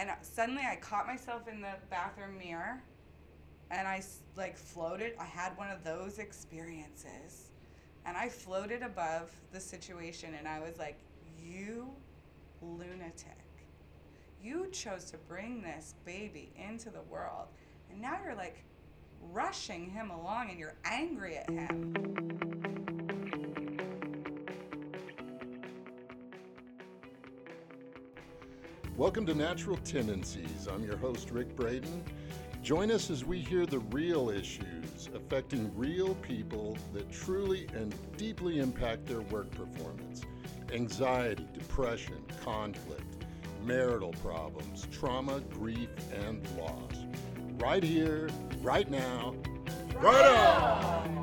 And 0.00 0.08
suddenly 0.22 0.62
I 0.62 0.76
caught 0.76 1.06
myself 1.06 1.46
in 1.46 1.60
the 1.60 1.74
bathroom 1.90 2.38
mirror 2.38 2.82
and 3.70 3.86
I 3.86 4.02
like 4.34 4.56
floated. 4.56 5.12
I 5.20 5.26
had 5.26 5.54
one 5.58 5.68
of 5.68 5.84
those 5.84 6.18
experiences 6.18 7.50
and 8.06 8.16
I 8.16 8.30
floated 8.30 8.82
above 8.82 9.30
the 9.52 9.60
situation 9.60 10.36
and 10.38 10.48
I 10.48 10.58
was 10.58 10.78
like, 10.78 10.96
You 11.38 11.90
lunatic. 12.62 13.44
You 14.42 14.68
chose 14.72 15.04
to 15.10 15.18
bring 15.18 15.60
this 15.60 15.94
baby 16.06 16.50
into 16.56 16.88
the 16.88 17.02
world 17.02 17.48
and 17.90 18.00
now 18.00 18.16
you're 18.24 18.34
like 18.34 18.64
rushing 19.30 19.90
him 19.90 20.10
along 20.10 20.48
and 20.48 20.58
you're 20.58 20.76
angry 20.86 21.36
at 21.36 21.50
him. 21.50 22.29
Welcome 29.00 29.24
to 29.28 29.34
Natural 29.34 29.78
Tendencies. 29.78 30.68
I'm 30.70 30.84
your 30.84 30.98
host, 30.98 31.30
Rick 31.30 31.56
Braden. 31.56 32.04
Join 32.62 32.90
us 32.90 33.08
as 33.08 33.24
we 33.24 33.38
hear 33.38 33.64
the 33.64 33.78
real 33.78 34.28
issues 34.28 35.08
affecting 35.14 35.74
real 35.74 36.16
people 36.16 36.76
that 36.92 37.10
truly 37.10 37.66
and 37.74 37.94
deeply 38.18 38.58
impact 38.58 39.06
their 39.06 39.22
work 39.22 39.50
performance 39.52 40.20
anxiety, 40.74 41.48
depression, 41.54 42.22
conflict, 42.44 43.24
marital 43.64 44.12
problems, 44.22 44.86
trauma, 44.92 45.40
grief, 45.48 45.88
and 46.26 46.46
loss. 46.58 47.06
Right 47.56 47.82
here, 47.82 48.28
right 48.60 48.90
now, 48.90 49.34
right 49.94 50.26
on! 50.26 51.19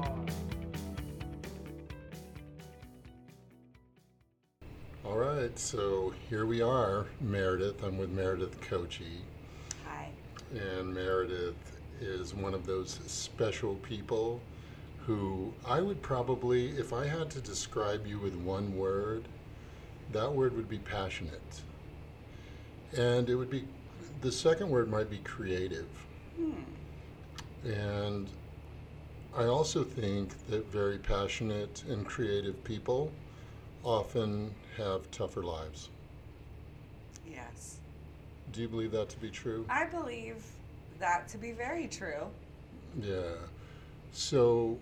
Right, 5.58 5.62
so 5.62 6.14
here 6.30 6.46
we 6.46 6.62
are, 6.62 7.08
Meredith. 7.20 7.84
I'm 7.84 7.98
with 7.98 8.12
Meredith 8.12 8.62
Kochi. 8.62 9.24
Hi. 9.88 10.10
And 10.52 10.94
Meredith 10.94 11.80
is 12.00 12.36
one 12.36 12.54
of 12.54 12.66
those 12.68 13.00
special 13.08 13.76
people 13.76 14.40
who 15.00 15.52
I 15.66 15.82
would 15.82 16.02
probably, 16.04 16.70
if 16.78 16.94
I 16.94 17.08
had 17.08 17.32
to 17.32 17.42
describe 17.42 18.06
you 18.06 18.20
with 18.20 18.36
one 18.36 18.78
word, 18.78 19.24
that 20.12 20.32
word 20.32 20.56
would 20.56 20.70
be 20.70 20.78
passionate. 20.78 21.64
And 22.96 23.28
it 23.28 23.36
would 23.36 23.50
be, 23.50 23.66
the 24.22 24.32
second 24.32 24.70
word 24.70 24.90
might 24.90 25.10
be 25.10 25.20
creative. 25.20 25.88
Hmm. 26.36 26.52
And 27.68 28.28
I 29.36 29.46
also 29.46 29.84
think 29.84 30.34
that 30.50 30.72
very 30.72 31.00
passionate 31.00 31.84
and 31.90 32.06
creative 32.06 32.64
people 32.64 33.12
often 33.88 34.54
have 34.76 35.10
tougher 35.12 35.44
lives. 35.44 35.90
Yes. 37.26 37.78
Do 38.52 38.62
you 38.62 38.68
believe 38.68 38.92
that 38.92 39.08
to 39.10 39.20
be 39.20 39.30
true? 39.30 39.66
I 39.70 39.86
believe 39.86 40.44
that 41.00 41.30
to 41.30 41.38
be 41.38 41.54
very 41.54 41.88
true. 41.88 42.28
Yeah. 43.02 43.36
So 44.12 44.78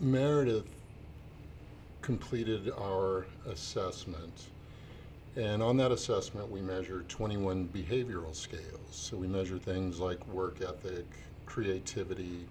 Meredith 0.00 0.68
completed 2.02 2.70
our 2.78 3.26
assessment. 3.50 4.46
And 5.34 5.60
on 5.60 5.76
that 5.78 5.90
assessment, 5.90 6.48
we 6.48 6.60
measured 6.62 7.08
21 7.08 7.68
behavioral 7.74 8.34
scales. 8.34 8.62
So 8.90 9.16
we 9.16 9.26
measure 9.26 9.58
things 9.58 9.98
like 9.98 10.24
work 10.28 10.60
ethic, 10.60 11.04
creativity, 11.46 12.46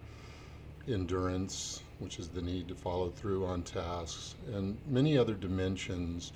endurance, 0.87 1.81
which 1.99 2.19
is 2.19 2.29
the 2.29 2.41
need 2.41 2.67
to 2.67 2.75
follow 2.75 3.09
through 3.09 3.45
on 3.45 3.63
tasks, 3.63 4.35
and 4.53 4.77
many 4.87 5.17
other 5.17 5.33
dimensions 5.33 6.33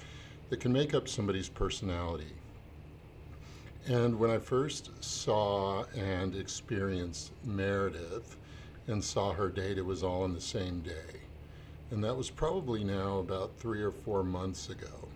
that 0.50 0.60
can 0.60 0.72
make 0.72 0.94
up 0.94 1.08
somebody's 1.08 1.50
personality. 1.50 2.34
And 3.88 4.20
when 4.20 4.30
I 4.30 4.40
first 4.40 4.92
saw 5.04 5.84
and 5.96 6.36
experienced 6.36 7.32
Meredith 7.44 8.36
and 8.88 9.04
saw 9.04 9.34
her 9.34 9.50
data 9.50 9.84
was 9.84 10.04
all 10.04 10.26
in 10.26 10.34
the 10.34 10.42
same 10.42 10.82
day. 10.82 11.22
And 11.92 12.04
that 12.04 12.16
was 12.16 12.30
probably 12.30 12.84
now 12.84 13.18
about 13.18 13.58
three 13.58 13.82
or 13.82 13.92
four 13.92 14.24
months 14.24 14.70
ago. 14.70 15.08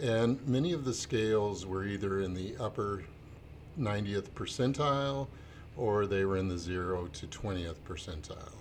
And 0.00 0.46
many 0.46 0.72
of 0.72 0.84
the 0.84 0.94
scales 0.94 1.64
were 1.64 1.84
either 1.84 2.20
in 2.20 2.34
the 2.34 2.56
upper 2.58 3.04
90th 3.78 4.30
percentile 4.30 5.28
or 5.76 6.06
they 6.06 6.24
were 6.24 6.36
in 6.36 6.48
the 6.48 6.58
0 6.58 7.08
to 7.12 7.26
20th 7.26 7.76
percentile. 7.88 8.52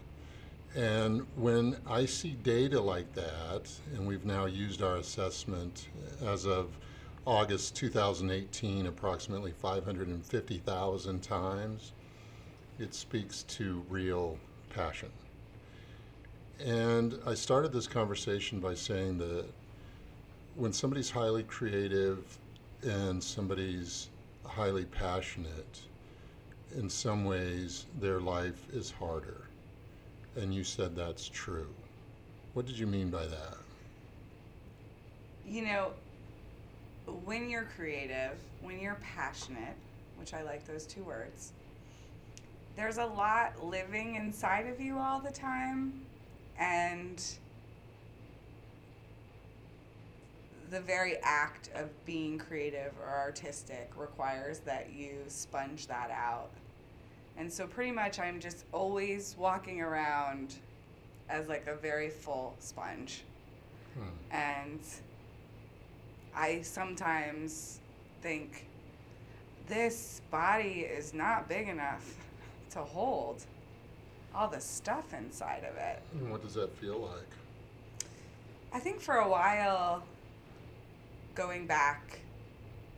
And 0.75 1.25
when 1.37 1.77
I 1.87 2.05
see 2.05 2.31
data 2.31 2.81
like 2.81 3.13
that, 3.13 3.71
and 3.93 4.05
we've 4.05 4.25
now 4.25 4.45
used 4.45 4.83
our 4.83 4.97
assessment 4.97 5.87
as 6.25 6.45
of 6.45 6.77
August 7.25 7.77
2018 7.77 8.85
approximately 8.85 9.53
550,000 9.53 11.23
times, 11.23 11.93
it 12.77 12.93
speaks 12.93 13.43
to 13.43 13.85
real 13.89 14.37
passion. 14.69 15.11
And 16.59 17.19
I 17.25 17.35
started 17.35 17.71
this 17.71 17.87
conversation 17.87 18.59
by 18.59 18.73
saying 18.73 19.17
that 19.19 19.45
when 20.55 20.73
somebody's 20.73 21.09
highly 21.09 21.43
creative 21.43 22.37
and 22.83 23.23
somebody's 23.23 24.09
highly 24.43 24.85
passionate, 24.85 25.81
in 26.75 26.89
some 26.89 27.23
ways 27.23 27.85
their 27.99 28.19
life 28.19 28.67
is 28.73 28.91
harder. 28.91 29.47
And 30.35 30.53
you 30.53 30.63
said 30.63 30.95
that's 30.95 31.29
true. 31.29 31.69
What 32.53 32.65
did 32.65 32.77
you 32.77 32.87
mean 32.87 33.09
by 33.09 33.25
that? 33.25 33.57
You 35.47 35.63
know, 35.63 35.91
when 37.23 37.49
you're 37.49 37.67
creative, 37.75 38.37
when 38.61 38.79
you're 38.79 38.97
passionate, 39.01 39.75
which 40.17 40.33
I 40.33 40.41
like 40.41 40.65
those 40.65 40.85
two 40.85 41.03
words, 41.03 41.53
there's 42.75 42.97
a 42.97 43.05
lot 43.05 43.63
living 43.63 44.15
inside 44.15 44.67
of 44.67 44.81
you 44.81 44.97
all 44.97 45.19
the 45.19 45.31
time. 45.31 46.01
And 46.57 47.23
the 50.69 50.81
very 50.81 51.17
act 51.21 51.69
of 51.75 51.89
being 52.05 52.37
creative 52.37 52.91
or 53.01 53.09
artistic 53.09 53.91
requires 53.95 54.59
that 54.59 54.91
you 54.93 55.17
sponge 55.27 55.87
that 55.87 56.09
out. 56.11 56.49
And 57.37 57.51
so, 57.51 57.67
pretty 57.67 57.91
much, 57.91 58.19
I'm 58.19 58.39
just 58.39 58.65
always 58.71 59.35
walking 59.37 59.81
around 59.81 60.55
as 61.29 61.47
like 61.47 61.67
a 61.67 61.75
very 61.75 62.09
full 62.09 62.55
sponge. 62.59 63.23
Hmm. 63.93 64.35
And 64.35 64.79
I 66.35 66.61
sometimes 66.61 67.79
think 68.21 68.67
this 69.67 70.21
body 70.31 70.87
is 70.89 71.13
not 71.13 71.49
big 71.49 71.67
enough 71.67 72.15
to 72.71 72.79
hold 72.79 73.43
all 74.33 74.47
the 74.47 74.59
stuff 74.59 75.13
inside 75.13 75.65
of 75.69 75.77
it. 75.77 76.01
And 76.13 76.29
what 76.29 76.41
does 76.41 76.53
that 76.55 76.75
feel 76.77 76.99
like? 76.99 78.09
I 78.73 78.79
think 78.79 78.99
for 78.99 79.15
a 79.15 79.29
while, 79.29 80.03
going 81.33 81.65
back 81.65 82.19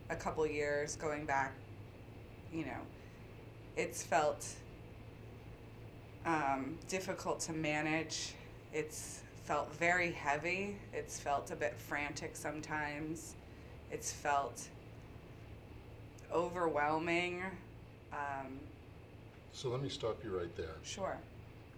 a 0.10 0.16
couple 0.16 0.46
years, 0.48 0.96
going 0.96 1.26
back, 1.26 1.54
you 2.52 2.66
know, 2.66 2.80
it's 3.78 4.04
felt 4.04 4.46
um, 6.26 6.78
difficult 6.90 7.40
to 7.42 7.54
manage. 7.54 8.34
It's 8.74 9.22
felt 9.46 9.74
very 9.76 10.12
heavy. 10.12 10.78
It's 10.94 11.20
felt 11.20 11.52
a 11.52 11.56
bit 11.56 11.76
frantic 11.78 12.36
sometimes. 12.36 13.36
It's 13.92 14.12
felt 14.12 14.68
overwhelming. 16.34 17.44
Um, 18.12 18.60
So 19.54 19.70
let 19.70 19.82
me 19.82 19.90
stop 19.90 20.22
you 20.24 20.38
right 20.38 20.54
there. 20.58 20.76
sure. 20.84 21.18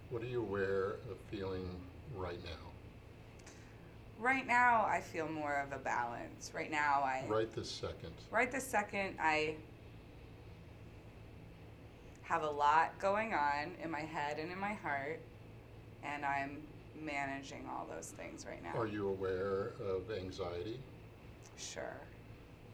What 0.09 0.23
are 0.23 0.27
you 0.27 0.41
aware 0.41 0.93
of 1.11 1.17
feeling 1.29 1.69
right 2.15 2.43
now? 2.43 3.51
Right 4.19 4.47
now, 4.47 4.85
I 4.89 4.99
feel 5.01 5.29
more 5.29 5.63
of 5.65 5.71
a 5.71 5.81
balance. 5.81 6.51
Right 6.53 6.71
now, 6.71 7.03
I. 7.03 7.23
Right 7.27 7.53
this 7.53 7.69
second. 7.69 8.11
right 8.31 8.51
this 8.51 8.65
second 8.65 9.15
i 9.19 9.55
have 12.29 12.43
a 12.43 12.49
lot 12.49 12.97
going 12.99 13.33
on 13.33 13.71
in 13.83 13.89
my 13.89 14.01
head 14.01 14.37
and 14.37 14.51
in 14.51 14.59
my 14.59 14.73
heart 14.73 15.19
and 16.03 16.23
i'm 16.23 16.57
managing 17.03 17.65
all 17.67 17.87
those 17.93 18.07
things 18.11 18.45
right 18.45 18.61
now 18.63 18.79
Are 18.79 18.85
you 18.87 19.07
aware 19.09 19.71
of 19.79 20.11
anxiety? 20.15 20.79
sure 21.57 21.97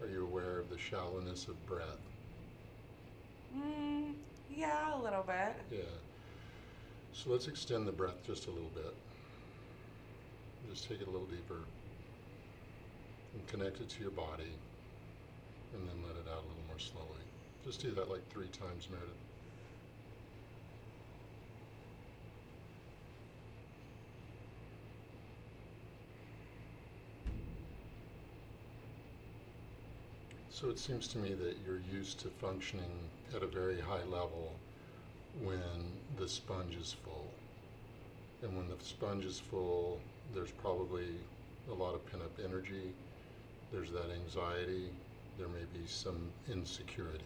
Are 0.02 0.08
you 0.08 0.24
aware 0.26 0.60
of 0.60 0.70
the 0.70 0.78
shallowness 0.78 1.48
of 1.48 1.56
breath? 1.66 2.02
mm, 3.58 4.14
yeah 4.50 5.00
a 5.00 5.02
little 5.02 5.24
bit 5.24 5.56
Yeah. 5.72 5.80
So 7.14 7.30
let's 7.32 7.48
extend 7.48 7.88
the 7.88 7.94
breath 7.94 8.26
just 8.28 8.48
a 8.48 8.52
little 8.52 8.72
bit. 8.76 8.94
Just 10.70 10.90
take 10.90 11.00
it 11.00 11.08
a 11.08 11.10
little 11.10 11.28
deeper 11.28 11.60
and 13.34 13.48
connect 13.48 13.80
it 13.80 13.88
to 13.88 14.02
your 14.02 14.12
body 14.12 14.52
and 15.74 15.88
then 15.88 15.96
let 16.06 16.18
it 16.18 16.28
out 16.30 16.44
a 16.44 16.48
little 16.50 16.68
more 16.68 16.78
slowly. 16.80 17.24
Just 17.64 17.80
do 17.82 17.92
that 17.92 18.10
like 18.12 18.28
three 18.30 18.48
times, 18.50 18.90
Meredith. 18.90 19.25
So 30.56 30.70
it 30.70 30.80
seems 30.80 31.10
to 31.10 31.18
me 31.18 31.34
that 31.34 31.58
you're 31.66 31.82
used 31.92 32.22
to 32.22 32.30
functioning 32.30 33.10
at 33.36 33.44
a 33.44 33.46
very 33.46 33.78
high 33.78 34.06
level 34.06 34.54
when 35.44 35.60
the 36.18 36.30
sponge 36.30 36.78
is 36.78 36.96
full. 37.04 37.30
And 38.42 38.56
when 38.56 38.70
the 38.70 38.82
sponge 38.82 39.26
is 39.26 39.38
full, 39.38 40.00
there's 40.34 40.52
probably 40.52 41.10
a 41.70 41.74
lot 41.74 41.94
of 41.94 42.10
pent 42.10 42.24
up 42.24 42.40
energy, 42.42 42.94
there's 43.74 43.92
that 43.92 44.10
anxiety, 44.24 44.88
there 45.38 45.50
may 45.50 45.66
be 45.78 45.86
some 45.88 46.32
insecurity. 46.50 47.26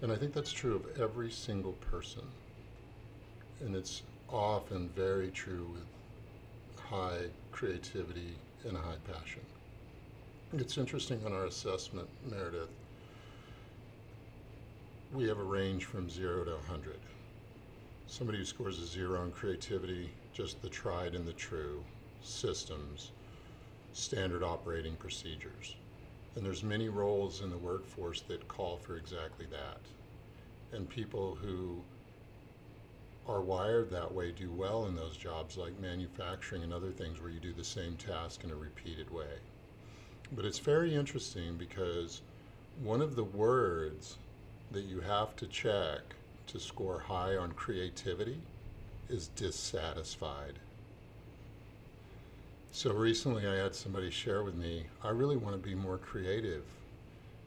And 0.00 0.12
I 0.12 0.14
think 0.14 0.32
that's 0.32 0.52
true 0.52 0.76
of 0.76 1.00
every 1.00 1.32
single 1.32 1.72
person. 1.90 2.22
And 3.62 3.74
it's 3.74 4.02
often 4.28 4.90
very 4.94 5.32
true 5.32 5.66
with 5.72 6.84
high 6.84 7.30
creativity 7.50 8.36
and 8.64 8.76
high 8.76 8.98
passion. 9.12 9.42
It's 10.52 10.78
interesting 10.78 11.24
on 11.24 11.32
our 11.32 11.44
assessment, 11.44 12.08
Meredith, 12.28 12.70
we 15.14 15.28
have 15.28 15.38
a 15.38 15.44
range 15.44 15.84
from 15.84 16.10
zero 16.10 16.42
to 16.44 16.50
100. 16.50 16.98
Somebody 18.08 18.38
who 18.38 18.44
scores 18.44 18.80
a 18.80 18.84
zero 18.84 19.22
in 19.22 19.30
creativity, 19.30 20.10
just 20.32 20.60
the 20.60 20.68
tried 20.68 21.14
and 21.14 21.24
the 21.24 21.34
true 21.34 21.84
systems, 22.20 23.12
standard 23.92 24.42
operating 24.42 24.96
procedures. 24.96 25.76
And 26.34 26.44
there's 26.44 26.64
many 26.64 26.88
roles 26.88 27.42
in 27.42 27.50
the 27.50 27.56
workforce 27.56 28.22
that 28.22 28.48
call 28.48 28.76
for 28.76 28.96
exactly 28.96 29.46
that. 29.52 29.78
And 30.72 30.88
people 30.88 31.36
who 31.40 31.80
are 33.28 33.40
wired 33.40 33.88
that 33.90 34.12
way 34.12 34.32
do 34.32 34.50
well 34.50 34.86
in 34.86 34.96
those 34.96 35.16
jobs 35.16 35.56
like 35.56 35.78
manufacturing 35.78 36.64
and 36.64 36.74
other 36.74 36.90
things 36.90 37.20
where 37.20 37.30
you 37.30 37.38
do 37.38 37.52
the 37.52 37.62
same 37.62 37.94
task 37.94 38.42
in 38.42 38.50
a 38.50 38.56
repeated 38.56 39.08
way. 39.10 39.38
But 40.32 40.44
it's 40.44 40.60
very 40.60 40.94
interesting 40.94 41.56
because 41.56 42.22
one 42.82 43.02
of 43.02 43.16
the 43.16 43.24
words 43.24 44.16
that 44.70 44.84
you 44.84 45.00
have 45.00 45.34
to 45.36 45.46
check 45.46 46.00
to 46.46 46.60
score 46.60 47.00
high 47.00 47.36
on 47.36 47.52
creativity 47.52 48.40
is 49.08 49.28
dissatisfied. 49.28 50.54
So 52.72 52.92
recently 52.92 53.46
I 53.46 53.56
had 53.56 53.74
somebody 53.74 54.10
share 54.10 54.44
with 54.44 54.54
me, 54.54 54.84
I 55.02 55.08
really 55.08 55.36
want 55.36 55.60
to 55.60 55.68
be 55.68 55.74
more 55.74 55.98
creative. 55.98 56.62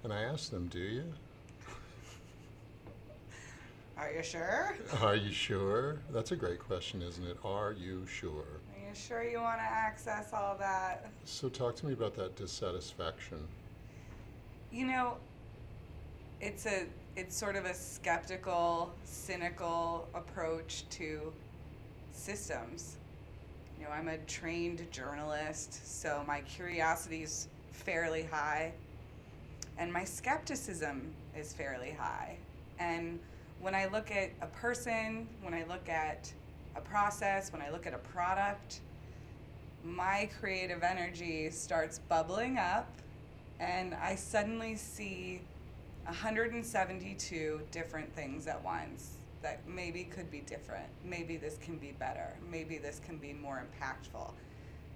And 0.03 0.11
I 0.11 0.23
asked 0.23 0.51
them, 0.51 0.67
Do 0.67 0.79
you? 0.79 1.05
Are 3.97 4.11
you 4.11 4.23
sure? 4.23 4.75
Are 5.01 5.15
you 5.15 5.31
sure? 5.31 5.99
That's 6.11 6.31
a 6.33 6.35
great 6.35 6.59
question, 6.59 7.01
isn't 7.01 7.25
it? 7.25 7.37
Are 7.45 7.71
you 7.71 8.05
sure? 8.05 8.59
Sure 8.93 9.23
you 9.23 9.41
want 9.41 9.59
to 9.59 9.63
access 9.63 10.33
all 10.33 10.55
that? 10.59 11.05
So 11.25 11.49
talk 11.49 11.75
to 11.77 11.85
me 11.87 11.93
about 11.93 12.15
that 12.15 12.35
dissatisfaction. 12.35 13.47
You 14.71 14.85
know, 14.85 15.17
it's 16.39 16.65
a 16.65 16.85
it's 17.15 17.35
sort 17.35 17.55
of 17.55 17.65
a 17.65 17.73
skeptical, 17.73 18.91
cynical 19.03 20.07
approach 20.13 20.85
to 20.91 21.33
systems. 22.11 22.97
You 23.79 23.85
know, 23.85 23.91
I'm 23.91 24.07
a 24.07 24.17
trained 24.19 24.87
journalist, 24.91 26.01
so 26.01 26.23
my 26.27 26.41
curiosity 26.41 27.23
is 27.23 27.47
fairly 27.71 28.23
high, 28.23 28.73
and 29.77 29.91
my 29.91 30.03
skepticism 30.03 31.13
is 31.37 31.53
fairly 31.53 31.91
high. 31.91 32.37
And 32.79 33.19
when 33.59 33.75
I 33.75 33.87
look 33.87 34.11
at 34.11 34.31
a 34.41 34.47
person, 34.47 35.27
when 35.41 35.53
I 35.53 35.65
look 35.65 35.89
at 35.89 36.31
a 36.75 36.81
process, 36.81 37.51
when 37.51 37.61
I 37.61 37.69
look 37.69 37.85
at 37.85 37.93
a 37.93 37.99
product, 37.99 38.79
my 39.83 40.29
creative 40.39 40.83
energy 40.83 41.49
starts 41.49 41.99
bubbling 41.99 42.57
up, 42.57 42.89
and 43.59 43.93
I 43.93 44.15
suddenly 44.15 44.75
see 44.75 45.41
172 46.05 47.61
different 47.71 48.13
things 48.15 48.47
at 48.47 48.63
once 48.63 49.17
that 49.41 49.59
maybe 49.67 50.05
could 50.05 50.31
be 50.31 50.39
different. 50.39 50.87
Maybe 51.03 51.37
this 51.37 51.57
can 51.57 51.77
be 51.77 51.91
better. 51.99 52.33
Maybe 52.49 52.77
this 52.77 53.01
can 53.05 53.17
be 53.17 53.33
more 53.33 53.61
impactful. 53.61 54.31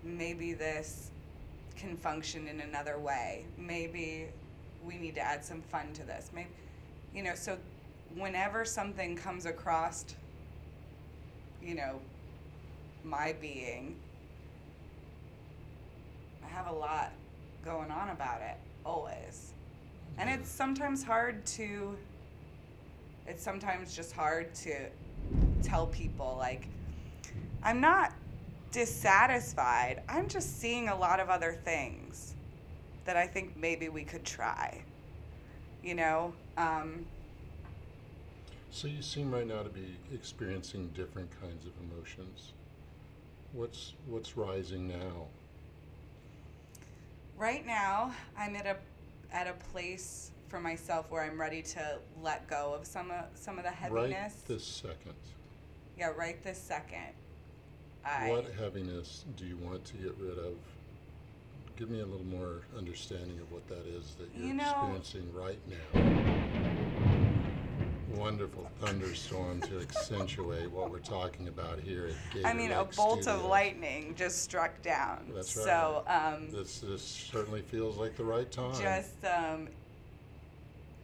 Maybe 0.03 0.53
this 0.53 1.11
can 1.75 1.97
function 1.97 2.47
in 2.47 2.61
another 2.61 2.97
way. 2.97 3.45
Maybe 3.57 4.27
we 4.85 4.97
need 4.97 5.15
to 5.15 5.21
add 5.21 5.43
some 5.43 5.61
fun 5.61 5.91
to 5.93 6.03
this. 6.03 6.31
Maybe, 6.33 6.49
you 7.13 7.23
know, 7.23 7.35
so 7.35 7.57
whenever 8.15 8.63
something 8.63 9.15
comes 9.15 9.45
across, 9.45 10.05
you 11.63 11.75
know, 11.75 11.99
my 13.03 13.33
being, 13.39 13.95
I 16.43 16.47
have 16.47 16.67
a 16.67 16.73
lot 16.73 17.11
going 17.63 17.91
on 17.91 18.09
about 18.09 18.41
it, 18.41 18.57
always. 18.85 19.53
And 20.17 20.29
it's 20.29 20.49
sometimes 20.49 21.03
hard 21.03 21.45
to, 21.45 21.95
it's 23.27 23.43
sometimes 23.43 23.95
just 23.95 24.13
hard 24.13 24.53
to 24.55 24.75
tell 25.61 25.87
people, 25.87 26.35
like, 26.39 26.67
I'm 27.63 27.81
not 27.81 28.13
dissatisfied. 28.71 30.01
I'm 30.07 30.27
just 30.27 30.59
seeing 30.59 30.89
a 30.89 30.97
lot 30.97 31.19
of 31.19 31.29
other 31.29 31.53
things 31.53 32.33
that 33.05 33.17
I 33.17 33.27
think 33.27 33.55
maybe 33.57 33.89
we 33.89 34.03
could 34.03 34.23
try. 34.23 34.81
You 35.83 35.95
know? 35.95 36.33
Um, 36.57 37.05
So 38.77 38.87
you 38.87 39.01
seem 39.01 39.31
right 39.33 39.47
now 39.47 39.63
to 39.63 39.69
be 39.69 39.97
experiencing 40.13 40.91
different 40.93 41.31
kinds 41.41 41.65
of 41.65 41.71
emotions. 41.81 42.53
What's 43.51 43.93
what's 44.05 44.37
rising 44.37 44.87
now? 44.87 45.25
right 47.35 47.65
now, 47.65 48.11
I'm 48.37 48.55
at 48.55 48.67
a 48.67 48.77
at 49.31 49.47
a 49.47 49.53
place 49.71 50.29
for 50.47 50.59
myself 50.59 51.07
where 51.09 51.23
I'm 51.23 51.41
ready 51.41 51.63
to 51.63 51.97
let 52.21 52.47
go 52.47 52.75
of 52.79 52.85
some 52.85 53.09
of 53.09 53.25
some 53.33 53.57
of 53.57 53.63
the 53.63 53.71
heaviness. 53.71 54.11
Right 54.13 54.45
this 54.47 54.63
second. 54.63 55.15
yeah, 55.97 56.11
right 56.15 56.43
this 56.43 56.61
second. 56.61 57.15
I, 58.05 58.29
What 58.29 58.45
heaviness 58.59 59.25
do 59.37 59.45
you 59.47 59.57
want 59.57 59.85
to 59.85 59.93
get 59.95 60.15
rid 60.19 60.37
of? 60.37 60.53
Give 61.77 61.89
me 61.89 62.01
a 62.01 62.05
little 62.05 62.27
more 62.27 62.61
understanding 62.77 63.39
of 63.39 63.51
what 63.51 63.67
that 63.69 63.87
is 63.87 64.13
that 64.19 64.29
you're 64.35 64.49
You 64.49 64.53
know- 64.53 64.69
experiencing 64.69 65.33
right 65.33 65.59
now. 65.67 66.96
Wonderful 68.15 68.69
thunderstorm 68.79 69.61
to 69.61 69.81
accentuate 69.81 70.71
what 70.71 70.89
we're 70.89 70.99
talking 70.99 71.49
about 71.49 71.79
here 71.79 72.07
at 72.07 72.33
Gator 72.33 72.47
I 72.47 72.53
mean, 72.53 72.71
a 72.71 72.83
Lake 72.83 72.95
bolt 72.95 73.27
of 73.27 73.43
lightning 73.43 74.15
just 74.15 74.43
struck 74.43 74.81
down. 74.81 75.31
That's 75.35 75.55
right. 75.57 75.65
So, 75.65 76.03
um, 76.07 76.49
This, 76.49 76.79
this 76.79 77.01
certainly 77.01 77.61
feels 77.61 77.97
like 77.97 78.15
the 78.15 78.23
right 78.23 78.49
time. 78.49 78.79
just, 78.81 79.25
um, 79.25 79.67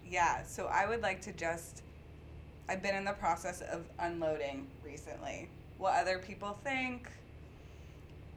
yeah, 0.10 0.44
so 0.44 0.68
I 0.68 0.88
would 0.88 1.02
like 1.02 1.22
to 1.24 1.34
just, 1.34 1.84
I've 2.70 2.82
been 2.82 2.96
in 2.96 3.04
the 3.04 3.14
process 3.14 3.62
of 3.62 3.84
unloading 4.00 4.68
recently. 4.84 5.50
What 5.78 5.96
other 5.96 6.20
people 6.20 6.58
think, 6.64 7.10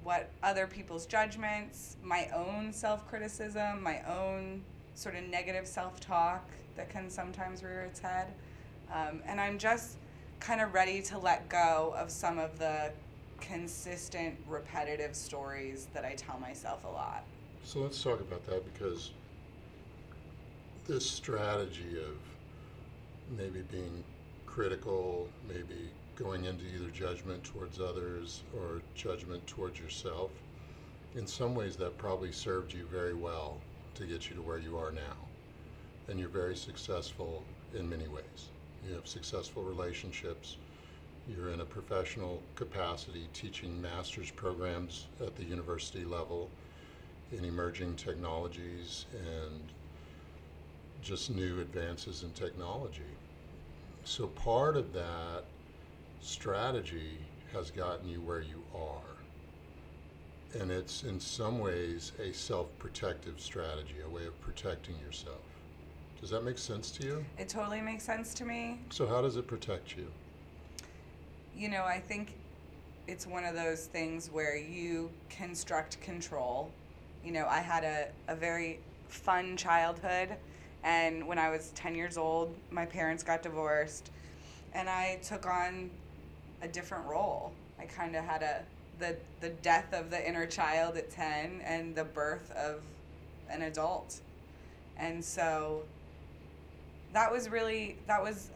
what 0.03 0.31
other 0.43 0.67
people's 0.67 1.07
judgments, 1.07 1.97
my 2.03 2.29
own 2.35 2.73
self 2.73 3.07
criticism, 3.09 3.83
my 3.83 4.03
own 4.03 4.63
sort 4.95 5.15
of 5.15 5.25
negative 5.25 5.67
self 5.67 6.01
talk 6.01 6.49
that 6.77 6.91
can 6.91 7.11
sometimes 7.11 7.63
rear 7.63 7.83
its 7.83 8.01
head. 8.01 8.27
Um, 8.93 9.23
and 9.27 9.41
I'm 9.41 9.59
just 9.59 9.97
kind 10.41 10.61
of 10.61 10.75
ready 10.75 11.03
to 11.03 11.19
let 11.19 11.49
go 11.49 11.95
of 11.97 12.11
some 12.11 12.39
of 12.39 12.59
the 12.59 12.93
consistent, 13.41 14.37
repetitive 14.49 15.15
stories 15.15 15.89
that 15.93 16.05
I 16.05 16.15
tell 16.15 16.39
myself 16.39 16.85
a 16.85 16.89
lot. 16.89 17.25
So 17.65 17.81
let's 17.81 18.03
talk 18.03 18.21
about 18.21 18.47
that 18.47 18.63
because 18.73 19.11
this 20.87 21.09
strategy 21.09 21.99
of 21.99 22.17
maybe 23.37 23.63
being 23.73 24.05
critical, 24.47 25.29
maybe 25.49 25.91
going 26.15 26.45
into 26.45 26.65
either 26.75 26.91
judgment 26.91 27.43
towards 27.45 27.81
others 27.81 28.43
or 28.57 28.81
judgment 28.95 29.47
towards 29.47 29.79
yourself, 29.79 30.31
in 31.15 31.27
some 31.27 31.55
ways 31.55 31.77
that 31.77 31.99
probably 31.99 32.33
served 32.33 32.73
you 32.73 32.87
very 32.91 33.15
well 33.15 33.59
to 33.95 34.05
get 34.05 34.29
you 34.29 34.37
to 34.37 34.43
where 34.43 34.59
you 34.59 34.79
are 34.79 34.93
now. 34.93 35.17
And 36.09 36.21
you're 36.21 36.29
very 36.29 36.57
successful 36.57 37.43
in 37.75 37.89
many 37.89 38.07
ways. 38.07 38.49
You 38.89 38.95
have 38.95 39.09
successful 39.09 39.63
relationships. 39.63 40.57
You're 41.29 41.51
in 41.51 41.61
a 41.61 41.65
professional 41.65 42.43
capacity 42.55 43.27
teaching 43.33 43.81
master's 43.83 44.31
programs 44.31 45.07
at 45.21 45.35
the 45.35 45.45
university 45.45 46.05
level 46.05 46.51
in 47.33 47.45
emerging 47.45 47.97
technologies 47.97 49.07
and 49.13 49.61
just 51.03 51.31
new 51.31 51.61
advances 51.61 52.23
in 52.23 52.31
technology. 52.31 53.03
So 54.05 54.29
part 54.29 54.77
of 54.77 54.93
that 54.93 55.45
strategy 56.21 57.19
has 57.53 57.71
gotten 57.71 58.09
you 58.09 58.21
where 58.21 58.41
you 58.41 58.63
are. 58.75 60.61
And 60.61 60.71
it's 60.71 61.03
in 61.03 61.19
some 61.19 61.59
ways 61.59 62.13
a 62.21 62.33
self 62.33 62.67
protective 62.79 63.41
strategy, 63.41 63.97
a 64.05 64.09
way 64.09 64.27
of 64.27 64.41
protecting 64.41 64.95
yourself. 65.05 65.46
Does 66.21 66.31
that 66.31 66.45
make 66.45 66.59
sense 66.59 66.91
to 66.93 67.07
you? 67.07 67.25
It 67.39 67.49
totally 67.49 67.81
makes 67.81 68.05
sense 68.05 68.35
to 68.35 68.45
me. 68.45 68.81
So, 68.91 69.07
how 69.07 69.21
does 69.21 69.37
it 69.37 69.47
protect 69.47 69.97
you? 69.97 70.07
You 71.57 71.69
know, 71.69 71.85
I 71.85 72.01
think 72.01 72.35
it's 73.07 73.27
one 73.27 73.45
of 73.45 73.55
those 73.55 73.87
things 73.87 74.31
where 74.31 74.57
you 74.57 75.11
construct 75.31 76.01
control. 76.01 76.71
You 77.25 77.33
know, 77.33 77.47
I 77.47 77.61
had 77.61 77.85
a, 77.85 78.09
a 78.29 78.37
very 78.37 78.81
fun 79.09 79.57
childhood. 79.57 80.31
And 80.83 81.27
when 81.27 81.39
I 81.39 81.51
was 81.51 81.73
10 81.75 81.95
years 81.95 82.17
old, 82.17 82.55
my 82.71 82.87
parents 82.87 83.23
got 83.23 83.43
divorced, 83.43 84.11
and 84.73 84.89
I 84.89 85.19
took 85.23 85.47
on 85.47 85.91
a 86.63 86.69
different 86.69 87.07
role. 87.07 87.53
I 87.79 87.85
kind 87.85 88.17
of 88.17 88.25
had 88.25 88.43
a 88.43 88.63
the 88.99 89.17
the 89.41 89.51
death 89.51 89.93
of 89.93 90.11
the 90.11 90.27
inner 90.27 90.47
child 90.47 90.97
at 90.97 91.11
10 91.11 91.61
and 91.65 91.95
the 91.95 92.05
birth 92.05 92.51
of 92.53 92.81
an 93.51 93.63
adult. 93.63 94.21
And 94.97 95.23
so 95.23 95.83
that 97.17 97.33
was 97.33 97.49
really 97.49 97.97
that 98.07 98.23
was 98.23 98.51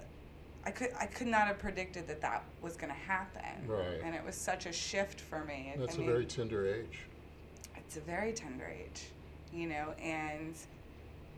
I 0.66 0.70
could 0.70 0.90
I 1.00 1.06
could 1.06 1.28
not 1.28 1.46
have 1.46 1.58
predicted 1.58 2.06
that 2.08 2.20
that 2.20 2.44
was 2.60 2.76
going 2.76 2.92
to 2.92 2.98
happen. 2.98 3.66
Right. 3.66 4.02
And 4.04 4.14
it 4.14 4.22
was 4.22 4.34
such 4.34 4.66
a 4.66 4.72
shift 4.72 5.18
for 5.18 5.42
me. 5.44 5.72
That's 5.78 5.94
I 5.94 5.96
a 5.96 5.98
mean, 6.00 6.06
very 6.06 6.26
tender 6.26 6.66
age. 6.66 6.98
it's 7.74 7.96
a 7.96 8.00
very 8.00 8.34
tender 8.34 8.66
age, 8.66 9.04
you 9.50 9.66
know, 9.66 9.94
and 10.02 10.54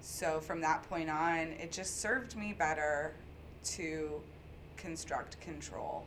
so 0.00 0.40
from 0.40 0.60
that 0.62 0.82
point 0.90 1.08
on, 1.08 1.38
it 1.62 1.70
just 1.70 2.00
served 2.00 2.36
me 2.36 2.54
better 2.58 3.12
to 3.66 4.20
construct 4.76 5.40
control, 5.40 6.04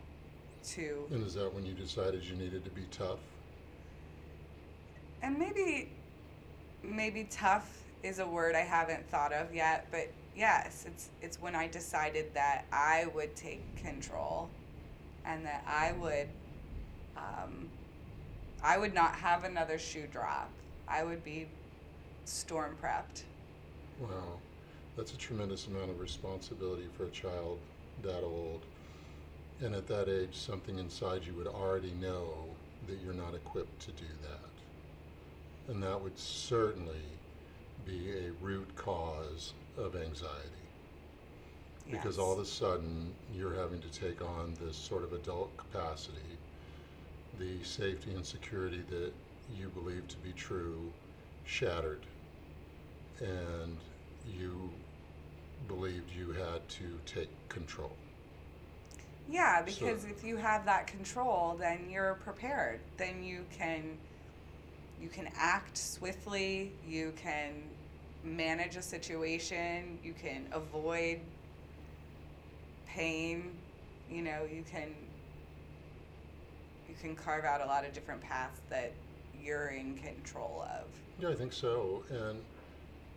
to 0.65 1.07
And 1.11 1.25
is 1.25 1.35
that 1.35 1.53
when 1.53 1.65
you 1.65 1.73
decided 1.73 2.25
you 2.25 2.35
needed 2.35 2.65
to 2.65 2.71
be 2.71 2.83
tough? 2.91 3.19
and 5.23 5.39
maybe 5.39 5.89
maybe 6.83 7.25
tough 7.31 7.81
is 8.03 8.19
a 8.19 8.27
word 8.27 8.53
I 8.53 8.59
haven't 8.77 9.09
thought 9.09 9.31
of 9.31 9.55
yet, 9.55 9.87
but 9.91 10.09
yes, 10.35 10.85
it's 10.87 11.09
it's 11.21 11.41
when 11.41 11.55
I 11.55 11.67
decided 11.67 12.33
that 12.33 12.65
I 12.71 13.07
would 13.13 13.35
take 13.35 13.61
control 13.77 14.49
and 15.25 15.45
that 15.45 15.63
I 15.67 15.93
would 15.93 16.27
um, 17.17 17.69
I 18.63 18.77
would 18.77 18.93
not 18.93 19.15
have 19.15 19.43
another 19.43 19.77
shoe 19.77 20.07
drop. 20.11 20.49
I 20.87 21.03
would 21.03 21.23
be 21.23 21.47
storm 22.25 22.75
prepped. 22.81 23.23
Wow. 23.99 24.39
That's 24.97 25.13
a 25.13 25.17
tremendous 25.17 25.67
amount 25.67 25.89
of 25.89 25.99
responsibility 25.99 26.87
for 26.97 27.05
a 27.05 27.09
child 27.09 27.59
that 28.03 28.23
old. 28.23 28.61
And 29.61 29.73
at 29.73 29.87
that 29.87 30.09
age, 30.09 30.35
something 30.35 30.79
inside 30.79 31.25
you 31.25 31.33
would 31.33 31.47
already 31.47 31.93
know 32.01 32.33
that 32.87 32.97
you're 33.03 33.13
not 33.13 33.33
equipped 33.33 33.79
to 33.81 33.91
do 33.91 34.07
that. 34.23 35.73
And 35.73 35.81
that 35.83 35.99
would 35.99 36.17
certainly 36.17 37.01
be 37.85 38.11
a 38.11 38.31
root 38.43 38.75
cause 38.75 39.53
of 39.77 39.95
anxiety. 39.95 40.49
Because 41.89 42.17
Yes. 42.17 42.17
all 42.17 42.33
of 42.33 42.39
a 42.39 42.45
sudden, 42.45 43.13
you're 43.33 43.53
having 43.53 43.79
to 43.81 43.89
take 43.89 44.21
on 44.21 44.55
this 44.55 44.75
sort 44.75 45.03
of 45.03 45.13
adult 45.13 45.55
capacity, 45.55 46.37
the 47.37 47.63
safety 47.63 48.13
and 48.13 48.25
security 48.25 48.81
that 48.89 49.13
you 49.55 49.69
believe 49.69 50.07
to 50.07 50.17
be 50.17 50.33
true 50.33 50.91
shattered 51.45 52.05
and 53.19 53.77
you 54.25 54.71
believed 55.67 56.09
you 56.11 56.31
had 56.31 56.67
to 56.69 56.99
take 57.05 57.29
control. 57.49 57.95
Yeah, 59.29 59.61
because 59.61 60.01
So- 60.01 60.07
if 60.07 60.23
you 60.23 60.37
have 60.37 60.65
that 60.65 60.87
control, 60.87 61.55
then 61.55 61.89
you're 61.89 62.15
prepared. 62.15 62.79
Then 62.97 63.23
you 63.23 63.45
can 63.51 63.97
you 65.01 65.09
can 65.09 65.29
act 65.37 65.77
swiftly, 65.77 66.71
you 66.87 67.13
can 67.15 67.63
manage 68.23 68.75
a 68.75 68.81
situation, 68.81 69.99
you 70.03 70.13
can 70.13 70.47
avoid 70.51 71.19
pain, 72.87 73.51
you 74.09 74.21
know, 74.21 74.47
you 74.51 74.63
can 74.69 74.95
you 76.87 76.95
can 77.01 77.15
carve 77.15 77.43
out 77.43 77.61
a 77.61 77.65
lot 77.65 77.85
of 77.85 77.93
different 77.93 78.21
paths 78.21 78.59
that 78.69 78.93
you're 79.41 79.67
in 79.67 79.95
control 79.95 80.65
of. 80.77 80.85
Yeah, 81.19 81.29
I 81.29 81.35
think 81.35 81.51
so. 81.51 82.03
And 82.09 82.39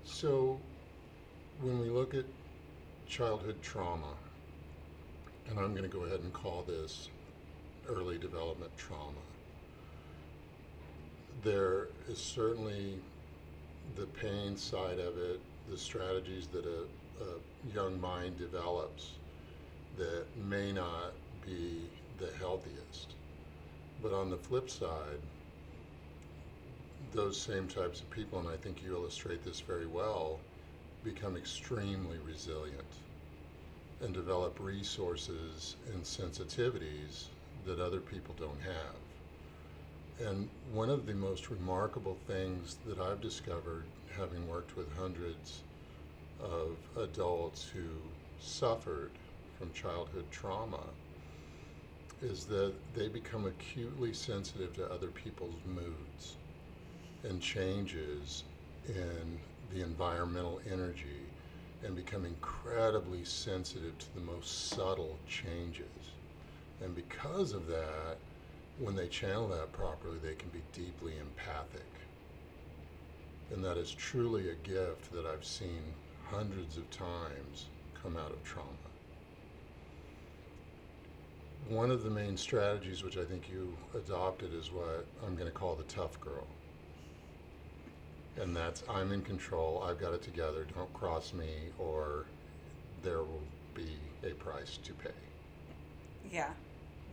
so 0.04 0.58
when 1.60 1.78
we 1.78 1.88
look 1.88 2.14
at 2.14 2.24
childhood 3.08 3.56
trauma, 3.62 4.14
and 5.48 5.58
I'm 5.58 5.74
going 5.74 5.88
to 5.88 5.96
go 5.96 6.04
ahead 6.04 6.20
and 6.20 6.32
call 6.32 6.64
this 6.66 7.08
early 7.88 8.18
development 8.18 8.70
trauma, 8.76 9.22
there 11.42 11.88
is 12.08 12.18
certainly 12.18 12.98
the 13.96 14.06
pain 14.06 14.56
side 14.56 14.98
of 14.98 15.18
it, 15.18 15.40
the 15.70 15.78
strategies 15.78 16.46
that 16.48 16.64
a, 16.64 17.24
a 17.24 17.74
young 17.74 18.00
mind 18.00 18.38
develops 18.38 19.12
that 19.96 20.24
may 20.48 20.72
not 20.72 21.12
be 21.44 21.80
the 22.18 22.30
healthiest. 22.38 23.14
But 24.02 24.12
on 24.12 24.30
the 24.30 24.36
flip 24.36 24.70
side, 24.70 25.20
those 27.12 27.40
same 27.40 27.66
types 27.68 28.00
of 28.00 28.10
people, 28.10 28.38
and 28.38 28.48
I 28.48 28.56
think 28.56 28.82
you 28.84 28.94
illustrate 28.94 29.44
this 29.44 29.60
very 29.60 29.86
well, 29.86 30.38
become 31.04 31.36
extremely 31.36 32.18
resilient 32.26 32.84
and 34.02 34.14
develop 34.14 34.58
resources 34.60 35.76
and 35.92 36.02
sensitivities 36.02 37.26
that 37.66 37.80
other 37.80 38.00
people 38.00 38.34
don't 38.38 38.60
have. 38.60 39.07
And 40.26 40.48
one 40.72 40.90
of 40.90 41.06
the 41.06 41.14
most 41.14 41.48
remarkable 41.48 42.16
things 42.26 42.76
that 42.86 42.98
I've 42.98 43.20
discovered, 43.20 43.84
having 44.16 44.48
worked 44.48 44.76
with 44.76 44.92
hundreds 44.96 45.60
of 46.40 46.76
adults 47.00 47.68
who 47.72 47.88
suffered 48.40 49.12
from 49.58 49.72
childhood 49.72 50.24
trauma, 50.30 50.82
is 52.20 52.46
that 52.46 52.72
they 52.94 53.08
become 53.08 53.46
acutely 53.46 54.12
sensitive 54.12 54.74
to 54.74 54.92
other 54.92 55.08
people's 55.08 55.60
moods 55.64 56.34
and 57.22 57.40
changes 57.40 58.42
in 58.88 59.38
the 59.72 59.82
environmental 59.82 60.60
energy 60.72 61.28
and 61.84 61.94
become 61.94 62.24
incredibly 62.24 63.24
sensitive 63.24 63.96
to 63.98 64.14
the 64.14 64.20
most 64.20 64.70
subtle 64.70 65.16
changes. 65.28 65.86
And 66.82 66.94
because 66.94 67.52
of 67.52 67.68
that, 67.68 68.18
when 68.80 68.94
they 68.94 69.08
channel 69.08 69.48
that 69.48 69.72
properly, 69.72 70.18
they 70.22 70.34
can 70.34 70.50
be 70.50 70.62
deeply 70.72 71.14
empathic. 71.20 71.82
And 73.52 73.64
that 73.64 73.76
is 73.76 73.90
truly 73.92 74.50
a 74.50 74.54
gift 74.54 75.12
that 75.12 75.26
I've 75.26 75.44
seen 75.44 75.82
hundreds 76.30 76.76
of 76.76 76.88
times 76.90 77.66
come 78.02 78.16
out 78.16 78.30
of 78.30 78.42
trauma. 78.44 78.68
One 81.68 81.90
of 81.90 82.02
the 82.02 82.10
main 82.10 82.36
strategies, 82.36 83.02
which 83.02 83.16
I 83.16 83.24
think 83.24 83.50
you 83.50 83.76
adopted, 83.94 84.54
is 84.54 84.70
what 84.70 85.06
I'm 85.26 85.34
going 85.34 85.50
to 85.50 85.56
call 85.56 85.74
the 85.74 85.82
tough 85.84 86.20
girl. 86.20 86.46
And 88.40 88.54
that's 88.54 88.84
I'm 88.88 89.10
in 89.12 89.22
control, 89.22 89.84
I've 89.86 89.98
got 89.98 90.12
it 90.12 90.22
together, 90.22 90.64
don't 90.74 90.92
cross 90.94 91.32
me, 91.32 91.50
or 91.78 92.26
there 93.02 93.18
will 93.18 93.42
be 93.74 93.96
a 94.22 94.30
price 94.34 94.78
to 94.84 94.92
pay. 94.92 95.10
Yeah, 96.30 96.50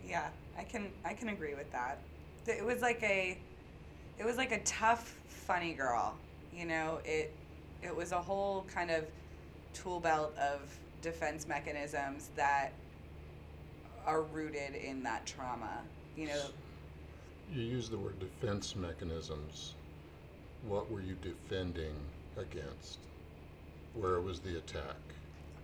yeah, 0.07 0.29
I 0.57 0.63
can 0.63 0.87
I 1.03 1.13
can 1.13 1.29
agree 1.29 1.53
with 1.55 1.71
that. 1.71 1.99
It 2.47 2.63
was 2.63 2.81
like 2.81 3.01
a, 3.03 3.37
it 4.19 4.25
was 4.25 4.37
like 4.37 4.51
a 4.51 4.61
tough, 4.63 5.17
funny 5.27 5.73
girl. 5.73 6.15
You 6.53 6.65
know, 6.65 6.99
it 7.05 7.33
it 7.81 7.95
was 7.95 8.11
a 8.11 8.21
whole 8.21 8.65
kind 8.73 8.91
of 8.91 9.05
tool 9.73 9.99
belt 9.99 10.35
of 10.37 10.61
defense 11.01 11.47
mechanisms 11.47 12.29
that 12.35 12.71
are 14.05 14.21
rooted 14.21 14.75
in 14.75 15.03
that 15.03 15.25
trauma. 15.25 15.81
You 16.15 16.27
know, 16.27 16.41
You 17.53 17.61
use 17.61 17.89
the 17.89 17.97
word 17.97 18.19
defense 18.19 18.75
mechanisms. 18.75 19.73
What 20.67 20.89
were 20.91 21.01
you 21.01 21.15
defending 21.21 21.93
against? 22.37 22.99
Where 23.93 24.19
was 24.21 24.39
the 24.39 24.57
attack? 24.57 24.95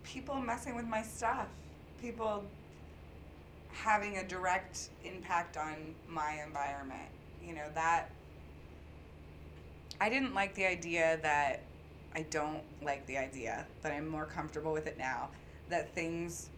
people 0.04 0.36
messing 0.42 0.76
with 0.76 0.86
my 0.88 1.02
stuff, 1.04 1.48
people 2.02 2.44
having 3.74 4.18
a 4.18 4.28
direct 4.28 4.90
impact 5.04 5.58
on 5.58 5.96
my 6.08 6.42
environment. 6.46 7.10
You 7.44 7.56
know, 7.56 7.68
that 7.74 8.12
I 10.00 10.10
didn't 10.10 10.34
like 10.34 10.56
the 10.56 10.66
idea 10.66 11.20
that 11.22 11.62
I 12.16 12.24
don't 12.24 12.64
like 12.82 13.06
the 13.06 13.18
idea, 13.18 13.66
but 13.82 13.92
I'm 13.92 14.08
more 14.08 14.26
comfortable 14.26 14.74
with 14.74 14.88
it 14.88 14.98
now 14.98 15.30
that 15.70 15.94
things 15.96 16.50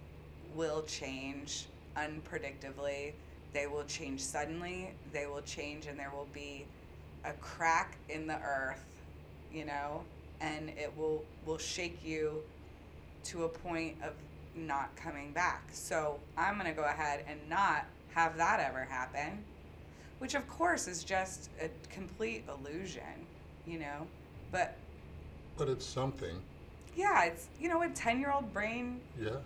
will 0.56 0.82
change 0.84 1.68
unpredictably. 1.96 3.14
They 3.54 3.68
will 3.68 3.84
change 3.86 4.22
suddenly. 4.22 4.94
They 5.12 5.28
will 5.28 5.42
change, 5.42 5.86
and 5.86 5.98
there 5.98 6.12
will 6.14 6.28
be 6.34 6.66
a 7.24 7.34
crack 7.34 7.98
in 8.10 8.28
the 8.28 8.40
earth, 8.42 8.84
you 9.54 9.66
know, 9.66 10.04
and 10.42 10.70
it 10.70 10.92
will 10.98 11.24
will 11.46 11.58
shake 11.58 12.04
you 12.04 12.42
to 13.26 13.44
a 13.44 13.50
point 13.50 13.96
of 14.04 14.14
not 14.56 14.96
coming 14.96 15.32
back. 15.32 15.64
So 15.72 16.20
I'm 16.38 16.56
going 16.56 16.68
to 16.68 16.74
go 16.74 16.86
ahead 16.88 17.26
and 17.28 17.40
not 17.50 17.86
have 18.14 18.38
that 18.38 18.60
ever 18.60 18.84
happen, 18.84 19.44
which 20.20 20.36
of 20.36 20.48
course 20.48 20.88
is 20.88 21.04
just 21.04 21.50
a 21.62 21.70
complete 21.92 22.44
illusion, 22.48 23.26
you 23.66 23.80
know. 23.80 24.08
But 24.52 24.76
But 25.58 25.70
it's 25.70 25.86
something. 25.86 26.42
yeah, 26.96 27.26
it's, 27.26 27.48
you 27.60 27.70
know, 27.70 27.82
a 27.82 27.90
10 27.90 28.20
year 28.20 28.32
old 28.32 28.54
brain 28.54 29.00
Yeah. 29.20 29.38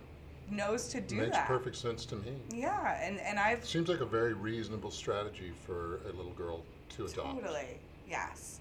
knows 0.50 0.88
to 0.88 1.00
do 1.00 1.16
Makes 1.16 1.30
that. 1.30 1.38
Makes 1.38 1.48
perfect 1.48 1.76
sense 1.76 2.04
to 2.06 2.16
me. 2.16 2.34
Yeah, 2.52 2.98
and, 3.02 3.18
and 3.20 3.38
I've 3.38 3.64
Seems 3.64 3.88
like 3.88 4.00
a 4.00 4.06
very 4.06 4.34
reasonable 4.34 4.90
strategy 4.90 5.52
for 5.66 6.00
a 6.08 6.12
little 6.16 6.32
girl 6.32 6.62
to 6.96 7.06
adopt. 7.06 7.40
Totally, 7.40 7.78
yes. 8.08 8.60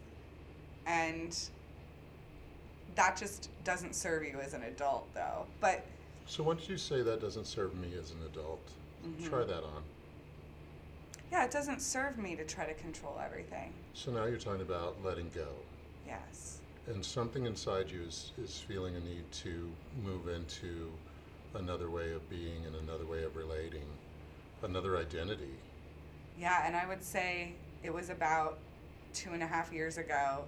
And 0.86 1.38
that 2.96 3.18
just 3.18 3.50
doesn't 3.66 3.94
serve 3.94 4.24
you 4.24 4.40
as 4.42 4.54
an 4.54 4.64
adult, 4.64 5.14
though. 5.14 5.46
But 5.60 5.86
So 6.28 6.44
once 6.44 6.68
you 6.70 6.78
say 6.78 7.02
that 7.02 7.22
doesn't 7.22 7.46
serve 7.48 7.74
me 7.76 7.90
as 8.00 8.12
an 8.12 8.18
adult, 8.32 8.62
Mm-hmm. 9.06 9.30
try 9.30 9.44
that 9.44 9.64
on. 9.64 9.84
yeah, 11.32 11.46
it 11.46 11.52
doesn't 11.52 11.82
serve 11.82 12.18
me 12.18 12.36
to 12.36 12.44
try 12.44 12.66
to 12.66 12.74
control 12.74 13.22
everything. 13.24 13.72
So 13.94 14.12
now 14.12 14.26
you're 14.26 14.40
talking 14.40 14.62
about 14.64 14.98
letting 15.06 15.30
go. 15.36 15.48
Yes. 16.06 16.58
And 16.88 17.06
something 17.06 17.46
inside 17.46 17.92
you 17.92 18.02
is, 18.02 18.32
is 18.42 18.60
feeling 18.60 18.96
a 18.96 19.00
need 19.00 19.32
to 19.44 19.70
move 20.04 20.28
into 20.30 20.92
another 21.54 21.92
way 21.92 22.12
of 22.12 22.28
being 22.28 22.66
and 22.66 22.76
another 22.76 23.06
way 23.06 23.24
of 23.24 23.36
relating, 23.36 23.86
another 24.64 24.98
identity. 24.98 25.54
Yeah, 26.40 26.64
and 26.66 26.76
I 26.76 26.88
would 26.88 27.04
say 27.04 27.54
it 27.84 27.94
was 27.94 28.10
about 28.10 28.58
two 29.14 29.30
and 29.32 29.44
a 29.44 29.48
half 29.48 29.72
years 29.72 29.98
ago 30.00 30.44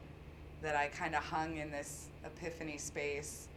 that 0.64 0.76
I 0.76 0.88
kind 0.88 1.14
of 1.16 1.24
hung 1.24 1.58
in 1.58 1.70
this 1.70 2.08
epiphany 2.26 2.80
space 2.80 3.48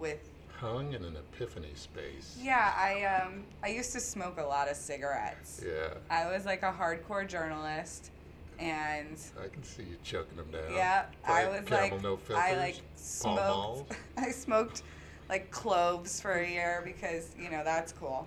with 0.00 0.28
Hung 0.62 0.92
in 0.92 1.04
an 1.04 1.16
epiphany 1.16 1.72
space. 1.74 2.38
yeah 2.40 2.72
i 2.76 3.02
um 3.04 3.42
i 3.64 3.68
used 3.68 3.92
to 3.94 3.98
smoke 3.98 4.38
a 4.38 4.42
lot 4.44 4.70
of 4.70 4.76
cigarettes 4.76 5.60
Yeah. 5.66 5.94
i 6.08 6.30
was 6.30 6.46
like 6.46 6.62
a 6.62 6.72
hardcore 6.72 7.26
journalist 7.26 8.12
and 8.60 9.18
I 9.44 9.48
can 9.48 9.64
see 9.64 9.82
you 9.82 9.96
choking 10.04 10.36
them 10.36 10.52
down. 10.52 10.72
yeah 10.72 11.06
i 11.26 11.48
was 11.48 11.62
Camel 11.66 11.90
like 11.90 12.02
no 12.04 12.16
filters. 12.16 12.44
i 12.48 12.54
like 12.56 12.76
smoked 12.94 13.96
i 14.16 14.30
smoked 14.30 14.82
like 15.28 15.50
cloves 15.50 16.20
for 16.20 16.34
a 16.34 16.48
year 16.48 16.80
because 16.84 17.30
you 17.36 17.50
know 17.50 17.64
that's 17.64 17.92
cool 17.92 18.24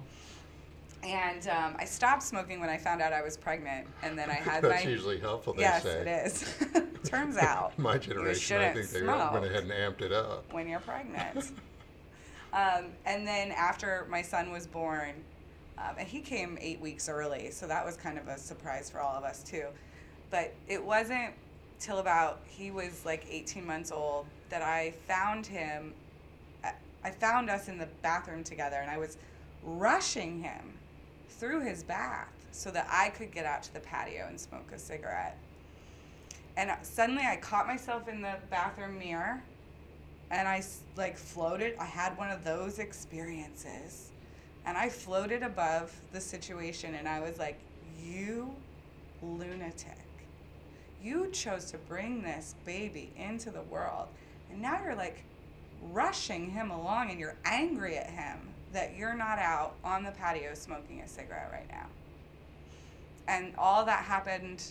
and 1.03 1.47
um, 1.49 1.75
I 1.77 1.85
stopped 1.85 2.23
smoking 2.23 2.59
when 2.59 2.69
I 2.69 2.77
found 2.77 2.99
out 2.99 3.13
I 3.13 3.21
was 3.21 3.37
pregnant, 3.37 3.85
and 4.01 4.17
then 4.17 4.27
I 4.31 4.33
had 4.35 4.63
That's 4.63 4.83
my 4.85 4.89
usually 4.89 5.19
helpful, 5.19 5.53
they 5.53 5.61
yes, 5.61 5.83
say. 5.83 5.99
it 5.99 6.07
is. 6.25 6.55
Turns 7.03 7.37
out 7.37 7.77
My 7.77 7.99
generation, 7.99 8.59
I 8.59 8.73
think 8.73 8.89
they 8.89 9.01
smoke 9.01 9.31
went 9.33 9.45
ahead 9.45 9.65
and 9.65 9.71
amped 9.71 10.01
it 10.01 10.11
up. 10.11 10.51
when 10.51 10.67
you're 10.67 10.79
pregnant. 10.79 11.51
Um, 12.55 12.85
and 13.05 13.27
then 13.27 13.51
after 13.51 14.07
my 14.09 14.21
son 14.21 14.51
was 14.51 14.65
born, 14.65 15.13
um, 15.77 15.95
and 16.00 16.07
he 16.07 16.21
came 16.21 16.57
eight 16.62 16.79
weeks 16.79 17.09
early, 17.09 17.51
so 17.51 17.67
that 17.67 17.85
was 17.85 17.97
kind 17.97 18.17
of 18.17 18.27
a 18.29 18.38
surprise 18.38 18.89
for 18.89 19.01
all 19.01 19.15
of 19.15 19.25
us 19.25 19.43
too. 19.43 19.65
But 20.31 20.53
it 20.67 20.83
wasn't 20.83 21.33
till 21.79 22.00
about 22.00 22.39
he 22.47 22.71
was 22.71 23.05
like 23.05 23.25
18 23.29 23.67
months 23.67 23.91
old 23.91 24.25
that 24.50 24.62
I 24.62 24.91
found 25.05 25.45
him. 25.45 25.93
I- 26.63 26.74
I 27.03 27.12
found 27.12 27.50
us 27.50 27.67
in 27.67 27.77
the 27.77 27.88
bathroom 28.01 28.43
together, 28.43 28.77
and 28.77 28.89
I 28.89 28.97
was 28.97 29.17
rushing 29.62 30.41
him 30.41 30.79
through 31.29 31.62
his 31.62 31.83
bath 31.83 32.29
so 32.51 32.71
that 32.71 32.88
I 32.89 33.09
could 33.09 33.31
get 33.31 33.45
out 33.45 33.63
to 33.63 33.74
the 33.74 33.81
patio 33.81 34.27
and 34.27 34.39
smoke 34.39 34.71
a 34.71 34.79
cigarette. 34.79 35.38
And 36.55 36.71
suddenly 36.83 37.24
I 37.25 37.35
caught 37.35 37.67
myself 37.67 38.07
in 38.07 38.21
the 38.21 38.35
bathroom 38.50 38.97
mirror 38.97 39.43
and 40.32 40.48
I 40.48 40.63
like 40.98 41.17
floated. 41.17 41.75
I 41.79 41.86
had 41.86 42.17
one 42.17 42.32
of 42.32 42.44
those 42.44 42.79
experiences. 42.79 44.12
And 44.65 44.77
I 44.77 44.89
floated 44.89 45.44
above 45.44 45.94
the 46.12 46.20
situation 46.20 46.96
and 46.96 47.08
I 47.08 47.20
was 47.20 47.38
like, 47.38 47.60
You 48.03 48.55
lunatic. 49.22 49.98
You 51.03 51.29
chose 51.32 51.65
to 51.72 51.77
bring 51.77 52.24
this 52.24 52.55
baby 52.65 53.12
into 53.15 53.51
the 53.51 53.62
world. 53.63 54.08
And 54.51 54.62
now 54.62 54.82
you're 54.84 54.96
like 54.96 55.24
rushing 55.91 56.50
him 56.50 56.72
along 56.72 57.12
and 57.12 57.20
you're 57.20 57.36
angry 57.46 57.98
at 57.98 58.10
him 58.10 58.39
that 58.74 58.96
you're 58.98 59.13
not 59.13 59.39
out 59.39 59.75
on 59.84 60.03
the 60.03 60.12
patio 60.12 60.53
smoking 60.53 61.01
a 61.01 61.08
cigarette 61.08 61.50
right 61.51 61.70
now. 61.70 61.86
And 63.27 63.53
all 63.58 63.86
that 63.86 64.03
happened. 64.03 64.63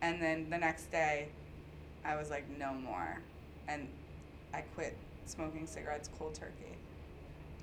And 0.00 0.22
then 0.22 0.48
the 0.48 0.58
next 0.58 0.90
day, 0.90 1.28
I 2.04 2.16
was 2.16 2.30
like, 2.30 2.44
no 2.58 2.72
more. 2.72 3.18
And 3.68 3.88
I 4.54 4.62
quit 4.74 4.96
smoking 5.26 5.66
cigarettes 5.66 6.08
cold 6.18 6.34
turkey. 6.34 6.76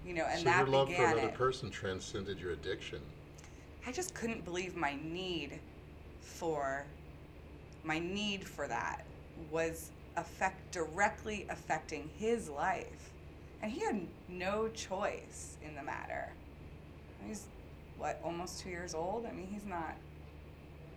You 0.06 0.14
know, 0.14 0.26
and 0.30 0.40
so 0.40 0.46
that 0.46 0.68
your 0.68 0.68
love 0.68 0.94
for 0.94 1.04
another 1.04 1.30
it. 1.30 1.34
person 1.34 1.72
transcended 1.72 2.40
your 2.40 2.52
addiction. 2.52 3.00
I 3.88 3.92
just 3.92 4.14
couldn't 4.14 4.46
believe 4.46 4.76
my 4.76 4.98
need 5.04 5.60
for 6.22 6.86
my 7.84 8.00
need 8.00 8.48
for 8.48 8.68
that 8.68 9.06
was 9.52 9.92
affect 10.18 10.72
directly 10.72 11.46
affecting 11.50 12.10
his 12.18 12.50
life. 12.50 13.12
And 13.62 13.72
he 13.72 13.80
had 13.80 14.02
no 14.28 14.68
choice 14.70 15.58
in 15.64 15.76
the 15.76 15.84
matter. 15.84 16.30
He's 17.28 17.46
what, 17.98 18.20
almost 18.24 18.60
2 18.60 18.70
years 18.70 18.94
old? 18.94 19.26
I 19.26 19.32
mean, 19.32 19.48
he's 19.52 19.66
not 19.66 19.96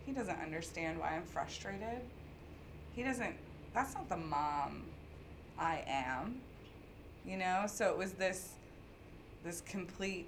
he 0.05 0.13
doesn't 0.13 0.41
understand 0.41 0.99
why 0.99 1.11
I'm 1.11 1.25
frustrated. 1.25 2.01
He 2.95 3.03
doesn't 3.03 3.37
that's 3.75 3.95
not 3.95 4.09
the 4.09 4.17
mom 4.17 4.85
I 5.59 5.83
am. 5.87 6.41
You 7.27 7.37
know? 7.37 7.65
So 7.67 7.91
it 7.91 7.99
was 7.99 8.13
this 8.13 8.51
this 9.45 9.61
complete 9.63 10.27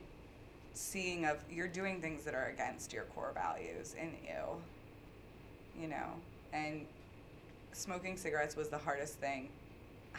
seeing 0.73 1.25
of 1.25 1.39
you're 1.51 1.69
doing 1.69 2.01
things 2.01 2.25
that 2.25 2.35
are 2.35 2.47
against 2.47 2.93
your 2.93 3.05
core 3.05 3.33
values 3.35 3.95
and 3.99 4.13
you, 4.25 5.83
you 5.83 5.89
know? 5.89 6.07
And 6.53 6.87
smoking 7.73 8.17
cigarettes 8.17 8.57
was 8.57 8.69
the 8.69 8.79
hardest 8.79 9.15
thing 9.15 9.49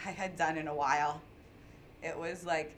i 0.06 0.10
had 0.10 0.36
done 0.36 0.56
in 0.56 0.68
a 0.68 0.74
while. 0.74 1.20
It 2.02 2.18
was 2.18 2.44
like 2.44 2.74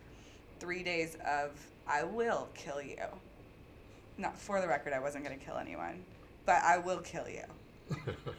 three 0.59 0.83
days 0.83 1.17
of 1.27 1.51
i 1.87 2.03
will 2.03 2.49
kill 2.55 2.83
you. 2.83 3.05
Not 4.19 4.37
for 4.37 4.61
the 4.61 4.69
record 4.69 4.93
i 4.93 4.99
wasn't 4.99 5.25
going 5.25 5.39
to 5.39 5.45
kill 5.45 5.57
anyone 5.57 6.03
but 6.47 6.63
i 6.63 6.79
will 6.79 7.01
kill 7.01 7.29
you. 7.29 7.45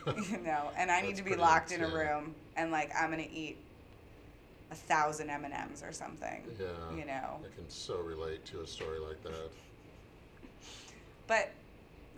You 0.08 0.38
know? 0.40 0.72
And 0.78 0.92
i 0.92 1.02
need 1.02 1.16
to 1.18 1.24
be 1.24 1.36
locked 1.36 1.72
in 1.72 1.82
a 1.82 1.88
room 1.88 2.36
and 2.56 2.72
like 2.72 2.92
i'm 3.00 3.12
going 3.12 3.24
to 3.24 3.34
eat 3.34 3.58
a 4.76 4.78
thousand 4.78 5.30
m&ms 5.30 5.84
or 5.84 5.92
something 5.94 6.44
Yeah. 6.60 6.66
you 6.98 7.06
know 7.06 7.40
I 7.40 7.56
can 7.56 7.70
so 7.70 7.98
relate 8.00 8.46
to 8.48 8.62
a 8.62 8.68
story 8.68 9.00
like 9.00 9.22
that. 9.24 9.50
But 11.28 11.52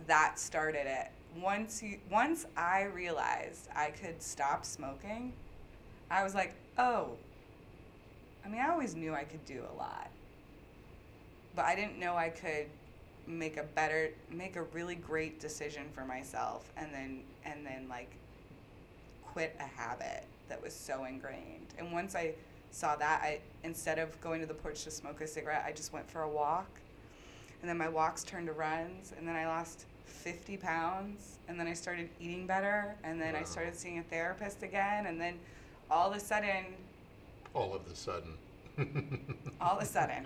that 0.06 0.38
started 0.38 0.86
it. 0.86 1.08
Once 1.40 1.82
you, 1.82 1.98
once 2.10 2.46
I 2.56 2.82
realized 2.84 3.68
I 3.74 3.90
could 3.90 4.22
stop 4.22 4.64
smoking, 4.64 5.32
I 6.10 6.24
was 6.24 6.34
like, 6.34 6.54
oh. 6.76 7.12
I 8.44 8.48
mean, 8.48 8.60
I 8.60 8.68
always 8.70 8.94
knew 8.94 9.14
I 9.14 9.24
could 9.24 9.44
do 9.44 9.62
a 9.72 9.74
lot, 9.76 10.10
but 11.54 11.64
I 11.64 11.74
didn't 11.74 11.98
know 11.98 12.16
I 12.16 12.28
could 12.30 12.66
make 13.26 13.56
a 13.56 13.62
better, 13.62 14.10
make 14.30 14.56
a 14.56 14.62
really 14.62 14.94
great 14.94 15.38
decision 15.40 15.84
for 15.94 16.04
myself, 16.04 16.70
and 16.76 16.88
then 16.92 17.20
and 17.44 17.64
then 17.66 17.88
like 17.88 18.10
quit 19.22 19.54
a 19.60 19.66
habit 19.80 20.24
that 20.48 20.62
was 20.62 20.72
so 20.74 21.04
ingrained. 21.04 21.66
And 21.78 21.92
once 21.92 22.14
I 22.14 22.34
saw 22.70 22.96
that, 22.96 23.20
I 23.22 23.40
instead 23.64 23.98
of 23.98 24.20
going 24.20 24.40
to 24.40 24.46
the 24.46 24.54
porch 24.54 24.84
to 24.84 24.90
smoke 24.90 25.20
a 25.20 25.26
cigarette, 25.26 25.64
I 25.66 25.72
just 25.72 25.92
went 25.92 26.08
for 26.10 26.22
a 26.22 26.28
walk 26.28 26.68
and 27.60 27.68
then 27.68 27.76
my 27.76 27.88
walks 27.88 28.22
turned 28.22 28.46
to 28.46 28.52
runs 28.52 29.12
and 29.18 29.26
then 29.26 29.34
i 29.34 29.44
lost 29.46 29.86
50 30.04 30.56
pounds 30.58 31.38
and 31.48 31.58
then 31.58 31.66
i 31.66 31.72
started 31.72 32.08
eating 32.20 32.46
better 32.46 32.94
and 33.02 33.20
then 33.20 33.34
i 33.34 33.42
started 33.42 33.74
seeing 33.74 33.98
a 33.98 34.02
therapist 34.04 34.62
again 34.62 35.06
and 35.06 35.20
then 35.20 35.34
all 35.90 36.08
of 36.10 36.16
a 36.16 36.20
sudden 36.20 36.66
All 37.54 37.74
of 37.74 37.88
the 37.88 37.96
sudden. 37.96 38.34
all 39.60 39.76
of 39.78 39.82
a 39.82 39.86
sudden 39.86 40.24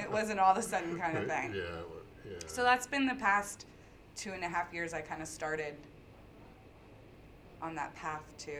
it 0.00 0.10
was 0.10 0.30
an 0.30 0.38
all 0.38 0.52
of 0.52 0.56
a 0.58 0.62
sudden 0.62 0.98
kind 0.98 1.18
of 1.18 1.26
thing 1.28 1.52
Yeah. 1.54 1.62
yeah. 2.24 2.38
so 2.46 2.62
that's 2.62 2.86
been 2.86 3.06
the 3.06 3.14
past 3.16 3.66
two 4.16 4.30
and 4.32 4.42
a 4.42 4.48
half 4.48 4.72
years 4.72 4.94
i 4.94 5.02
kind 5.02 5.20
of 5.20 5.28
started 5.28 5.74
on 7.60 7.74
that 7.74 7.94
path 7.94 8.22
to 8.38 8.52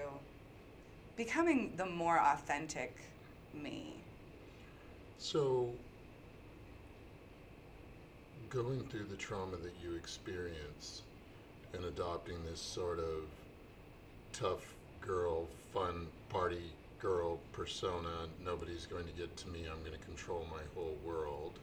becoming 1.16 1.72
the 1.77 1.87
more 1.87 2.18
authentic 2.20 2.96
me 3.53 3.94
So, 5.18 5.70
going 8.50 8.81
through 8.88 9.05
the 9.05 9.16
trauma 9.16 9.57
that 9.57 9.72
you 9.83 9.94
experienced 9.96 11.03
and 11.72 11.85
adopting 11.85 12.37
this 12.44 12.61
sort 12.61 12.98
of 12.98 13.27
tough 14.33 14.74
girl, 15.00 15.46
fun 15.72 16.07
party 16.29 16.72
girl 17.00 17.38
persona, 17.53 18.29
nobody's 18.44 18.87
going 18.87 19.07
to 19.07 19.12
get 19.12 19.37
to 19.37 19.48
me, 19.48 19.66
I'm 19.70 19.81
going 19.81 19.98
to 19.98 20.05
control 20.05 20.46
my 20.50 20.62
whole 20.74 20.96
world, 21.05 21.59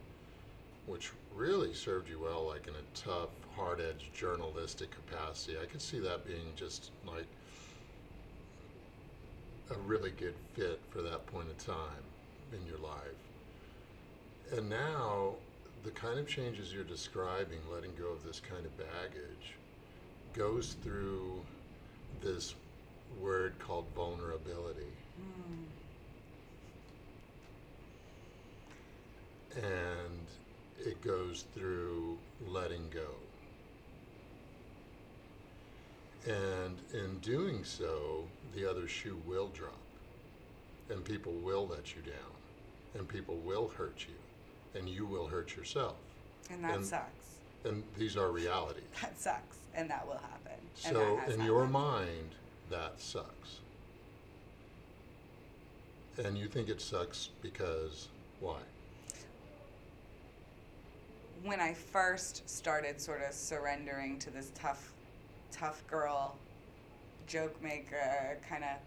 which 0.85 1.11
really 1.35 1.73
served 1.73 2.09
you 2.09 2.19
well, 2.19 2.47
like 2.47 2.67
in 2.67 2.73
a 2.73 2.97
tough, 2.97 3.29
hard 3.55 3.81
edged 3.81 4.13
journalistic 4.13 4.89
capacity. 4.91 5.57
I 5.61 5.65
could 5.65 5.81
see 5.81 5.99
that 5.99 6.25
being 6.25 6.53
just 6.55 6.91
like 7.05 7.25
a 9.71 9.79
really 9.79 10.11
good 10.11 10.35
fit 10.53 10.79
for 10.89 11.01
that 11.01 11.25
point 11.27 11.49
of 11.49 11.57
time 11.57 12.03
in 12.53 12.65
your 12.67 12.77
life. 12.79 12.99
And 14.57 14.69
now, 14.69 15.35
the 15.83 15.91
kind 15.91 16.19
of 16.19 16.27
changes 16.27 16.73
you're 16.73 16.83
describing, 16.83 17.59
letting 17.71 17.95
go 17.97 18.07
of 18.07 18.23
this 18.23 18.41
kind 18.41 18.65
of 18.65 18.77
baggage, 18.77 19.55
goes 20.33 20.75
through 20.83 21.41
this 22.21 22.55
word 23.19 23.53
called 23.59 23.85
vulnerability. 23.95 24.91
Hmm. 25.17 25.63
And 29.57 30.27
it 30.85 31.01
goes 31.01 31.45
through 31.53 32.17
letting 32.47 32.89
go. 32.93 33.07
And 36.27 36.77
in 36.93 37.17
doing 37.19 37.63
so, 37.63 38.25
the 38.55 38.69
other 38.69 38.87
shoe 38.87 39.19
will 39.25 39.47
drop. 39.49 39.77
and 40.89 41.05
people 41.05 41.31
will 41.31 41.65
let 41.67 41.95
you 41.95 42.01
down, 42.01 42.33
and 42.95 43.07
people 43.07 43.37
will 43.37 43.69
hurt 43.69 44.05
you, 44.09 44.77
and 44.77 44.89
you 44.89 45.05
will 45.05 45.25
hurt 45.25 45.55
yourself. 45.55 45.95
And 46.49 46.61
that 46.65 46.75
And- 46.75 46.85
sucks. 46.85 47.35
And 47.63 47.81
these 47.97 48.17
are 48.17 48.29
realities. 48.29 48.83
That 49.01 49.17
sucks. 49.17 49.57
And 49.73 49.89
that 49.89 50.05
will 50.05 50.17
happen. 50.17 50.57
and 50.85 50.93
So, 50.97 51.19
in 51.31 51.45
your 51.45 51.59
happened. 51.65 51.71
mind, 51.71 52.35
that 52.69 52.99
sucks. 52.99 53.59
And 56.17 56.37
you 56.37 56.49
think 56.49 56.67
it 56.67 56.81
sucks 56.81 57.29
because 57.41 58.09
why? 58.41 58.59
when 61.43 61.59
I 61.61 61.73
first 61.73 62.47
started 62.49 62.99
sort 63.01 63.21
of 63.23 63.33
surrendering 63.33 64.19
to 64.19 64.29
this 64.29 64.51
tough, 64.53 64.91
tough 65.51 65.85
girl, 65.87 66.35
joke 67.27 67.61
maker, 67.61 68.37
kind 68.47 68.63
of, 68.63 68.77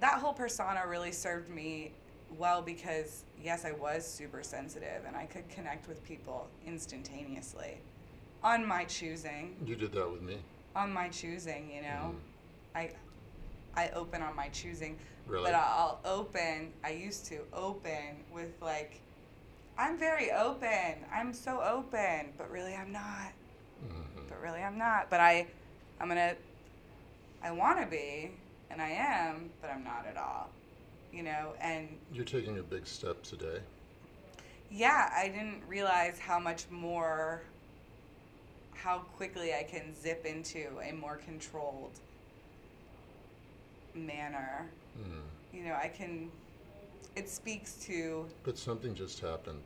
that 0.00 0.18
whole 0.18 0.32
persona 0.32 0.86
really 0.86 1.12
served 1.12 1.48
me 1.48 1.92
well 2.38 2.60
because, 2.62 3.24
yes, 3.42 3.64
I 3.64 3.72
was 3.72 4.06
super 4.06 4.42
sensitive 4.42 5.04
and 5.06 5.16
I 5.16 5.26
could 5.26 5.48
connect 5.48 5.88
with 5.88 6.04
people 6.04 6.48
instantaneously 6.66 7.78
on 8.42 8.66
my 8.66 8.84
choosing. 8.84 9.56
You 9.64 9.76
did 9.76 9.92
that 9.92 10.10
with 10.10 10.22
me. 10.22 10.38
On 10.74 10.92
my 10.92 11.08
choosing, 11.08 11.70
you 11.70 11.82
know? 11.82 12.14
Mhm. 12.14 12.20
I, 12.74 12.90
I 13.74 13.88
open 13.90 14.22
on 14.22 14.36
my 14.36 14.48
choosing. 14.48 14.98
Really? 15.26 15.44
But 15.50 15.54
I'll 15.54 16.00
open, 16.04 16.72
I 16.84 16.90
used 16.90 17.26
to 17.26 17.40
open 17.52 18.24
with 18.32 18.60
like, 18.60 19.00
I'm 19.78 19.98
very 19.98 20.32
open. 20.32 21.04
I'm 21.12 21.32
so 21.32 21.60
open, 21.62 22.32
but 22.38 22.50
really 22.50 22.74
I'm 22.74 22.92
not. 22.92 23.32
Mhm. 23.84 24.15
But 24.28 24.40
really 24.42 24.62
I'm 24.62 24.78
not. 24.78 25.08
But 25.10 25.20
I, 25.20 25.46
I'm 26.00 26.08
gonna, 26.08 26.34
I 27.42 27.50
want 27.52 27.80
to 27.80 27.86
be, 27.86 28.30
and 28.70 28.80
I 28.82 28.88
am, 28.90 29.50
but 29.60 29.70
I'm 29.70 29.84
not 29.84 30.06
at 30.08 30.16
all. 30.16 30.48
You 31.12 31.22
know, 31.22 31.52
and 31.60 31.88
You're 32.12 32.24
taking 32.24 32.58
a 32.58 32.62
big 32.62 32.86
step 32.86 33.22
today. 33.22 33.58
yeah, 34.70 35.10
I 35.16 35.28
didn't 35.28 35.62
realize 35.66 36.18
how 36.18 36.38
much 36.38 36.64
more, 36.70 37.40
how 38.74 38.98
quickly 39.16 39.54
I 39.54 39.62
can 39.62 39.94
zip 39.94 40.26
into 40.26 40.66
a 40.82 40.92
more 40.92 41.16
controlled 41.16 41.92
manner. 43.94 44.66
Mm. 44.98 45.22
You 45.56 45.64
know, 45.64 45.74
I 45.80 45.88
can, 45.88 46.30
it 47.14 47.28
speaks 47.30 47.74
to, 47.86 48.26
But 48.44 48.58
something 48.58 48.94
just 48.94 49.20
happened. 49.20 49.60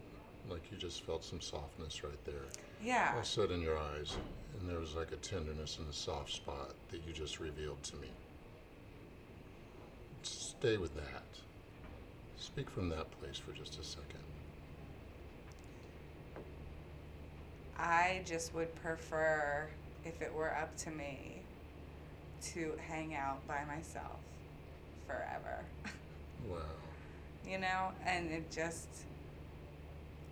Like 0.49 0.63
you 0.71 0.79
just 0.79 1.03
felt 1.05 1.25
some 1.25 1.41
softness 1.41 2.03
right 2.05 2.25
there. 2.25 2.47
yeah. 2.83 3.15
I 3.19 3.23
saw 3.23 3.43
it 3.43 3.51
in 3.51 3.61
your 3.61 3.79
eyes, 3.79 4.17
and 4.61 4.69
there 4.69 4.79
was 4.79 4.95
like 4.95 5.13
a 5.13 5.17
tenderness 5.17 5.79
in 5.79 5.87
the 5.87 5.93
soft 5.93 6.31
spot 6.33 6.75
that 6.91 7.01
you 7.07 7.13
just 7.13 7.41
revealed 7.41 7.83
to 7.83 7.97
me. 7.97 8.09
Stay 10.23 10.77
with 10.77 10.95
that. 10.97 11.25
Speak 12.39 12.69
from 12.69 12.89
that 12.91 13.11
place 13.21 13.39
for 13.39 13.53
just 13.53 13.79
a 13.81 13.85
second. 13.85 14.21
I 17.79 18.23
just 18.27 18.55
would 18.55 18.75
prefer, 18.83 19.67
if 20.05 20.21
it 20.21 20.33
were 20.35 20.55
up 20.55 20.77
to 20.79 20.91
me, 20.91 21.43
to 22.53 22.73
hang 22.87 23.15
out 23.15 23.47
by 23.49 23.65
myself 23.67 24.19
forever. 25.07 25.65
Wow. 26.49 26.57
you 27.47 27.59
know? 27.59 27.93
And 28.07 28.31
it 28.31 28.51
just, 28.51 28.89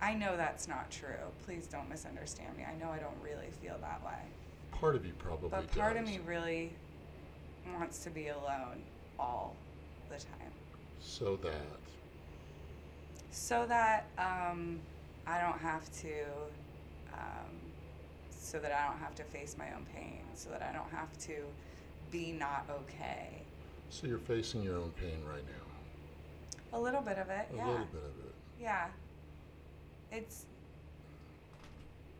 I 0.01 0.13
know 0.13 0.37
that's 0.37 0.67
not 0.67 0.89
true. 0.89 1.09
Please 1.45 1.67
don't 1.67 1.89
misunderstand 1.89 2.55
me. 2.57 2.63
I 2.63 2.75
know 2.75 2.89
I 2.91 2.99
don't 2.99 3.17
really 3.21 3.49
feel 3.61 3.75
that 3.81 4.03
way. 4.03 4.19
Part 4.71 4.95
of 4.95 5.05
you 5.05 5.13
probably 5.19 5.49
But 5.49 5.71
part 5.71 5.97
of 5.97 6.05
me 6.05 6.19
really 6.25 6.71
wants 7.77 7.99
to 7.99 8.09
be 8.09 8.29
alone 8.29 8.81
all 9.19 9.55
the 10.09 10.15
time. 10.15 10.51
So 11.01 11.35
that. 11.37 11.53
So 13.31 13.65
that 13.67 14.07
um, 14.17 14.79
I 15.27 15.41
don't 15.41 15.59
have 15.59 15.91
to, 16.01 16.13
um, 17.13 17.51
so 18.31 18.57
that 18.59 18.71
I 18.71 18.87
don't 18.89 18.99
have 18.99 19.15
to 19.15 19.23
face 19.23 19.55
my 19.57 19.67
own 19.75 19.85
pain, 19.93 20.21
so 20.33 20.49
that 20.49 20.61
I 20.61 20.71
don't 20.73 20.91
have 20.91 21.15
to 21.27 21.33
be 22.09 22.31
not 22.31 22.65
okay. 22.69 23.43
So 23.89 24.07
you're 24.07 24.17
facing 24.17 24.63
your 24.63 24.77
own 24.77 24.91
pain 24.99 25.21
right 25.29 25.43
now. 25.43 26.77
A 26.77 26.79
little 26.79 27.01
bit 27.01 27.17
of 27.17 27.29
it, 27.29 27.47
A 27.53 27.55
yeah. 27.55 27.67
little 27.67 27.85
bit 27.85 28.01
of 28.03 28.25
it. 28.25 28.35
Yeah. 28.61 28.87
It's 30.11 30.45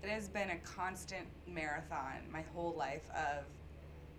it 0.02 0.10
has 0.10 0.30
been 0.30 0.52
a 0.52 0.58
constant 0.60 1.28
marathon 1.48 2.22
my 2.32 2.44
whole 2.54 2.74
life 2.78 3.10
of 3.12 3.44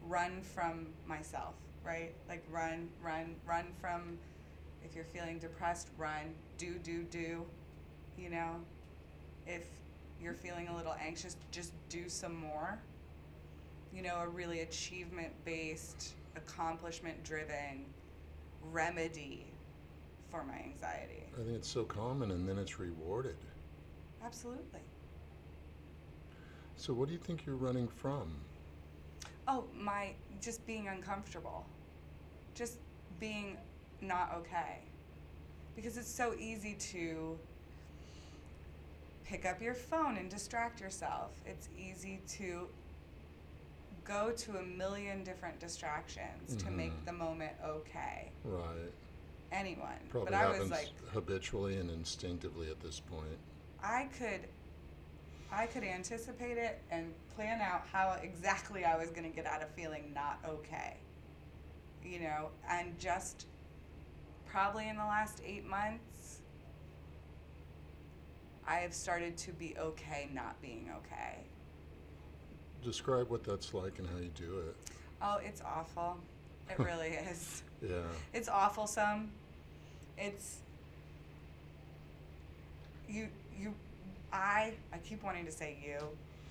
run 0.06 0.42
from 0.42 0.88
myself, 1.06 1.54
right? 1.84 2.12
Like 2.28 2.44
run, 2.50 2.88
run, 3.02 3.36
run 3.46 3.66
from 3.80 4.18
if 4.84 4.94
you're 4.94 5.04
feeling 5.04 5.38
depressed, 5.38 5.88
run, 5.96 6.34
do, 6.58 6.74
do, 6.82 7.04
do. 7.04 7.44
You 8.18 8.30
know? 8.30 8.56
If 9.46 9.64
you're 10.20 10.34
feeling 10.34 10.68
a 10.68 10.76
little 10.76 10.94
anxious, 11.00 11.36
just 11.50 11.72
do 11.88 12.08
some 12.08 12.36
more. 12.36 12.78
You 13.94 14.02
know, 14.02 14.16
a 14.18 14.28
really 14.28 14.60
achievement 14.60 15.32
based, 15.44 16.14
accomplishment 16.36 17.22
driven 17.24 17.86
remedy 18.70 19.46
for 20.30 20.44
my 20.44 20.58
anxiety. 20.58 21.24
I 21.34 21.42
think 21.42 21.56
it's 21.56 21.68
so 21.68 21.84
common, 21.84 22.30
and 22.30 22.48
then 22.48 22.58
it's 22.58 22.78
rewarded. 22.78 23.36
Absolutely. 24.24 24.80
So 26.76 26.92
what 26.94 27.08
do 27.08 27.12
you 27.12 27.18
think 27.18 27.44
you're 27.46 27.56
running 27.56 27.88
from? 27.88 28.34
Oh, 29.46 29.64
my 29.74 30.14
just 30.40 30.66
being 30.66 30.88
uncomfortable. 30.88 31.66
Just 32.54 32.78
being 33.18 33.56
not 34.00 34.34
okay. 34.38 34.78
Because 35.76 35.96
it's 35.96 36.12
so 36.12 36.34
easy 36.38 36.74
to 36.74 37.38
pick 39.24 39.46
up 39.46 39.60
your 39.62 39.74
phone 39.74 40.16
and 40.16 40.30
distract 40.30 40.80
yourself. 40.80 41.30
It's 41.46 41.68
easy 41.78 42.20
to 42.38 42.68
go 44.04 44.32
to 44.32 44.56
a 44.56 44.62
million 44.62 45.22
different 45.22 45.60
distractions 45.60 46.56
to 46.56 46.70
make 46.70 46.92
Mhm. 46.92 47.04
the 47.04 47.12
moment 47.12 47.52
okay. 47.62 48.32
Right. 48.44 48.92
Anyone. 49.52 49.98
Probably 50.08 50.32
but 50.32 50.34
I 50.34 50.58
was 50.58 50.70
like 50.70 50.88
habitually 51.12 51.76
and 51.76 51.90
instinctively 51.90 52.70
at 52.70 52.80
this 52.80 53.00
point. 53.00 53.38
I 53.82 54.08
could 54.18 54.40
I 55.52 55.66
could 55.66 55.82
anticipate 55.82 56.58
it 56.58 56.80
and 56.90 57.12
plan 57.34 57.60
out 57.60 57.82
how 57.92 58.16
exactly 58.22 58.84
I 58.84 58.96
was 58.96 59.10
going 59.10 59.28
to 59.28 59.34
get 59.34 59.46
out 59.46 59.62
of 59.62 59.68
feeling 59.70 60.12
not 60.14 60.38
okay. 60.48 60.96
You 62.04 62.20
know, 62.20 62.48
and 62.68 62.98
just 62.98 63.46
probably 64.46 64.88
in 64.88 64.96
the 64.96 65.04
last 65.04 65.42
8 65.44 65.66
months 65.66 66.40
I 68.66 68.76
have 68.76 68.94
started 68.94 69.36
to 69.38 69.52
be 69.52 69.74
okay 69.78 70.28
not 70.32 70.60
being 70.62 70.90
okay. 70.98 71.38
Describe 72.84 73.28
what 73.28 73.42
that's 73.42 73.74
like 73.74 73.98
and 73.98 74.08
how 74.08 74.18
you 74.18 74.30
do 74.36 74.60
it. 74.68 74.76
Oh, 75.20 75.40
it's 75.42 75.60
awful. 75.60 76.16
It 76.70 76.78
really 76.82 77.08
is. 77.08 77.62
Yeah. 77.82 78.02
It's 78.32 78.48
awful 78.48 78.86
some. 78.86 79.30
It's 80.16 80.58
you 83.08 83.28
you 83.60 83.74
I 84.32 84.72
I 84.92 84.98
keep 84.98 85.22
wanting 85.22 85.44
to 85.46 85.52
say 85.52 85.76
you, 85.84 85.98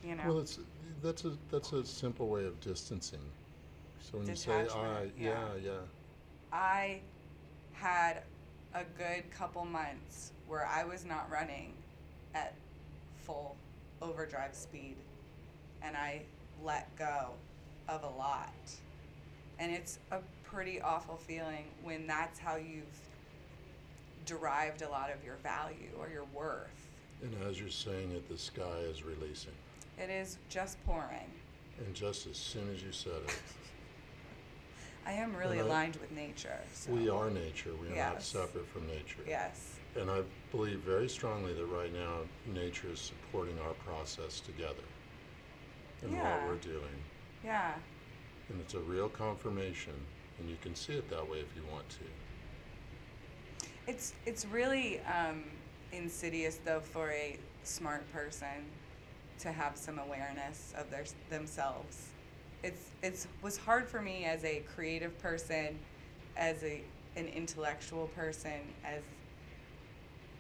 you 0.08 0.16
know. 0.16 0.24
Well, 0.26 0.40
it's 0.40 0.60
that's 1.02 1.26
a 1.26 1.38
that's 1.52 1.72
a 1.74 1.86
simple 1.86 2.28
way 2.28 2.46
of 2.46 2.60
distancing. 2.62 3.20
So 4.02 4.18
when 4.18 4.28
you 4.28 4.36
say 4.36 4.52
I, 4.52 4.64
Detachment, 4.64 5.14
yeah, 5.20 5.30
yeah. 5.30 5.72
yeah. 5.72 5.72
I 6.52 7.00
had 7.74 8.24
a 8.74 8.84
good 8.98 9.30
couple 9.32 9.66
months 9.66 10.32
where 10.48 10.66
I 10.66 10.84
was 10.84 11.06
not 11.06 11.30
running 11.32 11.74
at 12.34 12.54
full 13.24 13.56
overdrive 14.02 14.56
speed 14.56 14.96
and 15.82 15.96
I 15.96 16.22
let 16.64 16.94
go 16.98 17.30
of 17.88 18.04
a 18.04 18.18
lot. 18.18 18.54
And 19.60 19.72
it's 19.72 20.00
a 20.12 20.20
pretty 20.44 20.82
awful 20.82 21.18
feeling 21.18 21.66
when 21.84 22.08
that's 22.08 22.40
how 22.40 22.56
you've 22.56 22.84
derived 24.26 24.82
a 24.82 24.90
lot 24.90 25.12
of 25.12 25.24
your 25.24 25.36
value 25.44 25.92
or 26.00 26.10
your 26.10 26.26
worth. 26.34 26.89
And 27.22 27.36
as 27.50 27.60
you're 27.60 27.70
saying 27.70 28.12
it, 28.12 28.30
the 28.30 28.38
sky 28.38 28.80
is 28.90 29.04
releasing. 29.04 29.52
It 29.98 30.10
is 30.10 30.38
just 30.50 30.84
pouring. 30.86 31.30
And 31.86 31.94
just 31.94 32.28
as 32.28 32.38
soon 32.38 32.70
as 32.74 32.82
you 32.82 32.92
said 32.92 33.22
it, 33.28 33.36
I 35.06 35.14
am 35.14 35.36
really 35.36 35.60
I- 35.60 35.64
aligned 35.64 35.98
with 35.98 36.12
nature. 36.12 36.58
So. 36.74 36.92
we 36.92 37.10
are 37.10 37.30
nature. 37.30 37.72
We 37.82 37.88
are 37.90 37.96
not 38.14 38.22
separate 38.24 38.68
from 38.68 38.88
nature. 38.88 39.22
Yes. 39.28 39.76
And 40.00 40.10
I 40.10 40.22
believe 40.52 40.80
very 40.80 41.10
strongly 41.10 41.54
that 41.54 41.66
right 41.66 41.92
now 41.94 42.20
nature 42.54 42.90
is 42.92 43.00
supporting 43.00 43.58
our 43.60 43.74
process 43.86 44.40
together 44.40 44.84
and 46.04 46.12
Yeah. 46.12 46.38
what 46.40 46.48
we're 46.48 46.58
doing. 46.62 47.04
Yeah. 47.44 47.74
And 48.50 48.62
it's 48.62 48.74
a 48.76 48.80
real 48.80 49.10
confirmation, 49.10 49.94
and 50.40 50.50
you 50.50 50.58
can 50.62 50.76
see 50.76 50.94
it 50.94 51.10
that 51.10 51.28
way 51.28 51.40
if 51.40 51.48
you 51.56 51.64
want 51.72 51.88
to. 51.90 51.98
It's 53.88 54.14
it's 54.26 54.46
really 54.46 55.00
um, 55.02 55.44
insidious 55.92 56.60
though 56.66 56.80
for 56.80 57.12
a 57.12 57.38
smart 57.64 58.12
person 58.14 58.66
to 59.40 59.52
have 59.52 59.78
some 59.78 60.00
awareness 60.00 60.74
of 60.78 60.90
their 60.92 61.06
themselves. 61.30 62.10
It's 62.64 62.92
it's 63.02 63.28
was 63.42 63.58
hard 63.58 63.88
for 63.88 64.02
me 64.02 64.26
as 64.26 64.44
a 64.44 64.64
creative 64.76 65.18
person, 65.20 65.80
as 66.36 66.64
a 66.64 66.82
an 67.16 67.28
intellectual 67.28 68.08
person, 68.08 68.62
as 68.84 69.02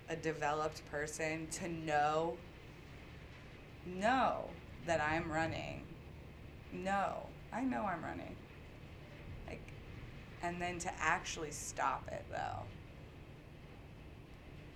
a 0.09 0.15
developed 0.15 0.81
person, 0.91 1.47
to 1.51 1.69
know 1.69 2.38
know 3.85 4.45
that 4.85 5.01
I'm 5.01 5.31
running. 5.31 5.83
No, 6.73 7.27
I 7.51 7.62
know 7.62 7.83
I'm 7.83 8.03
running. 8.03 8.35
Like, 9.47 9.62
and 10.43 10.62
then 10.62 10.77
to 10.79 10.91
actually 10.99 11.51
stop 11.51 12.07
it 12.12 12.25
though. 12.29 12.63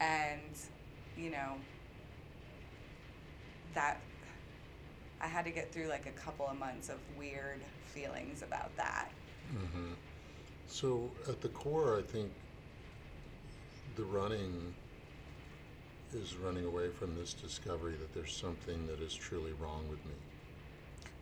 And, 0.04 0.58
you 1.18 1.30
know, 1.30 1.54
that 3.74 4.02
I 5.22 5.28
had 5.28 5.46
to 5.46 5.52
get 5.52 5.72
through 5.72 5.88
like 5.88 6.06
a 6.06 6.20
couple 6.20 6.48
of 6.48 6.60
months 6.60 6.90
of 6.90 6.98
weird 7.18 7.62
feelings 7.86 8.42
about 8.42 8.76
that. 8.76 9.10
Mm-hmm. 9.54 9.94
So 10.68 11.10
at 11.28 11.42
the 11.42 11.50
core, 11.50 11.98
I 11.98 12.02
think 12.02 12.32
the 13.96 14.04
running 14.04 14.74
is 16.14 16.36
running 16.36 16.66
away 16.66 16.90
from 16.90 17.16
this 17.16 17.34
discovery 17.34 17.94
that 17.94 18.14
there's 18.14 18.36
something 18.36 18.88
that 18.88 19.02
is 19.02 19.14
truly 19.14 19.54
wrong 19.54 19.86
with 19.90 20.04
me. 20.06 20.14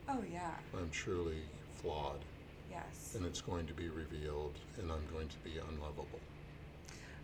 Oh, 0.09 0.23
yeah, 0.31 0.51
I'm 0.77 0.89
truly 0.89 1.37
flawed, 1.81 2.19
yes. 2.69 3.13
and 3.15 3.25
it's 3.25 3.39
going 3.39 3.67
to 3.67 3.73
be 3.73 3.87
revealed, 3.87 4.55
and 4.77 4.91
I'm 4.91 5.05
going 5.13 5.29
to 5.29 5.37
be 5.37 5.51
unlovable. 5.69 6.19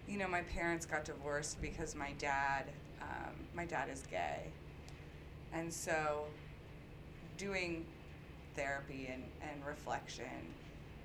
You 0.08 0.18
know, 0.18 0.28
my 0.28 0.42
parents 0.42 0.86
got 0.86 1.06
divorced 1.06 1.62
because 1.62 1.96
my 1.96 2.12
dad, 2.18 2.66
um, 3.02 3.36
my 3.54 3.66
dad 3.66 3.90
is 3.92 4.04
gay. 4.04 4.52
And 5.54 5.72
so 5.74 6.26
doing 7.38 7.86
therapy 8.56 9.10
and, 9.12 9.24
and 9.42 9.66
reflection, 9.66 10.26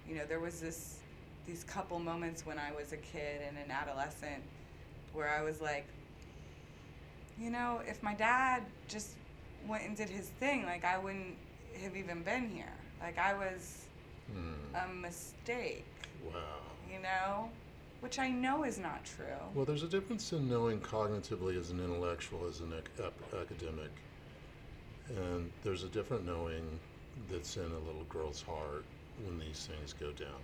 you 0.09 0.15
know, 0.15 0.25
there 0.29 0.41
was 0.41 0.61
this, 0.61 1.01
these 1.47 1.65
couple 1.65 1.99
moments 1.99 2.47
when 2.47 2.59
I 2.59 2.73
was 2.73 2.93
a 2.93 2.97
kid 2.97 3.41
and 3.47 3.57
an 3.59 3.71
adolescent 3.71 4.43
where 5.12 5.29
I 5.29 5.43
was 5.43 5.61
like, 5.61 5.87
you 7.38 7.51
know, 7.51 7.81
if 7.87 8.03
my 8.03 8.15
dad 8.15 8.62
just 8.88 9.17
went 9.67 9.85
and 9.85 9.97
did 9.97 10.09
his 10.09 10.29
thing, 10.29 10.65
like 10.65 10.85
I 10.85 10.99
wouldn't 10.99 11.37
have 11.83 11.97
even 11.97 12.23
been 12.23 12.49
here. 12.49 12.73
Like 13.01 13.19
I 13.19 13.35
was 13.35 13.87
Hmm. 14.31 14.77
a 14.77 14.95
mistake, 14.95 15.85
Wow. 16.25 16.33
you 16.91 17.01
know? 17.01 17.51
Which 18.03 18.19
I 18.19 18.31
know 18.31 18.65
is 18.65 18.81
not 18.81 19.05
true. 19.05 19.38
Well, 19.55 19.65
there's 19.65 19.85
a 19.85 19.88
difference 19.88 20.33
in 20.33 20.49
knowing 20.49 20.81
cognitively 20.81 21.57
as 21.57 21.71
an 21.71 21.79
intellectual, 21.79 22.47
as 22.49 22.59
an 22.59 22.73
academic, 23.41 23.93
and 25.09 25.49
there's 25.62 25.85
a 25.85 25.88
different 25.88 26.27
knowing 26.27 26.81
that's 27.31 27.57
in 27.57 27.71
a 27.71 27.79
little 27.87 28.05
girl's 28.09 28.43
heart 28.43 28.87
when 29.25 29.38
these 29.38 29.69
things 29.71 29.93
go 29.93 30.11
down. 30.11 30.41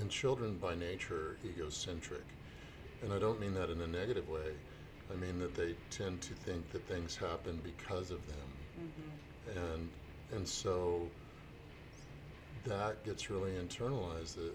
And 0.00 0.10
children, 0.10 0.56
by 0.56 0.74
nature, 0.74 1.14
are 1.14 1.48
egocentric, 1.48 2.24
and 3.02 3.12
I 3.12 3.20
don't 3.20 3.38
mean 3.40 3.54
that 3.54 3.70
in 3.70 3.80
a 3.80 3.86
negative 3.86 4.28
way. 4.28 4.50
I 5.08 5.14
mean 5.14 5.38
that 5.38 5.54
they 5.54 5.76
tend 5.88 6.20
to 6.22 6.34
think 6.34 6.68
that 6.70 6.84
things 6.88 7.16
happen 7.16 7.60
because 7.62 8.10
of 8.10 8.26
them, 8.26 8.50
hmm 8.76 9.60
and 9.70 9.88
and 10.32 10.46
so 10.46 11.10
that 12.64 13.04
gets 13.04 13.30
really 13.30 13.52
internalized 13.52 14.34
that 14.34 14.52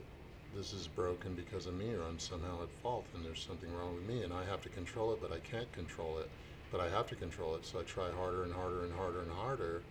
this 0.56 0.74
is 0.74 0.88
broken 0.88 1.34
because 1.34 1.66
of 1.66 1.74
me 1.74 1.94
or 1.94 2.04
I'm 2.04 2.20
somehow 2.20 2.64
at 2.64 2.70
fault 2.82 3.06
and 3.14 3.26
there's 3.26 3.44
something 3.44 3.74
wrong 3.74 3.96
with 3.96 4.08
me 4.08 4.24
and 4.24 4.34
I 4.34 4.46
have 4.46 4.62
to 4.62 4.70
control 4.70 5.12
it 5.14 5.20
but 5.22 5.32
I 5.32 5.40
can't 5.40 5.72
control 5.74 6.20
it 6.20 6.30
but 6.72 6.80
I 6.80 6.90
have 6.90 7.08
to 7.08 7.16
control 7.16 7.56
it 7.56 7.66
so 7.66 7.80
I 7.80 7.84
try 7.84 8.10
harder 8.12 8.44
and 8.44 8.54
harder 8.54 8.84
and 8.84 8.94
harder 8.94 9.22
and 9.22 9.32
harder 9.32 9.82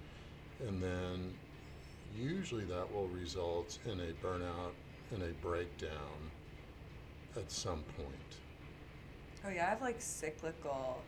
and 0.67 0.83
then 0.83 1.35
usually 2.17 2.65
that 2.65 2.93
will 2.93 3.09
result 3.09 3.79
in 3.85 4.01
a 4.01 4.27
burnout 4.27 4.73
and 5.13 5.23
a 5.23 5.33
breakdown 5.43 6.31
at 7.37 7.51
some 7.51 7.83
point 7.97 8.37
Oh 9.47 9.51
yeah, 9.51 9.67
I 9.67 9.71
have 9.71 9.83
like 9.83 10.01
cyclical 10.01 11.03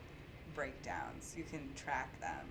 breakdowns. 0.54 1.34
You 1.36 1.44
can 1.44 1.70
track 1.74 2.20
them. 2.20 2.46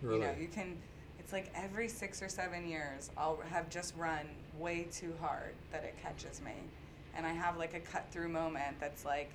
really 0.00 0.20
You 0.20 0.24
know, 0.24 0.34
you 0.38 0.48
can. 0.48 0.76
It's 1.18 1.32
like 1.32 1.50
every 1.54 1.88
six 1.88 2.22
or 2.22 2.28
seven 2.28 2.68
years, 2.68 3.10
I'll 3.16 3.40
have 3.50 3.68
just 3.68 3.96
run 3.96 4.28
way 4.58 4.86
too 4.92 5.12
hard 5.20 5.54
that 5.72 5.84
it 5.84 5.94
catches 6.02 6.40
me, 6.42 6.52
and 7.16 7.26
I 7.26 7.32
have 7.32 7.56
like 7.56 7.74
a 7.74 7.80
cut 7.80 8.06
through 8.10 8.28
moment 8.28 8.78
that's 8.80 9.04
like, 9.04 9.30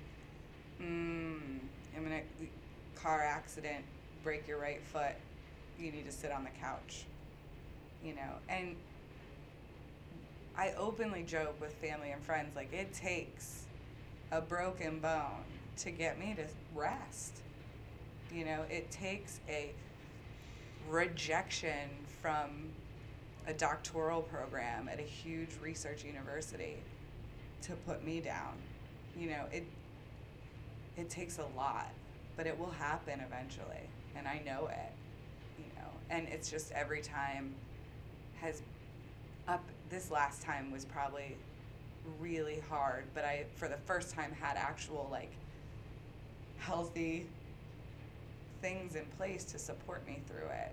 mm, 0.80 1.38
I'm 1.96 2.06
in 2.06 2.12
a 2.12 2.22
car 2.98 3.20
accident, 3.20 3.84
break 4.22 4.46
your 4.46 4.58
right 4.58 4.82
foot, 4.82 5.14
you 5.78 5.90
need 5.90 6.06
to 6.06 6.12
sit 6.12 6.32
on 6.32 6.44
the 6.44 6.50
couch. 6.60 7.04
You 8.04 8.14
know, 8.14 8.32
and 8.48 8.74
I 10.56 10.72
openly 10.76 11.22
joke 11.22 11.60
with 11.60 11.72
family 11.74 12.10
and 12.10 12.22
friends 12.22 12.56
like 12.56 12.72
it 12.72 12.92
takes 12.92 13.64
a 14.32 14.40
broken 14.40 14.98
bone 14.98 15.44
to 15.78 15.90
get 15.90 16.18
me 16.18 16.34
to 16.36 16.44
rest. 16.74 17.38
You 18.32 18.44
know, 18.44 18.64
it 18.70 18.90
takes 18.90 19.40
a 19.48 19.72
rejection 20.88 21.88
from 22.20 22.70
a 23.46 23.52
doctoral 23.52 24.22
program 24.22 24.88
at 24.88 24.98
a 24.98 25.02
huge 25.02 25.50
research 25.60 26.04
university 26.04 26.76
to 27.62 27.72
put 27.86 28.04
me 28.04 28.20
down. 28.20 28.54
You 29.18 29.30
know, 29.30 29.44
it 29.52 29.64
it 30.96 31.10
takes 31.10 31.38
a 31.38 31.46
lot, 31.56 31.90
but 32.36 32.46
it 32.46 32.58
will 32.58 32.70
happen 32.70 33.20
eventually, 33.20 33.88
and 34.16 34.26
I 34.28 34.42
know 34.44 34.68
it. 34.68 34.92
You 35.58 35.64
know, 35.76 35.88
and 36.10 36.28
it's 36.28 36.50
just 36.50 36.72
every 36.72 37.00
time 37.00 37.54
has 38.40 38.62
up 39.48 39.64
this 39.90 40.10
last 40.10 40.42
time 40.42 40.70
was 40.70 40.84
probably 40.84 41.36
really 42.20 42.62
hard, 42.68 43.04
but 43.14 43.24
I 43.24 43.44
for 43.56 43.68
the 43.68 43.78
first 43.86 44.14
time 44.14 44.32
had 44.40 44.56
actual 44.56 45.08
like 45.10 45.32
healthy 46.58 47.26
things 48.60 48.94
in 48.94 49.04
place 49.18 49.44
to 49.44 49.58
support 49.58 50.06
me 50.06 50.20
through 50.28 50.46
it 50.46 50.72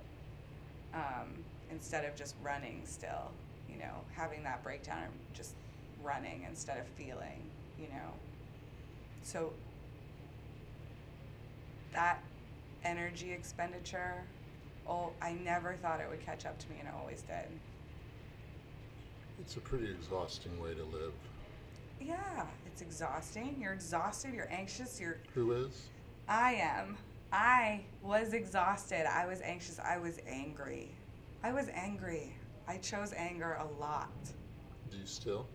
um, 0.93 1.43
instead 1.71 2.05
of 2.05 2.15
just 2.15 2.35
running 2.43 2.81
still 2.85 3.31
you 3.69 3.77
know 3.77 3.93
having 4.15 4.43
that 4.43 4.63
breakdown 4.63 5.03
and 5.03 5.13
just 5.33 5.55
running 6.03 6.45
instead 6.47 6.77
of 6.77 6.85
feeling 6.87 7.43
you 7.79 7.87
know 7.87 8.11
so 9.21 9.51
that 11.93 12.21
energy 12.83 13.31
expenditure 13.31 14.23
oh 14.87 15.11
i 15.21 15.33
never 15.43 15.73
thought 15.81 15.99
it 15.99 16.09
would 16.09 16.23
catch 16.25 16.45
up 16.45 16.57
to 16.57 16.69
me 16.69 16.75
and 16.79 16.87
it 16.87 16.93
always 16.99 17.21
did 17.23 17.47
it's 19.39 19.55
a 19.55 19.59
pretty 19.59 19.89
exhausting 19.89 20.57
way 20.61 20.73
to 20.73 20.83
live 20.85 21.13
yeah 22.01 22.45
it's 22.65 22.81
exhausting 22.81 23.55
you're 23.59 23.73
exhausted 23.73 24.33
you're 24.33 24.51
anxious 24.51 24.99
you're 24.99 25.17
who 25.33 25.51
is 25.51 25.89
I 26.29 26.53
am. 26.61 26.95
I 27.33 27.81
was 28.03 28.33
exhausted. 28.33 29.11
I 29.11 29.25
was 29.25 29.41
anxious. 29.41 29.79
I 29.79 29.97
was 29.97 30.19
angry. 30.27 30.91
I 31.43 31.53
was 31.53 31.69
angry. 31.73 32.33
I 32.67 32.77
chose 32.77 33.13
anger 33.13 33.57
a 33.59 33.81
lot. 33.81 34.11
do 34.91 34.97
you 34.97 35.05
still 35.05 35.47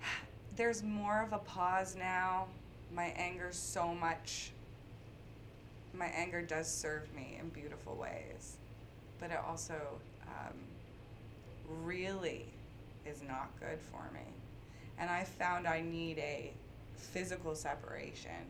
There's 0.56 0.82
more 0.82 1.22
of 1.22 1.32
a 1.32 1.38
pause 1.38 1.94
now. 1.96 2.46
My 2.94 3.12
anger 3.16 3.48
so 3.50 3.94
much. 3.94 4.52
My 5.94 6.06
anger 6.06 6.42
does 6.42 6.66
serve 6.66 7.12
me 7.14 7.38
in 7.40 7.48
beautiful 7.50 7.94
ways, 7.96 8.56
but 9.20 9.30
it 9.30 9.38
also 9.46 9.74
um, 10.26 10.54
really 11.82 12.46
is 13.06 13.22
not 13.22 13.50
good 13.60 13.78
for 13.80 14.10
me. 14.14 14.24
And 14.98 15.10
I 15.10 15.24
found 15.24 15.66
I 15.66 15.80
need 15.80 16.18
a 16.18 16.52
physical 16.96 17.54
separation. 17.54 18.46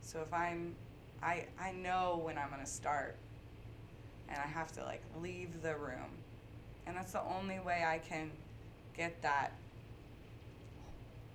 So 0.00 0.20
if 0.20 0.32
I'm, 0.32 0.74
I 1.22 1.46
I 1.60 1.72
know 1.72 2.20
when 2.22 2.38
I'm 2.38 2.50
gonna 2.50 2.66
start, 2.66 3.16
and 4.28 4.38
I 4.38 4.46
have 4.46 4.72
to 4.72 4.84
like 4.84 5.02
leave 5.20 5.62
the 5.62 5.76
room, 5.76 6.18
and 6.86 6.96
that's 6.96 7.12
the 7.12 7.22
only 7.22 7.60
way 7.60 7.84
I 7.86 7.98
can 7.98 8.30
get 8.96 9.20
that 9.22 9.52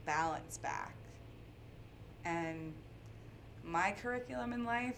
balance 0.05 0.57
back. 0.57 0.95
And 2.25 2.73
my 3.63 3.91
curriculum 3.91 4.53
in 4.53 4.65
life 4.65 4.97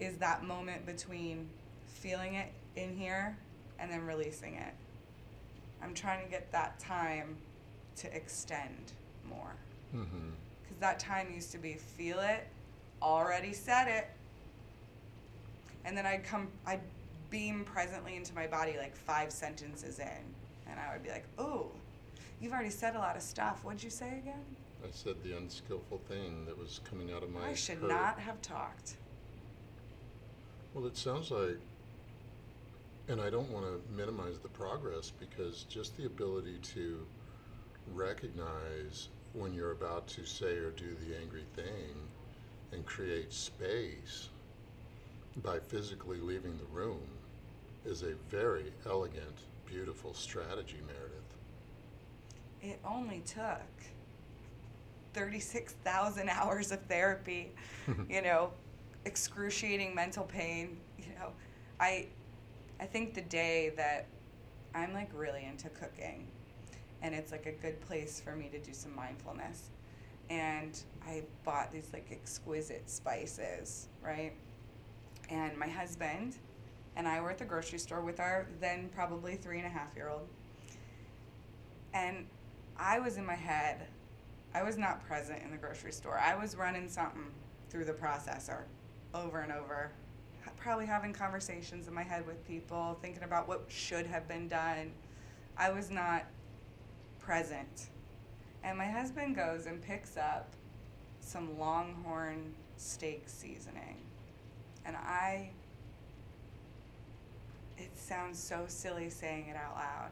is 0.00 0.16
that 0.18 0.44
moment 0.44 0.86
between 0.86 1.48
feeling 1.86 2.34
it 2.34 2.52
in 2.76 2.96
here 2.96 3.36
and 3.78 3.90
then 3.90 4.04
releasing 4.06 4.54
it. 4.54 4.74
I'm 5.82 5.94
trying 5.94 6.24
to 6.24 6.30
get 6.30 6.50
that 6.52 6.78
time 6.78 7.36
to 7.96 8.14
extend 8.14 8.92
more. 9.28 9.54
mm-hmm. 9.94 10.30
Because 10.62 10.78
that 10.80 10.98
time 10.98 11.28
used 11.34 11.52
to 11.52 11.58
be 11.58 11.74
feel 11.74 12.20
it, 12.20 12.46
already 13.02 13.52
said 13.52 13.88
it. 13.88 14.08
And 15.84 15.96
then 15.96 16.06
I'd 16.06 16.24
come, 16.24 16.48
I'd 16.66 16.80
beam 17.36 17.64
presently 17.66 18.16
into 18.16 18.34
my 18.34 18.46
body 18.46 18.76
like 18.78 18.96
five 18.96 19.30
sentences 19.30 19.98
in. 19.98 20.24
And 20.70 20.80
I 20.80 20.90
would 20.90 21.02
be 21.02 21.10
like, 21.10 21.26
oh, 21.36 21.70
you've 22.40 22.52
already 22.52 22.70
said 22.70 22.96
a 22.96 22.98
lot 22.98 23.14
of 23.14 23.20
stuff. 23.20 23.62
What'd 23.62 23.82
you 23.82 23.90
say 23.90 24.08
again? 24.08 24.42
I 24.82 24.88
said 24.90 25.16
the 25.22 25.36
unskillful 25.36 26.00
thing 26.08 26.46
that 26.46 26.58
was 26.58 26.80
coming 26.88 27.12
out 27.12 27.22
of 27.22 27.30
my 27.30 27.48
I 27.48 27.54
should 27.54 27.76
hurt. 27.76 27.90
not 27.90 28.18
have 28.18 28.40
talked. 28.40 28.96
Well, 30.72 30.86
it 30.86 30.96
sounds 30.96 31.30
like, 31.30 31.58
and 33.08 33.20
I 33.20 33.28
don't 33.28 33.50
want 33.50 33.66
to 33.66 33.80
minimize 33.94 34.38
the 34.38 34.48
progress 34.48 35.12
because 35.20 35.66
just 35.68 35.94
the 35.98 36.06
ability 36.06 36.56
to 36.74 37.06
recognize 37.92 39.08
when 39.34 39.52
you're 39.52 39.72
about 39.72 40.06
to 40.08 40.24
say 40.24 40.56
or 40.56 40.70
do 40.70 40.96
the 41.06 41.14
angry 41.20 41.44
thing 41.54 41.96
and 42.72 42.86
create 42.86 43.30
space 43.30 44.30
by 45.42 45.58
physically 45.58 46.18
leaving 46.18 46.56
the 46.56 46.64
room 46.72 47.02
is 47.86 48.02
a 48.02 48.14
very 48.28 48.72
elegant, 48.84 49.38
beautiful 49.64 50.12
strategy, 50.12 50.78
Meredith. 50.86 51.12
It 52.60 52.80
only 52.84 53.22
took 53.24 53.62
36,000 55.14 56.28
hours 56.30 56.72
of 56.72 56.80
therapy, 56.82 57.52
you 58.10 58.22
know, 58.22 58.50
excruciating 59.04 59.94
mental 59.94 60.24
pain, 60.24 60.76
you 60.98 61.14
know. 61.18 61.30
I 61.78 62.08
I 62.80 62.84
think 62.84 63.14
the 63.14 63.22
day 63.22 63.72
that 63.76 64.06
I'm 64.74 64.92
like 64.92 65.10
really 65.14 65.44
into 65.44 65.70
cooking 65.70 66.26
and 67.02 67.14
it's 67.14 67.32
like 67.32 67.46
a 67.46 67.52
good 67.52 67.80
place 67.80 68.20
for 68.20 68.34
me 68.36 68.48
to 68.50 68.58
do 68.58 68.72
some 68.72 68.94
mindfulness. 68.94 69.70
And 70.28 70.78
I 71.06 71.22
bought 71.44 71.72
these 71.72 71.88
like 71.92 72.08
exquisite 72.10 72.90
spices, 72.90 73.88
right? 74.02 74.32
And 75.30 75.56
my 75.56 75.68
husband 75.68 76.36
and 76.96 77.06
I 77.06 77.20
were 77.20 77.30
at 77.30 77.38
the 77.38 77.44
grocery 77.44 77.78
store 77.78 78.00
with 78.00 78.18
our 78.18 78.46
then 78.60 78.88
probably 78.94 79.36
three 79.36 79.58
and 79.58 79.66
a 79.66 79.70
half 79.70 79.94
year 79.94 80.08
old. 80.08 80.28
And 81.94 82.26
I 82.78 82.98
was 82.98 83.16
in 83.16 83.24
my 83.24 83.34
head. 83.34 83.86
I 84.54 84.62
was 84.62 84.78
not 84.78 85.06
present 85.06 85.42
in 85.42 85.50
the 85.50 85.56
grocery 85.56 85.92
store. 85.92 86.18
I 86.18 86.34
was 86.34 86.56
running 86.56 86.88
something 86.88 87.30
through 87.68 87.84
the 87.84 87.92
processor 87.92 88.62
over 89.14 89.40
and 89.40 89.52
over, 89.52 89.90
probably 90.56 90.86
having 90.86 91.12
conversations 91.12 91.88
in 91.88 91.94
my 91.94 92.02
head 92.02 92.26
with 92.26 92.46
people, 92.46 92.98
thinking 93.02 93.22
about 93.22 93.46
what 93.48 93.64
should 93.68 94.06
have 94.06 94.26
been 94.26 94.48
done. 94.48 94.92
I 95.56 95.70
was 95.70 95.90
not 95.90 96.24
present. 97.18 97.88
And 98.64 98.78
my 98.78 98.86
husband 98.86 99.36
goes 99.36 99.66
and 99.66 99.80
picks 99.82 100.16
up 100.16 100.48
some 101.20 101.58
longhorn 101.58 102.54
steak 102.76 103.24
seasoning. 103.26 103.96
And 104.84 104.96
I, 104.96 105.50
it 107.78 107.90
sounds 107.98 108.38
so 108.38 108.64
silly 108.68 109.10
saying 109.10 109.48
it 109.48 109.56
out 109.56 109.74
loud, 109.74 110.10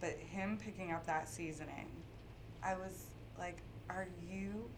but 0.00 0.10
him 0.10 0.58
picking 0.62 0.92
up 0.92 1.06
that 1.06 1.28
seasoning, 1.28 1.88
I 2.62 2.74
was 2.74 3.06
like, 3.38 3.58
are 3.88 4.08
you 4.30 4.68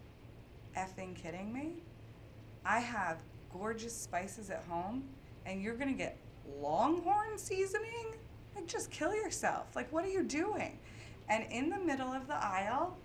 effing 0.77 1.15
kidding 1.15 1.53
me? 1.53 1.83
I 2.65 2.79
have 2.79 3.17
gorgeous 3.51 3.95
spices 3.95 4.49
at 4.49 4.63
home, 4.67 5.03
and 5.45 5.61
you're 5.61 5.75
gonna 5.75 5.93
get 5.93 6.17
longhorn 6.59 7.37
seasoning? 7.37 8.15
Like, 8.55 8.67
just 8.67 8.89
kill 8.91 9.13
yourself. 9.13 9.75
Like, 9.75 9.91
what 9.91 10.05
are 10.05 10.09
you 10.09 10.23
doing? 10.23 10.77
And 11.29 11.45
in 11.51 11.69
the 11.69 11.79
middle 11.79 12.11
of 12.11 12.27
the 12.27 12.35
aisle, 12.35 12.97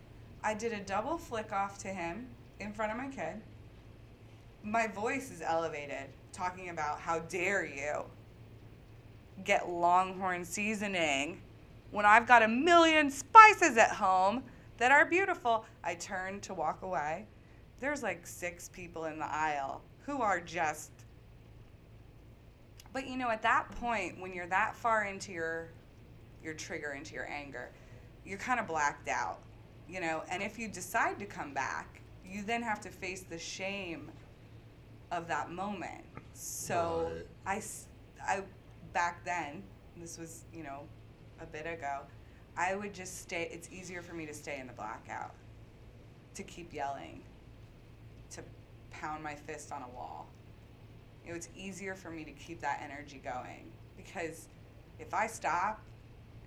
I 0.42 0.54
did 0.54 0.72
a 0.72 0.80
double 0.80 1.18
flick 1.18 1.52
off 1.52 1.78
to 1.78 1.88
him 1.88 2.26
in 2.60 2.72
front 2.72 2.92
of 2.92 2.98
my 2.98 3.08
kid. 3.08 3.40
My 4.62 4.86
voice 4.86 5.30
is 5.30 5.42
elevated, 5.42 6.08
talking 6.32 6.68
about 6.68 7.00
how 7.00 7.20
dare 7.20 7.64
you 7.64 8.04
get 9.44 9.68
longhorn 9.68 10.44
seasoning 10.44 11.40
when 11.90 12.06
I've 12.06 12.26
got 12.26 12.42
a 12.42 12.48
million 12.48 13.10
spices 13.10 13.76
at 13.76 13.90
home 13.90 14.44
that 14.78 14.92
are 14.92 15.04
beautiful. 15.04 15.64
I 15.84 15.94
turn 15.94 16.40
to 16.40 16.54
walk 16.54 16.82
away. 16.82 17.26
There's 17.80 18.02
like 18.02 18.26
six 18.26 18.68
people 18.68 19.06
in 19.06 19.18
the 19.18 19.26
aisle 19.26 19.82
who 20.06 20.22
are 20.22 20.40
just. 20.40 20.90
But 22.92 23.06
you 23.06 23.16
know, 23.16 23.30
at 23.30 23.42
that 23.42 23.70
point, 23.72 24.20
when 24.20 24.32
you're 24.32 24.48
that 24.48 24.74
far 24.76 25.04
into 25.04 25.32
your 25.32 25.68
your 26.42 26.54
trigger, 26.54 26.92
into 26.92 27.14
your 27.14 27.28
anger, 27.28 27.70
you're 28.24 28.38
kind 28.38 28.60
of 28.60 28.66
blacked 28.66 29.08
out, 29.08 29.38
you 29.88 30.00
know. 30.00 30.22
And 30.30 30.42
if 30.42 30.58
you 30.58 30.68
decide 30.68 31.18
to 31.18 31.26
come 31.26 31.52
back, 31.52 32.00
you 32.24 32.42
then 32.42 32.62
have 32.62 32.80
to 32.82 32.88
face 32.88 33.22
the 33.22 33.38
shame 33.38 34.10
of 35.10 35.28
that 35.28 35.50
moment. 35.50 36.04
So 36.32 37.10
Right. 37.46 37.62
I, 38.26 38.32
I, 38.32 38.42
back 38.92 39.24
then, 39.24 39.62
this 39.96 40.18
was 40.18 40.44
you 40.52 40.62
know, 40.62 40.80
a 41.40 41.46
bit 41.46 41.66
ago, 41.66 42.00
I 42.56 42.74
would 42.74 42.92
just 42.92 43.20
stay. 43.22 43.48
It's 43.52 43.68
easier 43.70 44.02
for 44.02 44.14
me 44.14 44.26
to 44.26 44.34
stay 44.34 44.58
in 44.60 44.66
the 44.66 44.72
blackout, 44.72 45.34
to 46.34 46.42
keep 46.42 46.72
yelling, 46.72 47.22
to 48.30 48.42
pound 48.90 49.22
my 49.22 49.34
fist 49.34 49.72
on 49.72 49.82
a 49.82 49.88
wall. 49.88 50.28
Know, 51.26 51.36
it's 51.36 51.48
easier 51.56 51.94
for 51.94 52.10
me 52.10 52.24
to 52.24 52.32
keep 52.32 52.60
that 52.60 52.80
energy 52.82 53.20
going 53.22 53.70
because 53.96 54.48
if 54.98 55.14
I 55.14 55.26
stop 55.26 55.80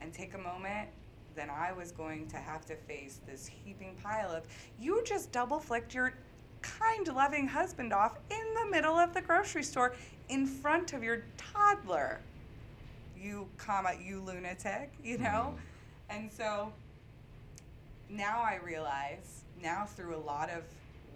and 0.01 0.11
take 0.13 0.33
a 0.33 0.37
moment, 0.37 0.89
then 1.35 1.49
I 1.49 1.71
was 1.71 1.91
going 1.91 2.27
to 2.27 2.37
have 2.37 2.65
to 2.65 2.75
face 2.75 3.21
this 3.25 3.47
heaping 3.47 3.95
pile 4.03 4.29
of 4.29 4.43
you 4.79 5.01
just 5.05 5.31
double 5.31 5.59
flicked 5.59 5.93
your 5.93 6.13
kind, 6.61 7.07
loving 7.07 7.47
husband 7.47 7.93
off 7.93 8.17
in 8.29 8.53
the 8.61 8.69
middle 8.69 8.95
of 8.95 9.13
the 9.13 9.21
grocery 9.21 9.63
store 9.63 9.95
in 10.29 10.45
front 10.45 10.93
of 10.93 11.03
your 11.03 11.23
toddler. 11.37 12.19
You, 13.23 13.47
comma, 13.57 13.93
you 14.03 14.19
lunatic, 14.19 14.91
you 15.01 15.17
know? 15.17 15.55
Mm-hmm. 15.55 16.17
And 16.17 16.31
so 16.31 16.73
now 18.09 18.41
I 18.41 18.59
realize, 18.63 19.43
now 19.61 19.85
through 19.85 20.15
a 20.15 20.23
lot 20.25 20.49
of 20.49 20.63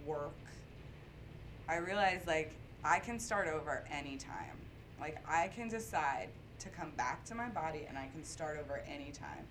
work, 0.05 0.31
I 1.67 1.77
realize 1.77 2.21
like 2.25 2.53
I 2.83 2.99
can 2.99 3.19
start 3.19 3.47
over 3.47 3.83
anytime. 3.91 4.57
Like 4.99 5.17
I 5.27 5.49
can 5.49 5.67
decide 5.67 6.29
to 6.59 6.69
come 6.69 6.91
back 6.95 7.25
to 7.25 7.35
my 7.35 7.49
body 7.49 7.85
and 7.87 7.97
I 7.97 8.07
can 8.07 8.23
start 8.23 8.57
over 8.57 8.81
anytime. 8.87 9.45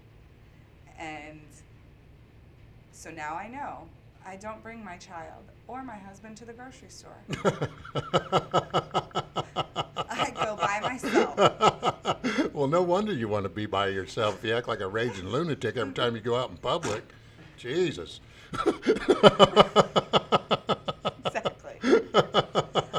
And 0.99 1.41
so 2.93 3.11
now 3.11 3.35
I 3.35 3.49
know 3.49 3.89
I 4.27 4.37
don't 4.37 4.63
bring 4.63 4.83
my 4.83 4.97
child 4.97 5.45
or 5.69 5.83
my 5.85 5.97
husband 5.97 6.37
to 6.39 6.45
the 6.45 6.53
grocery 6.53 6.89
store. 6.89 7.19
I 10.09 10.31
myself. 10.89 11.37
well, 12.55 12.67
no 12.69 12.83
wonder 12.83 13.13
you 13.13 13.29
want 13.29 13.45
to 13.45 13.49
be 13.49 13.67
by 13.67 13.89
yourself. 13.89 14.43
You 14.45 14.55
act 14.57 14.69
like 14.69 14.81
a 14.81 14.89
raging 14.89 15.29
lunatic 15.29 15.77
every 15.77 15.93
time 15.95 16.15
you 16.15 16.21
go 16.21 16.37
out 16.37 16.51
in 16.51 16.57
public. 16.57 17.03
Jesus. 17.57 18.21
Exactly. 21.25 21.81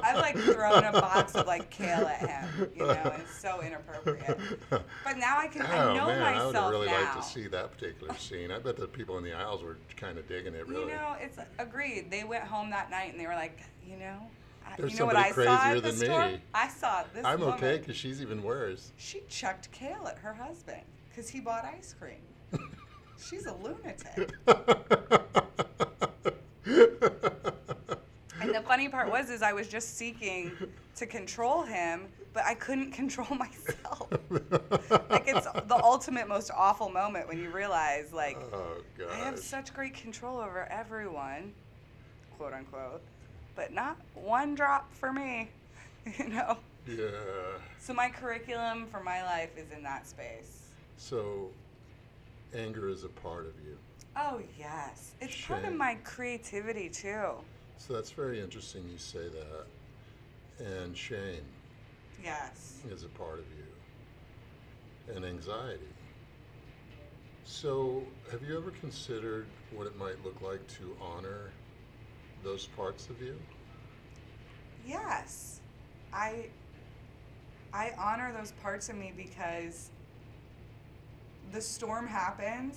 I've 0.04 0.17
like 0.17 0.38
thrown 0.38 0.84
a 0.84 0.91
box 0.91 1.36
of 1.36 1.47
like 1.47 1.69
kale 1.69 2.06
at 2.08 2.19
him, 2.19 2.69
you 2.76 2.82
know, 2.86 3.13
it's 3.19 3.39
so 3.39 3.62
inappropriate. 3.62 4.39
But 4.69 5.17
now 5.17 5.38
I 5.38 5.47
can, 5.47 5.62
I 5.63 5.84
Oh 5.86 5.93
know 5.95 6.08
man, 6.08 6.21
I 6.21 6.45
would 6.45 6.56
have 6.56 6.71
really 6.71 6.88
now. 6.88 7.02
liked 7.02 7.17
to 7.17 7.23
see 7.23 7.47
that 7.47 7.71
particular 7.71 8.15
scene. 8.17 8.52
I 8.52 8.60
bet 8.60 8.78
the 8.78 8.88
people 8.88 9.17
in 9.17 9.23
the 9.23 9.34
aisles 9.34 9.63
were 9.63 9.78
kind 9.95 10.17
of 10.17 10.28
digging 10.28 10.54
it. 10.54 10.67
Really, 10.67 10.82
You 10.82 10.88
know, 10.97 11.15
it's 11.19 11.38
agreed. 11.60 12.12
They 12.12 12.23
went 12.23 12.43
home 12.43 12.69
that 12.71 12.89
night 12.89 13.12
and 13.12 13.19
they 13.19 13.28
were 13.28 13.36
like, 13.36 13.60
you 13.88 13.97
know, 13.97 14.17
I, 14.17 14.28
There's 14.77 14.93
you 14.93 14.99
know 14.99 15.06
what 15.06 15.15
I 15.15 15.32
somebody 15.32 15.47
saw 15.47 15.58
crazier 15.58 15.82
than 15.82 15.95
store? 15.95 16.27
me. 16.27 16.41
I 16.53 16.67
saw 16.67 17.03
this 17.13 17.25
I'm 17.25 17.39
woman. 17.39 17.56
okay 17.56 17.77
because 17.77 17.95
she's 17.95 18.21
even 18.21 18.43
worse. 18.43 18.91
She 18.97 19.21
chucked 19.30 19.71
kale 19.71 20.08
at 20.08 20.17
her 20.19 20.34
husband 20.34 20.82
because 21.10 21.30
he 21.30 21.39
bought 21.39 21.65
ice 21.65 21.95
cream. 21.99 22.17
She's 23.19 23.47
a 23.47 23.53
lunatic. 23.56 24.32
And 28.39 28.53
the 28.53 28.62
funny 28.62 28.88
part 28.88 29.10
was, 29.10 29.30
is 29.30 29.41
I 29.41 29.51
was 29.53 29.67
just 29.67 29.97
seeking 29.97 30.51
to 30.95 31.06
control 31.06 31.63
him, 31.63 32.06
but 32.34 32.45
I 32.45 32.53
couldn't 32.53 32.91
control 33.01 33.27
myself. 33.38 34.08
like 35.10 35.27
it's 35.27 35.45
the 35.67 35.80
ultimate, 35.84 36.27
most 36.27 36.51
awful 36.56 36.89
moment 36.89 37.27
when 37.27 37.39
you 37.39 37.49
realize, 37.49 38.13
like, 38.13 38.38
oh 38.53 38.77
I 39.12 39.15
have 39.15 39.39
such 39.39 39.73
great 39.73 39.95
control 39.95 40.38
over 40.39 40.65
everyone, 40.71 41.53
quote 42.38 42.53
unquote, 42.53 43.01
but 43.58 43.74
not 43.74 43.98
one 44.13 44.56
drop 44.56 44.93
for 44.93 45.12
me, 45.12 45.50
you 46.17 46.30
know. 46.30 46.58
Yeah. 46.88 47.58
So 47.80 47.93
my 47.93 48.08
curriculum 48.08 48.86
for 48.86 49.02
my 49.04 49.24
life 49.24 49.58
is 49.58 49.70
in 49.76 49.84
that 49.84 50.08
space. 50.08 50.70
So, 50.96 51.49
anger 52.55 52.88
is 52.88 53.03
a 53.03 53.10
part 53.10 53.45
of 53.45 53.53
you. 53.66 53.78
Oh 54.16 54.41
yes, 54.58 55.14
it's 55.20 55.45
part 55.45 55.66
of 55.66 55.76
my 55.76 55.95
creativity 56.03 56.88
too. 56.89 57.32
So 57.78 57.93
that's 57.93 58.12
very 58.12 58.39
interesting 58.39 58.84
you 58.89 58.97
say 58.97 59.28
that. 59.28 60.66
And 60.66 60.95
shame 60.95 61.43
Yes. 62.24 62.80
is 62.89 63.03
a 63.03 63.10
part 63.10 63.39
of 63.39 63.45
you. 63.58 65.16
And 65.16 65.26
anxiety. 65.26 65.82
So, 67.43 68.03
have 68.32 68.41
you 68.43 68.58
ever 68.58 68.72
considered 68.72 69.45
what 69.72 69.88
it 69.88 69.97
might 69.97 70.24
look 70.26 70.41
like 70.41 70.66
to 70.80 70.97
honor 71.01 71.51
those 72.43 72.67
parts 72.67 73.09
of 73.09 73.21
you? 73.21 73.35
Yes. 74.85 75.59
I 76.13 76.47
I 77.73 77.93
honor 77.97 78.31
those 78.31 78.53
parts 78.63 78.89
of 78.89 78.95
me 78.95 79.11
because 79.15 79.89
the 81.51 81.61
storm 81.61 82.07
happened. 82.07 82.73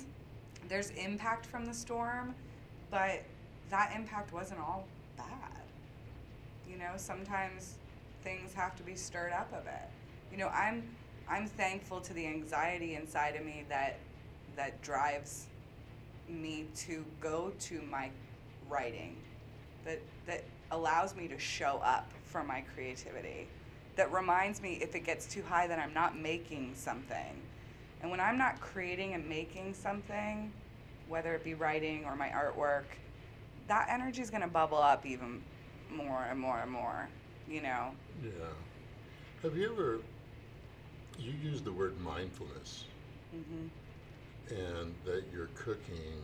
There's 0.69 0.91
impact 0.91 1.47
from 1.47 1.65
the 1.65 1.75
storm, 1.75 2.35
but 2.91 3.23
that 3.71 3.93
impact 3.95 4.33
wasn't 4.33 4.61
all 4.61 4.87
bad. 5.17 5.63
You 6.69 6.77
know, 6.77 6.93
sometimes 6.97 7.77
things 8.23 8.53
have 8.53 8.77
to 8.77 8.83
be 8.83 8.95
stirred 8.95 9.33
up 9.33 9.53
a 9.53 9.65
bit. 9.65 9.89
You 10.31 10.39
know, 10.39 10.49
I'm 10.49 10.83
I'm 11.29 11.47
thankful 11.47 12.01
to 12.01 12.13
the 12.13 12.27
anxiety 12.27 12.97
inside 12.97 13.37
of 13.37 13.45
me 13.45 13.65
that 13.69 13.99
that 14.57 14.83
drives 14.83 15.47
me 16.29 16.67
to 16.77 17.05
go 17.21 17.53
to 17.61 17.81
my 17.83 18.11
writing 18.69 19.17
that 19.85 20.01
that 20.27 20.45
allows 20.71 21.15
me 21.17 21.29
to 21.29 21.39
show 21.39 21.81
up 21.85 22.11
for 22.25 22.45
my 22.45 22.63
creativity 22.75 23.49
that 23.97 24.13
reminds 24.13 24.63
me 24.63 24.79
if 24.81 24.95
it 24.95 25.01
gets 25.01 25.27
too 25.27 25.43
high 25.43 25.67
that 25.67 25.79
I'm 25.79 25.93
not 25.95 26.17
making 26.19 26.73
something 26.75 27.35
and 28.03 28.11
when 28.11 28.21
I'm 28.21 28.39
not 28.39 28.61
creating 28.61 29.15
and 29.15 29.29
making 29.29 29.75
something 29.75 30.53
whether 31.09 31.35
it 31.35 31.43
be 31.43 31.55
writing 31.55 32.05
or 32.05 32.15
my 32.15 32.29
artwork 32.29 32.85
that 33.69 33.89
energy 33.91 34.23
is 34.23 34.31
going 34.31 34.43
to 34.43 34.49
bubble 34.49 34.79
up 34.79 35.05
even 35.05 35.43
more 35.91 36.27
and 36.31 36.39
more 36.39 36.61
and 36.61 36.71
more 36.71 37.09
you 37.49 37.63
know 37.63 37.91
Yeah. 38.23 38.31
Have 39.43 39.57
you 39.57 39.73
ever, 39.73 40.01
you 41.19 41.33
use 41.43 41.63
the 41.63 41.73
word 41.73 41.99
mindfulness, 42.03 42.85
mm-hmm. 43.35 44.55
and 44.55 44.95
that 45.07 45.25
you're 45.33 45.49
cooking 45.55 46.21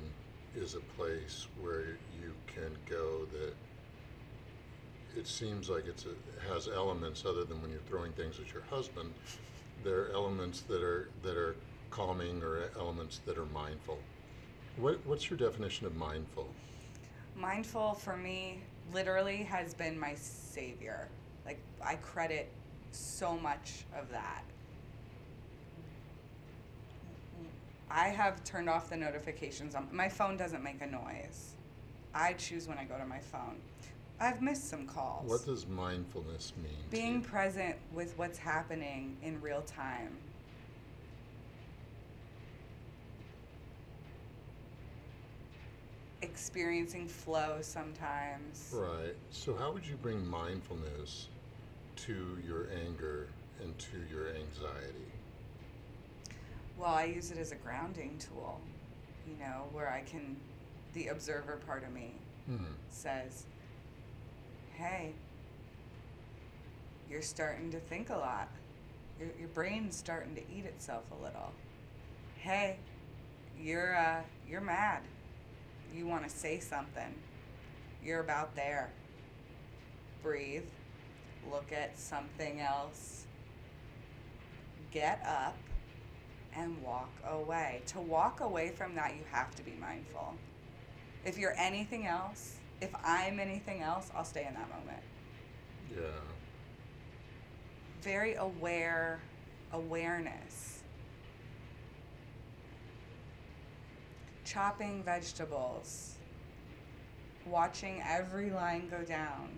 is 0.57 0.75
a 0.75 0.81
place 1.01 1.47
where 1.61 1.99
you 2.21 2.33
can 2.47 2.71
go 2.89 3.27
that 3.33 3.55
it 5.19 5.27
seems 5.27 5.69
like 5.71 5.87
it's 5.87 6.05
a, 6.07 6.53
has 6.53 6.69
elements 6.69 7.25
other 7.25 7.45
than 7.45 7.63
when 7.63 7.71
you're 7.71 7.81
throwing 7.89 8.13
things 8.13 8.39
at 8.39 8.53
your 8.53 8.63
husband. 8.71 9.13
There 9.85 10.03
are 10.03 10.11
elements 10.13 10.61
that 10.63 10.83
are 10.83 11.09
that 11.23 11.37
are 11.37 11.57
calming 11.91 12.43
or 12.43 12.71
elements 12.79 13.21
that 13.27 13.39
are 13.39 13.47
mindful. 13.47 13.99
What, 14.77 14.99
what's 15.07 15.31
your 15.31 15.39
definition 15.39 15.87
of 15.87 15.97
mindful? 15.97 16.49
mindful 17.37 17.95
for 17.95 18.17
me 18.17 18.61
literally 18.93 19.43
has 19.43 19.75
been 19.75 19.99
my 19.99 20.15
savior 20.15 21.09
like 21.45 21.59
i 21.85 21.95
credit 21.97 22.51
so 22.93 23.37
much 23.37 23.85
of 23.99 24.11
that 24.11 24.43
i 27.91 28.09
have 28.09 28.43
turned 28.45 28.69
off 28.69 28.91
the 28.91 28.97
notifications 28.97 29.75
on 29.75 29.89
my 29.93 30.09
phone 30.09 30.37
doesn't 30.37 30.63
make 30.63 30.81
a 30.83 30.87
noise 30.87 31.55
i 32.15 32.33
choose 32.35 32.67
when 32.69 32.79
i 32.79 32.85
go 32.85 32.97
to 32.99 33.05
my 33.07 33.19
phone 33.19 33.57
i've 34.21 34.41
missed 34.43 34.69
some 34.69 34.87
calls 34.87 35.29
What 35.29 35.45
does 35.45 35.67
mindfulness 35.67 36.53
mean? 36.63 36.73
being 36.91 37.21
present 37.23 37.77
with 37.93 38.17
what's 38.19 38.39
happening 38.39 39.17
in 39.23 39.41
real 39.41 39.63
time 39.63 40.19
experiencing 46.23 47.07
flow 47.07 47.59
sometimes 47.61 48.71
Right. 48.73 49.15
So, 49.31 49.55
how 49.55 49.73
would 49.73 49.87
you 49.87 49.97
bring 49.97 50.27
mindfulness 50.27 51.29
to 51.97 52.39
your 52.47 52.69
anger 52.87 53.29
and 53.63 53.77
to 53.79 53.99
your 54.11 54.29
anxiety? 54.29 55.16
Well, 56.79 56.91
I 56.91 57.05
use 57.05 57.31
it 57.31 57.39
as 57.39 57.53
a 57.53 57.57
grounding 57.57 58.19
tool, 58.19 58.61
you 59.27 59.37
know, 59.39 59.65
where 59.73 59.91
I 59.91 60.03
can, 60.03 60.37
the 60.93 61.09
observer 61.09 61.59
part 61.67 61.85
of 61.85 61.93
me 61.93 62.13
Hmm. 62.47 62.59
says, 62.91 63.45
hey, 64.75 65.13
you're 67.11 67.23
starting 67.23 67.71
to 67.73 67.81
think 67.81 68.11
a 68.11 68.17
lot. 68.17 68.49
Your, 69.19 69.31
your 69.39 69.49
brain's 69.49 69.97
starting 69.97 70.35
to 70.37 70.43
eat 70.55 70.65
itself 70.65 71.03
a 71.19 71.25
little. 71.25 71.51
Hey, 72.39 72.77
you're, 73.61 73.97
uh, 73.97 74.21
you're 74.49 74.61
mad. 74.61 75.03
You 75.95 76.07
want 76.07 76.23
to 76.25 76.31
say 76.31 76.61
something. 76.61 77.15
You're 78.05 78.21
about 78.21 78.55
there. 78.55 78.91
Breathe. 80.23 80.67
Look 81.51 81.73
at 81.73 81.99
something 81.99 82.61
else. 82.61 83.25
Get 84.93 85.21
up 85.27 85.57
and 86.57 86.83
walk 86.83 87.11
away. 87.29 87.83
To 87.89 88.01
walk 88.01 88.41
away 88.41 88.71
from 88.71 88.95
that, 88.95 89.15
you 89.15 89.23
have 89.31 89.55
to 89.57 89.63
be 89.63 89.75
mindful. 89.81 90.35
If 91.25 91.39
you're 91.39 91.55
anything 91.57 92.07
else, 92.07 92.57
if 92.81 92.91
I'm 93.05 93.39
anything 93.39 93.83
else, 93.83 94.11
I'll 94.15 94.25
stay 94.25 94.47
in 94.47 94.55
that 94.55 94.69
moment. 94.69 95.03
Yeah. 95.95 96.21
Very 98.03 98.35
aware 98.35 99.21
awareness. 99.73 100.81
Chopping 104.45 105.03
vegetables. 105.03 106.15
Watching 107.47 108.03
every 108.07 108.51
line 108.51 108.89
go 108.89 109.03
down. 109.03 109.49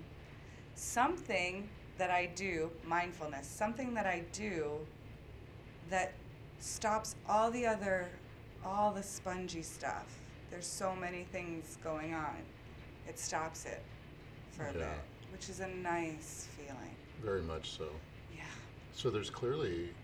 Something 0.74 1.68
that 1.99 2.11
I 2.11 2.26
do, 2.26 2.70
mindfulness, 2.84 3.46
something 3.46 3.92
that 3.94 4.07
I 4.07 4.22
do 4.32 4.72
that 5.90 6.12
stops 6.61 7.14
all 7.28 7.50
the 7.50 7.66
other, 7.66 8.09
all 8.64 8.92
the 8.92 9.02
spongy 9.02 9.62
stuff. 9.62 10.06
There's 10.50 10.66
so 10.66 10.94
many 10.94 11.24
things 11.24 11.78
going 11.82 12.14
on. 12.14 12.36
It 13.06 13.18
stops 13.18 13.64
it 13.64 13.82
for 14.50 14.64
a 14.66 14.72
Yeah. 14.72 14.94
bit, 14.94 15.04
which 15.32 15.48
is 15.48 15.61
a 15.61 15.68
nice 15.68 16.48
feeling. 16.56 16.96
Very 17.22 17.42
much 17.42 17.70
so. 17.70 17.90
Yeah. 18.34 18.44
So, 18.92 19.11
there's 19.11 19.30
clearly 19.30 19.94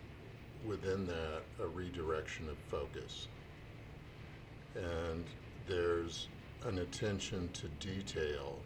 within 0.65 1.07
that 1.07 1.43
a 1.61 1.67
redirection 1.67 2.49
of 2.49 2.59
focus. 2.71 3.29
And 4.75 5.25
there's 5.67 6.29
an 6.65 6.79
attention 6.79 7.51
to 7.53 7.69
detail 7.69 8.61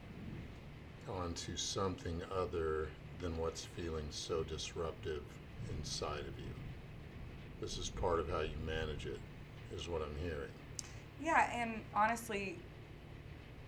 onto 1.09 1.57
something 1.57 2.23
other 2.31 2.89
than 3.21 3.37
what's 3.37 3.65
feeling 3.65 4.07
so 4.11 4.45
disruptive 4.45 5.23
inside 5.71 6.21
of 6.21 6.39
you. 6.39 6.55
This 7.61 7.79
is 7.79 7.91
part 7.91 8.21
of 8.21 8.29
how 8.29 8.41
you 8.41 8.57
manage 8.65 9.07
it, 9.07 9.19
is 9.75 9.89
what 9.89 10.03
I'm 10.03 10.15
hearing. 10.23 10.51
Yeah, 11.21 11.51
and 11.53 11.81
honestly, 11.95 12.57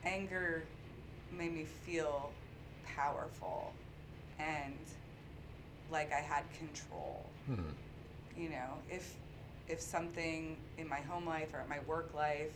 anger 0.04 0.62
made 1.36 1.52
me 1.52 1.64
feel 1.64 2.30
powerful 2.84 3.72
and 4.38 4.74
like 5.90 6.12
I 6.12 6.20
had 6.20 6.44
control. 6.58 7.24
Hmm. 7.46 7.62
You 8.36 8.50
know, 8.50 8.68
if 8.88 9.14
if 9.68 9.80
something 9.80 10.56
in 10.78 10.88
my 10.88 11.00
home 11.00 11.26
life 11.26 11.52
or 11.52 11.58
at 11.58 11.68
my 11.68 11.78
work 11.86 12.12
life 12.14 12.54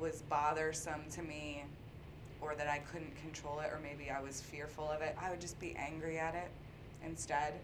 was 0.00 0.22
bothersome 0.28 1.02
to 1.12 1.22
me 1.22 1.64
or 2.40 2.54
that 2.54 2.68
I 2.68 2.78
couldn't 2.78 3.14
control 3.22 3.60
it 3.60 3.70
or 3.72 3.78
maybe 3.82 4.10
I 4.10 4.20
was 4.20 4.40
fearful 4.40 4.90
of 4.90 5.00
it, 5.02 5.16
I 5.20 5.30
would 5.30 5.40
just 5.40 5.58
be 5.60 5.74
angry 5.76 6.18
at 6.18 6.34
it 6.34 6.50
instead. 7.04 7.54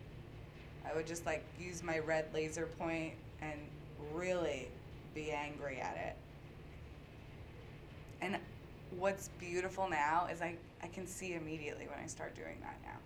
I 0.88 0.94
would 0.94 1.06
just 1.06 1.26
like 1.26 1.44
use 1.58 1.82
my 1.82 1.98
red 1.98 2.26
laser 2.34 2.66
point 2.78 3.14
and 3.40 3.58
really 4.12 4.68
be 5.14 5.30
angry 5.30 5.78
at 5.78 5.96
it. 5.96 6.16
And 8.20 8.38
what's 8.98 9.28
beautiful 9.40 9.88
now 9.88 10.28
is 10.30 10.42
I, 10.42 10.56
I 10.82 10.86
can 10.86 11.06
see 11.06 11.34
immediately 11.34 11.86
when 11.88 11.98
I 12.02 12.06
start 12.06 12.34
doing 12.34 12.56
that 12.60 12.76
now. 12.84 12.98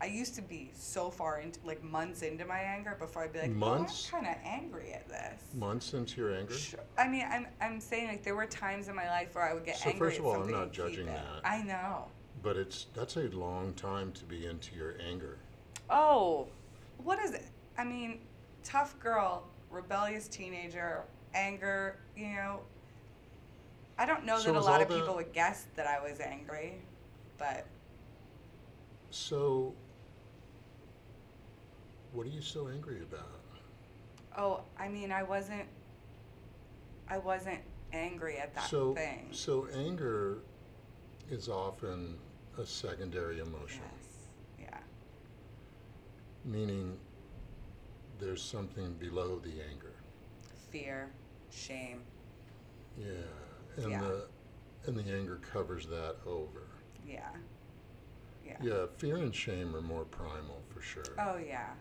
I 0.00 0.06
used 0.06 0.34
to 0.34 0.42
be 0.42 0.68
so 0.74 1.10
far 1.10 1.38
into 1.38 1.60
like 1.64 1.82
months 1.84 2.22
into 2.22 2.44
my 2.44 2.58
anger 2.58 2.96
before 2.98 3.22
I'd 3.22 3.32
be 3.32 3.38
like, 3.38 3.50
Months? 3.52 4.10
oh, 4.12 4.16
I'm 4.18 4.24
kind 4.24 4.36
of 4.36 4.42
angry 4.44 4.92
at 4.92 5.08
this. 5.08 5.40
Months 5.54 5.94
into 5.94 6.20
your 6.20 6.34
anger? 6.34 6.54
Sure. 6.54 6.80
I 6.98 7.06
mean, 7.06 7.24
I'm, 7.30 7.46
I'm 7.60 7.78
saying 7.78 8.08
like 8.08 8.24
there 8.24 8.34
were 8.34 8.46
times 8.46 8.88
in 8.88 8.96
my 8.96 9.08
life 9.08 9.36
where 9.36 9.48
I 9.48 9.54
would 9.54 9.64
get 9.64 9.78
So 9.78 9.90
angry 9.90 10.08
first 10.08 10.18
of 10.18 10.26
all, 10.26 10.42
I'm 10.42 10.50
not 10.50 10.72
judging 10.72 11.06
that. 11.06 11.24
I 11.44 11.62
know. 11.62 12.06
But 12.42 12.56
it's 12.56 12.86
that's 12.94 13.16
a 13.16 13.28
long 13.28 13.74
time 13.74 14.10
to 14.12 14.24
be 14.24 14.44
into 14.44 14.74
your 14.74 14.96
anger. 15.08 15.38
Oh, 15.88 16.48
what 17.04 17.18
is 17.18 17.32
it? 17.32 17.46
I 17.78 17.84
mean, 17.84 18.20
tough 18.64 18.98
girl, 18.98 19.44
rebellious 19.70 20.28
teenager, 20.28 21.04
anger, 21.34 21.98
you 22.16 22.28
know. 22.28 22.60
I 23.98 24.06
don't 24.06 24.24
know 24.24 24.38
So 24.38 24.52
that 24.52 24.58
a 24.58 24.60
lot 24.60 24.80
of 24.80 24.88
that- 24.88 24.98
people 24.98 25.14
would 25.14 25.32
guess 25.32 25.66
that 25.76 25.86
I 25.86 26.00
was 26.00 26.20
angry, 26.20 26.82
but 27.38 27.66
So, 29.10 29.74
what 32.12 32.26
are 32.26 32.30
you 32.30 32.40
so 32.42 32.68
angry 32.68 33.02
about? 33.02 33.28
oh, 34.36 34.62
I 34.78 34.88
mean, 34.88 35.12
I 35.12 35.22
wasn't 35.22 35.68
I 37.08 37.18
wasn't 37.18 37.60
angry 37.92 38.38
at 38.38 38.54
that 38.54 38.70
so, 38.70 38.94
thing. 38.94 39.28
so 39.32 39.66
anger 39.74 40.38
is 41.30 41.48
often 41.50 42.18
a 42.56 42.64
secondary 42.64 43.40
emotion, 43.40 43.82
Yes. 43.84 44.01
Meaning 46.44 46.98
there's 48.18 48.42
something 48.42 48.94
below 48.94 49.38
the 49.38 49.62
anger. 49.70 49.92
Fear, 50.70 51.10
shame. 51.50 52.02
Yeah, 52.98 53.06
and 53.76 53.90
Yeah. 53.90 54.00
the 54.00 54.28
and 54.84 54.96
the 54.96 55.12
anger 55.12 55.36
covers 55.36 55.86
that 55.86 56.16
over. 56.26 56.62
Yeah. 57.06 57.30
Yeah. 58.44 58.56
Yeah, 58.60 58.86
fear 58.96 59.16
and 59.18 59.32
shame 59.32 59.76
are 59.76 59.80
more 59.80 60.04
primal 60.04 60.60
for 60.70 60.82
sure. 60.82 61.04
Oh 61.18 61.36
yeah. 61.36 61.74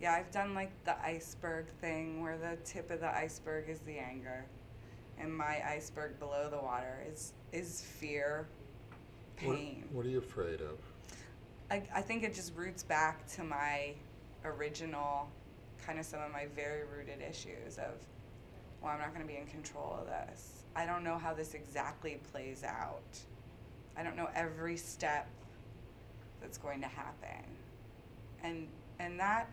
Yeah, 0.00 0.14
I've 0.14 0.30
done 0.30 0.54
like 0.54 0.70
the 0.84 0.98
iceberg 1.04 1.66
thing 1.80 2.22
where 2.22 2.38
the 2.38 2.56
tip 2.64 2.90
of 2.90 3.00
the 3.00 3.14
iceberg 3.14 3.68
is 3.68 3.80
the 3.80 3.98
anger 3.98 4.46
and 5.18 5.36
my 5.36 5.62
iceberg 5.68 6.18
below 6.18 6.48
the 6.50 6.58
water 6.58 7.04
is 7.06 7.34
is 7.52 7.82
fear, 7.82 8.48
What- 9.42 9.56
pain. 9.56 9.86
What, 9.92 10.06
are 10.06 10.08
you 10.08 10.18
afraid 10.18 10.62
of? 10.62 10.78
I, 11.72 11.82
I 11.94 12.02
think 12.02 12.22
it 12.22 12.34
just 12.34 12.54
roots 12.54 12.82
back 12.82 13.26
to 13.28 13.42
my 13.42 13.94
original 14.44 15.30
kind 15.86 15.98
of 15.98 16.04
some 16.04 16.20
of 16.20 16.30
my 16.30 16.46
very 16.54 16.82
rooted 16.84 17.22
issues 17.22 17.78
of 17.78 17.94
well, 18.82 18.92
I'm 18.92 18.98
not 18.98 19.14
going 19.14 19.26
to 19.26 19.32
be 19.32 19.38
in 19.38 19.46
control 19.46 19.96
of 19.98 20.06
this. 20.06 20.64
I 20.76 20.84
don't 20.84 21.02
know 21.02 21.16
how 21.16 21.32
this 21.32 21.54
exactly 21.54 22.20
plays 22.30 22.62
out. 22.62 23.18
I 23.96 24.02
don't 24.02 24.16
know 24.16 24.28
every 24.34 24.76
step 24.76 25.28
that's 26.42 26.58
going 26.58 26.82
to 26.82 26.88
happen. 26.88 27.42
And 28.42 28.68
and 28.98 29.18
that 29.18 29.48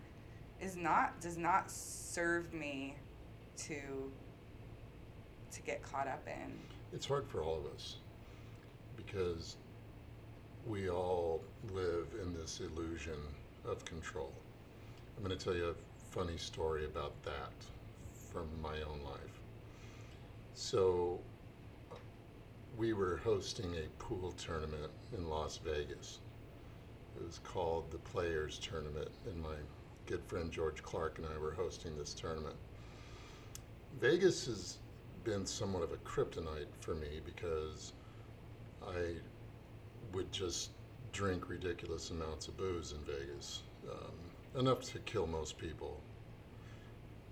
is 0.59 0.76
not 0.76 1.22
does 1.22 1.38
not 1.38 1.72
serve 1.72 2.53
me 2.53 2.97
to 3.59 4.11
to 5.51 5.61
get 5.61 5.82
caught 5.84 6.09
up 6.09 6.28
in. 6.28 6.51
It's 6.91 7.05
hard 7.05 7.26
for 7.30 7.43
all 7.43 7.59
of 7.59 7.74
us 7.74 7.95
because 8.97 9.55
we 10.70 10.88
all 10.88 11.41
live 11.74 12.05
in 12.22 12.32
this 12.32 12.59
illusion 12.59 13.17
of 13.67 13.84
control. 13.86 14.32
I'm 15.17 15.24
going 15.24 15.36
to 15.36 15.43
tell 15.43 15.55
you 15.55 15.70
a 15.70 16.13
funny 16.15 16.38
story 16.38 16.86
about 16.86 17.22
that 17.24 17.51
from 18.32 18.47
my 18.61 18.76
own 18.84 18.99
life. 19.03 19.41
So, 20.53 21.20
we 22.78 22.93
were 22.93 23.20
hosting 23.24 23.74
a 23.78 24.03
pool 24.03 24.32
tournament 24.34 24.91
in 25.17 25.28
Las 25.28 25.57
Vegas. 25.57 26.20
It 27.17 27.26
was 27.26 27.39
called 27.39 27.89
the 27.89 27.97
Players 27.97 28.59
Tournament, 28.59 29.09
and 29.26 29.41
my 29.41 29.55
good 30.05 30.24
friend 30.28 30.51
George 30.51 30.84
Clark 30.84 31.17
and 31.17 31.26
I 31.34 31.38
were 31.39 31.51
hosting 31.51 31.97
this 31.97 32.13
tournament. 32.13 32.55
Vegas 33.99 34.45
has 34.45 34.78
been 35.24 35.47
somewhat 35.47 35.82
of 35.82 35.93
a 35.93 35.97
kryptonite 35.97 36.67
for 36.80 36.93
me 36.93 37.22
because 37.26 37.93
I 38.88 39.15
would 40.14 40.32
just 40.32 40.72
drink 41.12 41.49
ridiculous 41.49 42.12
amounts 42.12 42.47
of 42.47 42.57
booze 42.57 42.93
in 42.93 42.99
Vegas, 42.99 43.64
um, 43.91 44.60
enough 44.60 44.82
to 44.82 44.99
kill 44.99 45.28
most 45.28 45.57
people. 45.57 45.99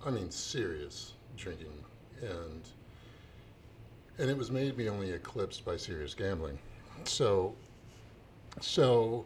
I 0.05 0.09
mean, 0.09 0.31
serious 0.31 1.13
drinking, 1.35 1.83
and 2.21 2.67
and 4.19 4.29
it 4.29 4.37
was 4.37 4.51
made 4.51 4.77
me 4.77 4.89
only 4.89 5.11
eclipsed 5.11 5.63
by 5.63 5.77
serious 5.77 6.13
gambling. 6.15 6.57
So, 7.03 7.53
so 8.61 9.25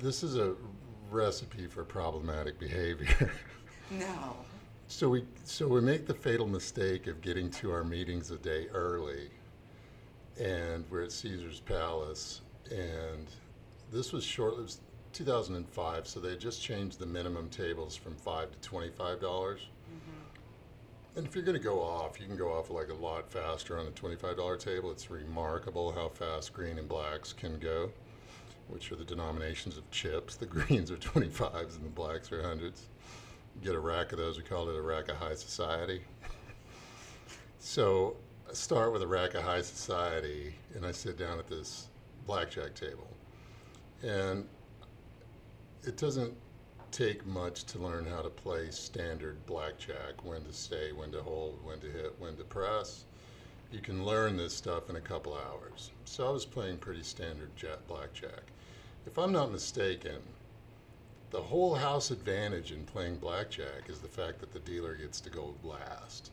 this 0.00 0.22
is 0.22 0.36
a 0.36 0.54
recipe 1.10 1.66
for 1.66 1.84
problematic 1.84 2.58
behavior. 2.58 3.30
No. 3.98 4.36
So 4.88 5.08
we 5.08 5.24
so 5.44 5.68
we 5.68 5.80
make 5.80 6.06
the 6.06 6.14
fatal 6.14 6.46
mistake 6.46 7.06
of 7.06 7.20
getting 7.20 7.50
to 7.50 7.70
our 7.72 7.84
meetings 7.84 8.30
a 8.30 8.38
day 8.38 8.68
early, 8.72 9.28
and 10.40 10.84
we're 10.90 11.02
at 11.02 11.12
Caesar's 11.12 11.60
Palace, 11.60 12.40
and 12.70 13.26
this 13.92 14.12
was 14.12 14.24
short. 14.24 14.54
It 14.54 14.62
was 14.62 14.80
2005, 15.12 16.06
so 16.06 16.20
they 16.20 16.36
just 16.36 16.62
changed 16.62 16.98
the 16.98 17.06
minimum 17.06 17.48
tables 17.50 17.96
from 17.96 18.14
five 18.14 18.50
to 18.50 18.58
twenty-five 18.58 19.20
dollars. 19.20 19.60
Mm-hmm. 19.60 21.18
And 21.18 21.26
if 21.26 21.34
you're 21.34 21.44
going 21.44 21.58
to 21.58 21.62
go 21.62 21.80
off, 21.82 22.18
you 22.18 22.26
can 22.26 22.36
go 22.36 22.52
off 22.52 22.70
like 22.70 22.88
a 22.88 22.94
lot 22.94 23.30
faster 23.30 23.78
on 23.78 23.86
a 23.86 23.90
twenty-five 23.90 24.36
dollar 24.36 24.56
table. 24.56 24.90
It's 24.90 25.10
remarkable 25.10 25.92
how 25.92 26.08
fast 26.08 26.52
green 26.52 26.78
and 26.78 26.88
blacks 26.88 27.32
can 27.32 27.58
go, 27.58 27.90
which 28.68 28.90
are 28.90 28.96
the 28.96 29.04
denominations 29.04 29.76
of 29.76 29.90
chips. 29.90 30.36
The 30.36 30.46
greens 30.54 30.90
are 30.90 30.96
twenty-fives 30.96 31.76
and 31.76 31.84
the 31.84 31.90
blacks 31.90 32.32
are 32.32 32.42
hundreds 32.42 32.88
get 33.60 33.74
a 33.74 33.78
rack 33.78 34.12
of 34.12 34.18
those. 34.18 34.36
We 34.38 34.44
call 34.44 34.68
it 34.68 34.76
a 34.76 34.82
rack 34.82 35.08
of 35.08 35.16
high 35.16 35.34
society. 35.34 36.02
so 37.58 38.16
I 38.48 38.54
start 38.54 38.92
with 38.92 39.02
a 39.02 39.06
rack 39.06 39.34
of 39.34 39.42
high 39.42 39.62
society, 39.62 40.54
and 40.74 40.86
I 40.86 40.92
sit 40.92 41.18
down 41.18 41.38
at 41.38 41.48
this 41.48 41.88
blackjack 42.26 42.74
table. 42.74 43.08
And 44.02 44.46
it 45.84 45.96
doesn't 45.96 46.34
take 46.90 47.24
much 47.26 47.64
to 47.64 47.78
learn 47.78 48.04
how 48.06 48.20
to 48.20 48.28
play 48.28 48.70
standard 48.70 49.44
blackjack 49.46 50.24
when 50.24 50.44
to 50.44 50.52
stay, 50.52 50.92
when 50.92 51.10
to 51.12 51.22
hold, 51.22 51.64
when 51.64 51.80
to 51.80 51.90
hit, 51.90 52.14
when 52.18 52.36
to 52.36 52.44
press. 52.44 53.04
You 53.72 53.80
can 53.80 54.04
learn 54.04 54.36
this 54.36 54.54
stuff 54.54 54.90
in 54.90 54.96
a 54.96 55.00
couple 55.00 55.34
hours. 55.34 55.90
So 56.04 56.26
I 56.26 56.30
was 56.30 56.44
playing 56.44 56.76
pretty 56.76 57.02
standard 57.02 57.56
jet 57.56 57.86
blackjack. 57.88 58.42
If 59.06 59.18
I'm 59.18 59.32
not 59.32 59.50
mistaken, 59.50 60.20
the 61.30 61.40
whole 61.40 61.74
house 61.74 62.10
advantage 62.10 62.72
in 62.72 62.84
playing 62.84 63.16
blackjack 63.16 63.88
is 63.88 64.00
the 64.00 64.08
fact 64.08 64.38
that 64.40 64.52
the 64.52 64.58
dealer 64.60 64.94
gets 64.94 65.18
to 65.22 65.30
go 65.30 65.54
last. 65.64 66.30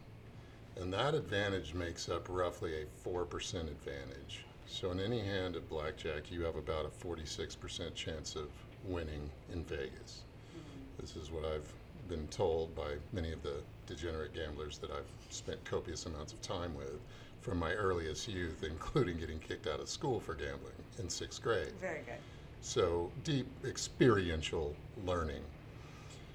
And 0.76 0.94
that 0.94 1.16
advantage 1.16 1.74
makes 1.74 2.10
up 2.10 2.28
roughly 2.30 2.74
a 2.82 3.08
4% 3.08 3.54
advantage. 3.56 4.44
So 4.72 4.92
in 4.92 5.00
any 5.00 5.20
hand 5.20 5.56
of 5.56 5.68
blackjack, 5.68 6.32
you 6.32 6.44
have 6.44 6.56
about 6.56 6.86
a 6.86 7.06
46% 7.06 7.96
chance 7.96 8.36
of 8.36 8.50
winning 8.86 9.30
in 9.52 9.64
Vegas. 9.66 10.22
Mm-hmm. 10.52 11.02
This 11.02 11.16
is 11.16 11.32
what 11.32 11.44
I've 11.44 11.68
been 12.08 12.28
told 12.28 12.76
by 12.76 12.96
many 13.12 13.34
of 13.34 13.42
the 13.42 13.62
degenerate 13.88 14.34
gamblers 14.34 14.78
that 14.78 14.92
I've 14.92 15.10
spent 15.32 15.64
copious 15.66 16.06
amounts 16.06 16.34
of 16.34 16.42
time 16.42 16.76
with 16.76 17.00
from 17.42 17.58
my 17.58 17.74
earliest 17.74 18.28
youth, 18.28 18.64
including 18.64 19.18
getting 19.18 19.40
kicked 19.40 19.68
out 19.68 19.80
of 19.80 19.90
school 19.90 20.20
for 20.20 20.36
gambling 20.36 20.74
in 21.00 21.10
sixth 21.10 21.42
grade. 21.42 21.74
Very 21.82 22.04
good. 22.06 22.20
So 22.62 23.12
deep 23.24 23.48
experiential 23.66 24.76
learning. 25.04 25.42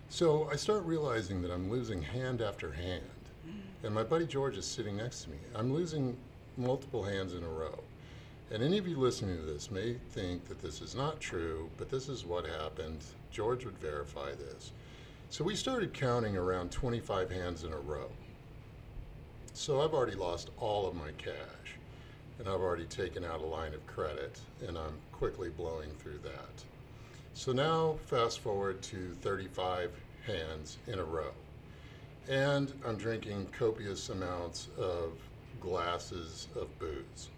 So 0.09 0.49
I 0.53 0.57
start 0.57 0.85
realizing 0.85 1.41
that 1.43 1.53
I'm 1.53 1.71
losing 1.71 2.03
hand 2.03 2.43
after 2.43 2.73
hand. 2.73 3.03
Mm. 3.47 3.87
And 3.87 3.95
my 3.95 4.03
buddy 4.03 4.27
George 4.27 4.57
is 4.57 4.67
sitting 4.67 4.97
next 4.97 5.23
to 5.23 5.31
me. 5.31 5.37
I'm 5.55 5.73
losing 5.73 6.17
multiple 6.57 7.05
hands 7.05 7.33
in 7.33 7.43
a 7.43 7.49
row. 7.49 7.79
And 8.55 8.63
any 8.63 8.79
of 8.79 8.87
you 8.87 8.97
listening 8.97 9.37
to 9.37 9.43
this 9.43 9.73
may 9.73 9.95
think 10.13 10.47
that 10.47 10.63
this 10.63 10.81
is 10.81 10.95
not 10.95 11.19
true, 11.19 11.69
but 11.77 11.91
this 11.91 12.09
is 12.09 12.25
what 12.25 12.47
happened. 12.47 13.03
George 13.33 13.65
would 13.65 13.79
verify 13.79 14.31
this. 14.31 14.71
So 15.29 15.43
we 15.43 15.57
started 15.57 15.93
counting 15.93 16.37
around 16.37 16.71
25 16.71 17.33
hands 17.33 17.65
in 17.65 17.73
a 17.73 17.79
row. 17.81 18.07
So 19.55 19.81
I've 19.81 19.93
already 19.93 20.15
lost 20.15 20.51
all 20.61 20.87
of 20.87 20.95
my 20.95 21.11
cash, 21.19 21.79
and 22.39 22.47
I've 22.47 22.61
already 22.61 22.85
taken 22.85 23.25
out 23.25 23.41
a 23.41 23.45
line 23.45 23.75
of 23.75 23.85
credit, 23.89 24.39
and 24.69 24.79
I'm 24.79 25.01
quickly 25.11 25.49
blowing 25.49 25.91
through 25.99 26.21
that. 26.23 26.63
So 27.33 27.51
now, 27.51 27.97
fast 28.07 28.39
forward 28.39 28.81
to 28.83 29.17
35 29.23 29.91
hands 30.29 30.79
in 30.87 31.01
a 31.01 31.05
row. 31.05 31.33
And 32.29 32.73
I'm 32.87 32.99
drinking 32.99 33.49
copious 33.59 34.11
amounts 34.11 34.69
of 34.79 35.15
glasses 35.61 36.47
of 36.55 36.79
booze. 36.79 37.31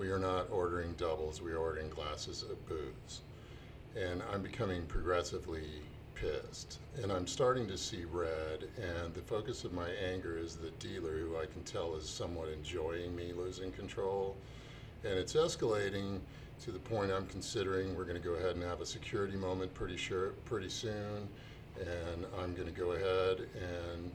We 0.00 0.08
are 0.08 0.18
not 0.18 0.46
ordering 0.50 0.94
doubles, 0.94 1.42
we 1.42 1.52
are 1.52 1.58
ordering 1.58 1.90
glasses 1.90 2.42
of 2.42 2.66
booze. 2.66 3.20
And 3.94 4.22
I'm 4.32 4.40
becoming 4.40 4.86
progressively 4.86 5.68
pissed. 6.14 6.78
And 7.02 7.12
I'm 7.12 7.26
starting 7.26 7.68
to 7.68 7.76
see 7.76 8.04
red, 8.10 8.66
and 8.78 9.12
the 9.12 9.20
focus 9.20 9.62
of 9.64 9.74
my 9.74 9.90
anger 9.90 10.38
is 10.38 10.56
the 10.56 10.70
dealer, 10.78 11.18
who 11.18 11.36
I 11.36 11.44
can 11.44 11.62
tell 11.64 11.96
is 11.96 12.08
somewhat 12.08 12.48
enjoying 12.48 13.14
me 13.14 13.34
losing 13.36 13.72
control. 13.72 14.38
And 15.04 15.18
it's 15.18 15.34
escalating 15.34 16.20
to 16.62 16.70
the 16.70 16.78
point 16.78 17.12
I'm 17.12 17.26
considering 17.26 17.94
we're 17.94 18.04
going 18.04 18.22
to 18.22 18.26
go 18.26 18.36
ahead 18.36 18.56
and 18.56 18.64
have 18.64 18.80
a 18.80 18.86
security 18.86 19.36
moment 19.36 19.74
pretty 19.74 19.98
sure 19.98 20.30
pretty 20.46 20.70
soon, 20.70 21.28
and 21.78 22.24
I'm 22.40 22.54
going 22.54 22.72
to 22.72 22.80
go 22.80 22.92
ahead 22.92 23.40
and 23.54 24.10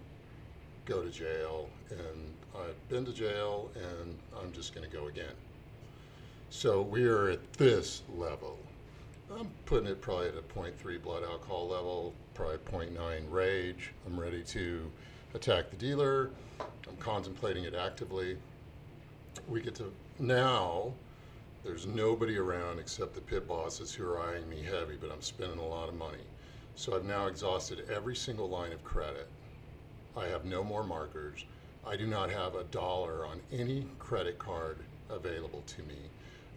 go 0.85 1.03
to 1.03 1.11
jail. 1.11 1.69
And 1.91 2.33
I've 2.55 2.89
been 2.89 3.05
to 3.05 3.13
jail, 3.13 3.69
and 3.75 4.17
I'm 4.41 4.51
just 4.51 4.73
going 4.73 4.89
to 4.89 4.97
go 4.97 5.09
again. 5.09 5.35
So 6.49 6.81
we 6.81 7.05
are 7.05 7.29
at 7.29 7.53
this 7.53 8.03
level. 8.15 8.57
I'm 9.37 9.49
putting 9.65 9.87
it 9.87 10.01
probably 10.01 10.27
at 10.27 10.35
a 10.35 10.41
0.3 10.41 11.01
blood 11.01 11.23
alcohol 11.23 11.67
level, 11.67 12.13
probably 12.33 12.57
0.9 12.57 13.23
rage. 13.29 13.91
I'm 14.05 14.19
ready 14.19 14.43
to 14.43 14.91
attack 15.33 15.69
the 15.69 15.75
dealer. 15.75 16.29
I'm 16.59 16.97
contemplating 16.99 17.65
it 17.65 17.73
actively. 17.75 18.37
We 19.49 19.61
get 19.61 19.75
to 19.75 19.91
now 20.19 20.93
there's 21.65 21.87
nobody 21.87 22.37
around 22.37 22.77
except 22.77 23.15
the 23.15 23.21
pit 23.21 23.47
bosses 23.47 23.91
who 23.91 24.05
are 24.05 24.21
eyeing 24.21 24.47
me 24.47 24.61
heavy, 24.61 24.97
but 25.01 25.11
I'm 25.11 25.21
spending 25.21 25.57
a 25.57 25.67
lot 25.67 25.89
of 25.89 25.95
money. 25.95 26.23
So 26.75 26.95
I've 26.95 27.05
now 27.05 27.25
exhausted 27.25 27.89
every 27.89 28.15
single 28.15 28.47
line 28.47 28.71
of 28.71 28.83
credit. 28.83 29.27
I 30.15 30.27
have 30.27 30.45
no 30.45 30.63
more 30.63 30.83
markers. 30.83 31.43
I 31.85 31.95
do 31.95 32.05
not 32.05 32.29
have 32.29 32.53
a 32.53 32.65
dollar 32.65 33.25
on 33.25 33.41
any 33.51 33.87
credit 33.97 34.37
card 34.37 34.77
available 35.09 35.63
to 35.65 35.81
me. 35.83 35.95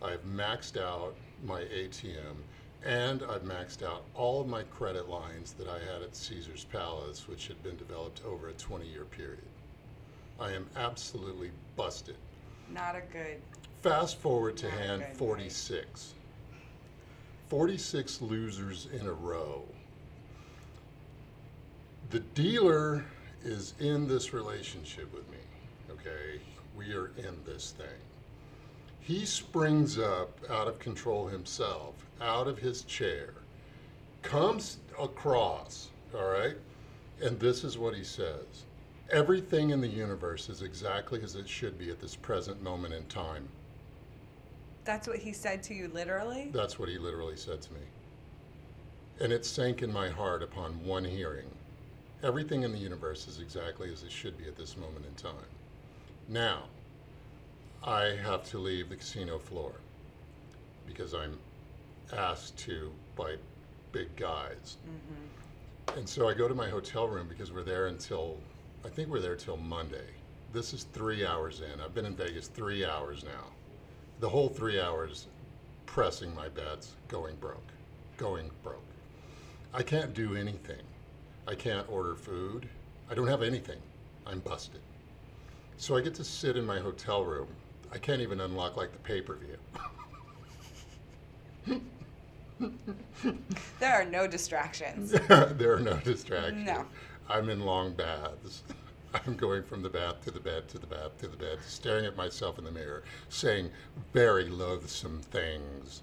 I've 0.02 0.24
maxed 0.24 0.80
out 0.80 1.14
my 1.44 1.62
ATM 1.62 2.36
and 2.84 3.22
I've 3.22 3.42
maxed 3.42 3.82
out 3.82 4.04
all 4.14 4.40
of 4.40 4.46
my 4.46 4.62
credit 4.62 5.08
lines 5.08 5.52
that 5.54 5.68
I 5.68 5.78
had 5.92 6.02
at 6.02 6.14
Caesar's 6.14 6.64
Palace, 6.64 7.26
which 7.26 7.48
had 7.48 7.62
been 7.62 7.76
developed 7.76 8.22
over 8.24 8.48
a 8.48 8.52
20 8.52 8.86
year 8.86 9.04
period. 9.04 9.42
I 10.38 10.52
am 10.52 10.66
absolutely 10.76 11.50
busted. 11.76 12.16
Not 12.72 12.94
a 12.94 13.00
good. 13.12 13.40
Fast 13.82 14.18
forward 14.18 14.56
to 14.58 14.68
Not 14.68 14.78
hand 14.78 15.00
good, 15.00 15.08
right. 15.08 15.16
46. 15.16 16.14
46 17.48 18.22
losers 18.22 18.88
in 18.92 19.06
a 19.06 19.12
row. 19.12 19.64
The 22.10 22.20
dealer 22.20 23.04
is 23.44 23.74
in 23.80 24.06
this 24.06 24.32
relationship 24.32 25.12
with 25.12 25.28
me, 25.30 25.38
okay? 25.90 26.40
We 26.76 26.92
are 26.94 27.10
in 27.16 27.42
this 27.44 27.72
thing. 27.72 27.86
He 29.08 29.24
springs 29.24 29.98
up 29.98 30.38
out 30.50 30.68
of 30.68 30.78
control 30.80 31.28
himself, 31.28 31.94
out 32.20 32.46
of 32.46 32.58
his 32.58 32.82
chair, 32.82 33.32
comes 34.20 34.80
across, 35.00 35.88
all 36.14 36.28
right? 36.28 36.58
And 37.22 37.40
this 37.40 37.64
is 37.64 37.78
what 37.78 37.94
he 37.94 38.04
says 38.04 38.66
Everything 39.10 39.70
in 39.70 39.80
the 39.80 39.88
universe 39.88 40.50
is 40.50 40.60
exactly 40.60 41.22
as 41.22 41.36
it 41.36 41.48
should 41.48 41.78
be 41.78 41.88
at 41.88 42.00
this 42.00 42.16
present 42.16 42.62
moment 42.62 42.92
in 42.92 43.02
time. 43.06 43.48
That's 44.84 45.08
what 45.08 45.20
he 45.20 45.32
said 45.32 45.62
to 45.62 45.74
you, 45.74 45.88
literally? 45.88 46.50
That's 46.52 46.78
what 46.78 46.90
he 46.90 46.98
literally 46.98 47.36
said 47.36 47.62
to 47.62 47.72
me. 47.72 47.80
And 49.20 49.32
it 49.32 49.46
sank 49.46 49.80
in 49.80 49.90
my 49.90 50.10
heart 50.10 50.42
upon 50.42 50.84
one 50.84 51.06
hearing. 51.06 51.48
Everything 52.22 52.62
in 52.62 52.72
the 52.72 52.78
universe 52.78 53.26
is 53.26 53.40
exactly 53.40 53.90
as 53.90 54.02
it 54.02 54.12
should 54.12 54.36
be 54.36 54.48
at 54.48 54.58
this 54.58 54.76
moment 54.76 55.06
in 55.06 55.14
time. 55.14 55.48
Now, 56.28 56.64
I 57.84 58.16
have 58.24 58.44
to 58.50 58.58
leave 58.58 58.88
the 58.88 58.96
casino 58.96 59.38
floor 59.38 59.72
because 60.86 61.14
I'm 61.14 61.38
asked 62.12 62.58
to 62.58 62.90
by 63.16 63.36
big 63.92 64.14
guys. 64.16 64.78
Mm-hmm. 64.86 65.98
And 65.98 66.08
so 66.08 66.28
I 66.28 66.34
go 66.34 66.48
to 66.48 66.54
my 66.54 66.68
hotel 66.68 67.08
room 67.08 67.28
because 67.28 67.52
we're 67.52 67.62
there 67.62 67.86
until, 67.86 68.36
I 68.84 68.88
think 68.88 69.08
we're 69.08 69.20
there 69.20 69.36
till 69.36 69.56
Monday. 69.56 70.10
This 70.52 70.72
is 70.72 70.84
three 70.84 71.24
hours 71.24 71.60
in. 71.60 71.80
I've 71.80 71.94
been 71.94 72.06
in 72.06 72.16
Vegas 72.16 72.48
three 72.48 72.84
hours 72.84 73.24
now. 73.24 73.52
The 74.20 74.28
whole 74.28 74.48
three 74.48 74.80
hours 74.80 75.28
pressing 75.86 76.34
my 76.34 76.48
bets, 76.48 76.94
going 77.06 77.36
broke, 77.36 77.68
going 78.16 78.50
broke. 78.62 78.82
I 79.72 79.82
can't 79.82 80.14
do 80.14 80.34
anything. 80.34 80.82
I 81.46 81.54
can't 81.54 81.88
order 81.90 82.14
food. 82.14 82.68
I 83.10 83.14
don't 83.14 83.28
have 83.28 83.42
anything. 83.42 83.78
I'm 84.26 84.40
busted. 84.40 84.80
So 85.76 85.96
I 85.96 86.00
get 86.00 86.14
to 86.16 86.24
sit 86.24 86.56
in 86.56 86.64
my 86.66 86.80
hotel 86.80 87.24
room. 87.24 87.48
I 87.92 87.98
can't 87.98 88.20
even 88.20 88.40
unlock 88.40 88.76
like 88.76 88.92
the 88.92 88.98
pay 88.98 89.20
per 89.20 89.36
view. 89.36 89.56
There 93.78 93.94
are 93.94 94.04
no 94.04 94.26
distractions. 94.26 95.10
there 95.28 95.74
are 95.74 95.80
no 95.80 95.96
distractions. 95.98 96.66
No. 96.66 96.84
I'm 97.28 97.48
in 97.48 97.60
long 97.60 97.92
baths. 97.92 98.62
I'm 99.14 99.36
going 99.36 99.62
from 99.62 99.82
the 99.82 99.88
bath 99.88 100.22
to 100.24 100.30
the 100.30 100.40
bed 100.40 100.68
to 100.68 100.78
the 100.78 100.86
bath 100.86 101.18
to 101.18 101.28
the 101.28 101.36
bed, 101.36 101.58
staring 101.66 102.04
at 102.04 102.16
myself 102.16 102.58
in 102.58 102.64
the 102.64 102.70
mirror, 102.70 103.04
saying 103.28 103.70
very 104.12 104.48
loathsome 104.48 105.20
things 105.20 106.02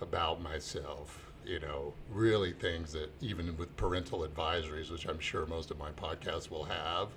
about 0.00 0.40
myself. 0.42 1.32
You 1.44 1.60
know, 1.60 1.92
really 2.10 2.52
things 2.52 2.92
that 2.92 3.10
even 3.20 3.56
with 3.56 3.76
parental 3.76 4.26
advisories, 4.26 4.90
which 4.90 5.06
I'm 5.06 5.20
sure 5.20 5.46
most 5.46 5.70
of 5.70 5.78
my 5.78 5.90
podcasts 5.90 6.50
will 6.50 6.64
have, 6.64 7.08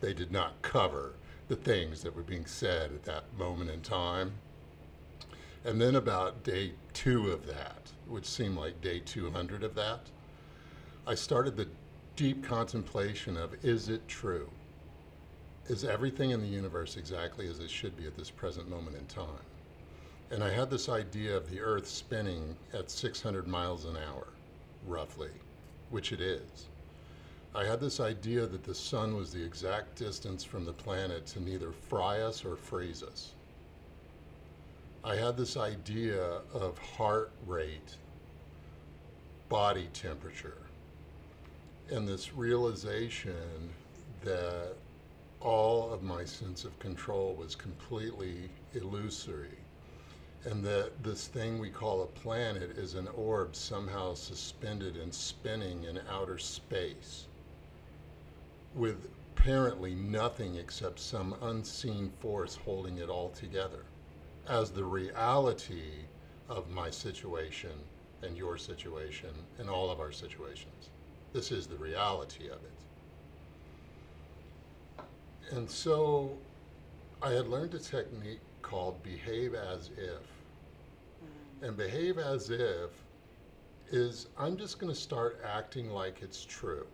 they 0.00 0.12
did 0.12 0.30
not 0.30 0.60
cover 0.62 1.14
the 1.48 1.56
things 1.56 2.02
that 2.02 2.14
were 2.14 2.22
being 2.22 2.46
said 2.46 2.92
at 2.92 3.04
that 3.04 3.24
moment 3.36 3.70
in 3.70 3.80
time. 3.80 4.32
And 5.64 5.80
then 5.80 5.96
about 5.96 6.44
day 6.44 6.72
two 6.92 7.30
of 7.30 7.46
that, 7.46 7.90
which 8.06 8.26
seemed 8.26 8.56
like 8.56 8.80
day 8.80 9.00
200 9.00 9.64
of 9.64 9.74
that, 9.74 10.00
I 11.06 11.14
started 11.14 11.56
the 11.56 11.68
deep 12.16 12.44
contemplation 12.44 13.36
of 13.36 13.64
is 13.64 13.88
it 13.88 14.06
true? 14.06 14.50
Is 15.68 15.84
everything 15.84 16.30
in 16.30 16.40
the 16.40 16.48
universe 16.48 16.96
exactly 16.96 17.48
as 17.48 17.58
it 17.58 17.70
should 17.70 17.96
be 17.96 18.06
at 18.06 18.16
this 18.16 18.30
present 18.30 18.68
moment 18.68 18.96
in 18.96 19.06
time? 19.06 19.44
And 20.30 20.44
I 20.44 20.50
had 20.50 20.70
this 20.70 20.88
idea 20.88 21.36
of 21.36 21.50
the 21.50 21.60
Earth 21.60 21.86
spinning 21.86 22.56
at 22.74 22.90
600 22.90 23.46
miles 23.46 23.86
an 23.86 23.96
hour, 23.96 24.28
roughly, 24.86 25.30
which 25.90 26.12
it 26.12 26.20
is. 26.20 26.68
I 27.58 27.64
had 27.64 27.80
this 27.80 27.98
idea 27.98 28.46
that 28.46 28.62
the 28.62 28.74
sun 28.74 29.16
was 29.16 29.32
the 29.32 29.44
exact 29.44 29.96
distance 29.96 30.44
from 30.44 30.64
the 30.64 30.72
planet 30.72 31.26
to 31.26 31.42
neither 31.42 31.72
fry 31.72 32.20
us 32.20 32.44
or 32.44 32.54
freeze 32.54 33.02
us. 33.02 33.32
I 35.02 35.16
had 35.16 35.36
this 35.36 35.56
idea 35.56 36.22
of 36.54 36.78
heart 36.78 37.32
rate, 37.48 37.96
body 39.48 39.88
temperature, 39.92 40.58
and 41.90 42.06
this 42.06 42.32
realization 42.32 43.70
that 44.22 44.74
all 45.40 45.92
of 45.92 46.04
my 46.04 46.24
sense 46.24 46.64
of 46.64 46.78
control 46.78 47.34
was 47.34 47.56
completely 47.56 48.50
illusory, 48.74 49.58
and 50.44 50.62
that 50.62 51.02
this 51.02 51.26
thing 51.26 51.58
we 51.58 51.70
call 51.70 52.04
a 52.04 52.06
planet 52.06 52.78
is 52.78 52.94
an 52.94 53.08
orb 53.16 53.56
somehow 53.56 54.14
suspended 54.14 54.96
and 54.96 55.12
spinning 55.12 55.82
in 55.82 55.98
outer 56.08 56.38
space 56.38 57.26
with 58.78 59.08
apparently 59.36 59.94
nothing 59.94 60.54
except 60.56 61.00
some 61.00 61.34
unseen 61.42 62.10
force 62.20 62.56
holding 62.64 62.98
it 62.98 63.08
all 63.08 63.30
together 63.30 63.84
as 64.48 64.70
the 64.70 64.84
reality 64.84 66.04
of 66.48 66.70
my 66.70 66.88
situation 66.88 67.72
and 68.22 68.36
your 68.36 68.56
situation 68.56 69.30
and 69.58 69.68
all 69.68 69.90
of 69.90 70.00
our 70.00 70.12
situations. 70.12 70.90
This 71.32 71.52
is 71.52 71.66
the 71.66 71.76
reality 71.76 72.46
of 72.46 72.58
it. 72.62 72.72
And 75.50 75.70
so 75.70 76.36
I 77.22 77.30
had 77.30 77.48
learned 77.48 77.74
a 77.74 77.78
technique 77.78 78.40
called 78.62 79.02
behave 79.02 79.54
as 79.54 79.90
if. 79.96 80.22
Mm. 81.62 81.68
And 81.68 81.76
behave 81.76 82.18
as 82.18 82.50
if 82.50 82.90
is 83.90 84.28
I'm 84.38 84.56
just 84.56 84.78
going 84.78 84.92
to 84.92 84.98
start 84.98 85.40
acting 85.44 85.90
like 85.90 86.22
it's 86.22 86.44
true. 86.44 86.86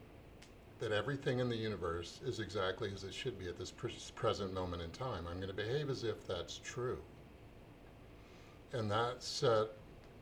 That 0.81 0.93
everything 0.93 1.39
in 1.39 1.49
the 1.49 1.57
universe 1.57 2.21
is 2.27 2.41
exactly 2.41 2.93
as 2.93 3.05
it 3.05 3.15
should 3.15 3.39
be 3.39 3.49
at 3.49 3.59
this 3.59 3.71
pres- 3.71 4.13
present 4.15 4.53
moment 4.53 4.83
in 4.83 4.91
time. 4.91 5.27
I'm 5.27 5.37
going 5.37 5.49
to 5.49 5.55
behave 5.55 5.89
as 5.89 6.05
if 6.05 6.27
that's 6.27 6.59
true. 6.59 6.99
And 8.73 8.91
that 8.91 9.23
set 9.23 9.69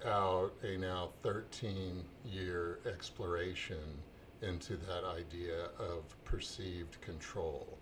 out 0.04 0.52
a 0.62 0.76
now 0.76 1.10
13 1.22 2.04
year 2.24 2.80
exploration 2.86 4.02
into 4.42 4.76
that 4.76 5.04
idea 5.04 5.68
of 5.78 6.02
perceived 6.24 7.00
control 7.00 7.78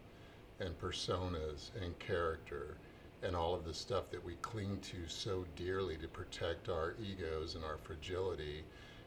and 0.60 0.78
personas 0.78 1.70
and 1.82 1.98
character 1.98 2.76
and 3.22 3.34
all 3.34 3.54
of 3.54 3.64
the 3.64 3.74
stuff 3.74 4.10
that 4.10 4.24
we 4.24 4.34
cling 4.42 4.78
to 4.80 4.96
so 5.08 5.44
dearly 5.56 5.96
to 5.96 6.08
protect 6.08 6.68
our 6.68 6.94
egos 7.02 7.54
and 7.54 7.64
our 7.64 7.78
fragility 7.78 8.62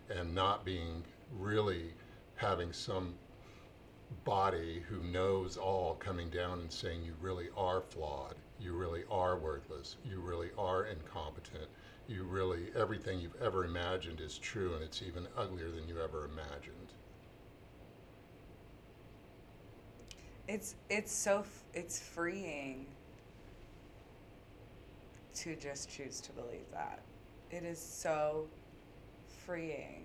and 0.09 0.33
not 0.33 0.65
being 0.65 1.03
really 1.39 1.93
having 2.35 2.73
some 2.73 3.13
body 4.23 4.83
who 4.87 5.03
knows 5.03 5.57
all 5.57 5.95
coming 5.95 6.29
down 6.29 6.59
and 6.59 6.71
saying 6.71 7.03
you 7.03 7.13
really 7.21 7.49
are 7.57 7.81
flawed. 7.81 8.35
You 8.59 8.73
really 8.73 9.03
are 9.11 9.37
worthless. 9.37 9.97
You 10.05 10.19
really 10.19 10.49
are 10.57 10.85
incompetent. 10.85 11.67
You 12.07 12.23
really 12.23 12.67
everything 12.75 13.19
you've 13.19 13.41
ever 13.41 13.65
imagined 13.65 14.21
is 14.21 14.37
true 14.37 14.73
and 14.73 14.83
it's 14.83 15.01
even 15.01 15.27
uglier 15.37 15.71
than 15.71 15.87
you 15.87 16.01
ever 16.01 16.25
imagined. 16.25 16.93
It's 20.47 20.75
it's 20.89 21.11
so 21.11 21.45
it's 21.73 21.99
freeing 21.99 22.85
to 25.35 25.55
just 25.55 25.89
choose 25.89 26.21
to 26.21 26.31
believe 26.33 26.69
that. 26.71 27.01
It 27.51 27.63
is 27.63 27.79
so 27.79 28.47
freeing 29.45 30.03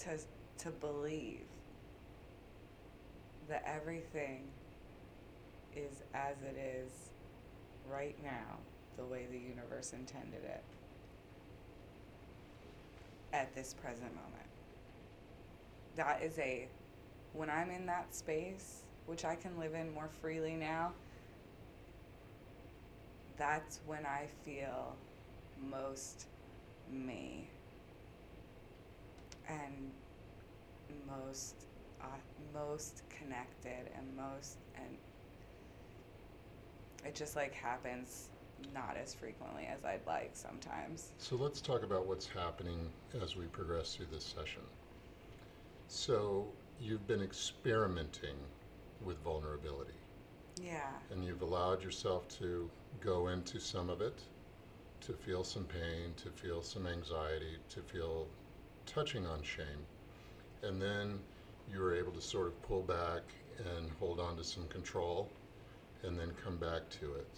to 0.00 0.18
to 0.58 0.70
believe 0.70 1.46
that 3.52 3.62
everything 3.66 4.44
is 5.76 6.02
as 6.14 6.36
it 6.42 6.56
is 6.58 6.90
right 7.86 8.16
now, 8.24 8.56
the 8.96 9.04
way 9.04 9.26
the 9.30 9.38
universe 9.38 9.92
intended 9.92 10.42
it 10.42 10.62
at 13.34 13.54
this 13.54 13.74
present 13.74 14.08
moment. 14.14 14.48
That 15.96 16.22
is 16.22 16.38
a 16.38 16.66
when 17.34 17.50
I'm 17.50 17.70
in 17.70 17.84
that 17.86 18.14
space, 18.14 18.84
which 19.04 19.26
I 19.26 19.34
can 19.34 19.58
live 19.58 19.74
in 19.74 19.92
more 19.92 20.08
freely 20.22 20.54
now, 20.54 20.92
that's 23.36 23.80
when 23.86 24.06
I 24.06 24.28
feel 24.46 24.96
most 25.70 26.24
me 26.90 27.50
and 29.46 29.90
most 31.06 31.66
most 32.52 33.02
connected 33.10 33.90
and 33.96 34.16
most 34.16 34.56
and 34.76 34.96
it 37.04 37.14
just 37.14 37.36
like 37.36 37.52
happens 37.54 38.28
not 38.72 38.96
as 39.02 39.12
frequently 39.14 39.66
as 39.66 39.84
I'd 39.84 40.06
like 40.06 40.30
sometimes. 40.34 41.10
So 41.18 41.34
let's 41.36 41.60
talk 41.60 41.82
about 41.82 42.06
what's 42.06 42.26
happening 42.28 42.90
as 43.22 43.34
we 43.36 43.46
progress 43.46 43.96
through 43.96 44.06
this 44.12 44.24
session. 44.24 44.62
So 45.88 46.46
you've 46.80 47.06
been 47.06 47.22
experimenting 47.22 48.36
with 49.04 49.18
vulnerability 49.18 49.94
Yeah. 50.62 50.90
and 51.10 51.24
you've 51.24 51.42
allowed 51.42 51.82
yourself 51.82 52.28
to 52.38 52.70
go 53.00 53.28
into 53.28 53.58
some 53.58 53.90
of 53.90 54.00
it, 54.00 54.20
to 55.00 55.12
feel 55.12 55.42
some 55.42 55.64
pain, 55.64 56.14
to 56.18 56.30
feel 56.30 56.62
some 56.62 56.86
anxiety, 56.86 57.56
to 57.70 57.80
feel 57.82 58.28
touching 58.86 59.26
on 59.26 59.42
shame. 59.42 59.86
And 60.62 60.80
then 60.80 61.18
you 61.72 61.80
were 61.80 61.94
able 61.94 62.12
to 62.12 62.20
sort 62.20 62.46
of 62.46 62.60
pull 62.62 62.82
back 62.82 63.22
and 63.58 63.90
hold 63.98 64.20
on 64.20 64.36
to 64.36 64.44
some 64.44 64.66
control 64.68 65.28
and 66.02 66.18
then 66.18 66.32
come 66.44 66.56
back 66.56 66.88
to 67.00 67.14
it. 67.14 67.28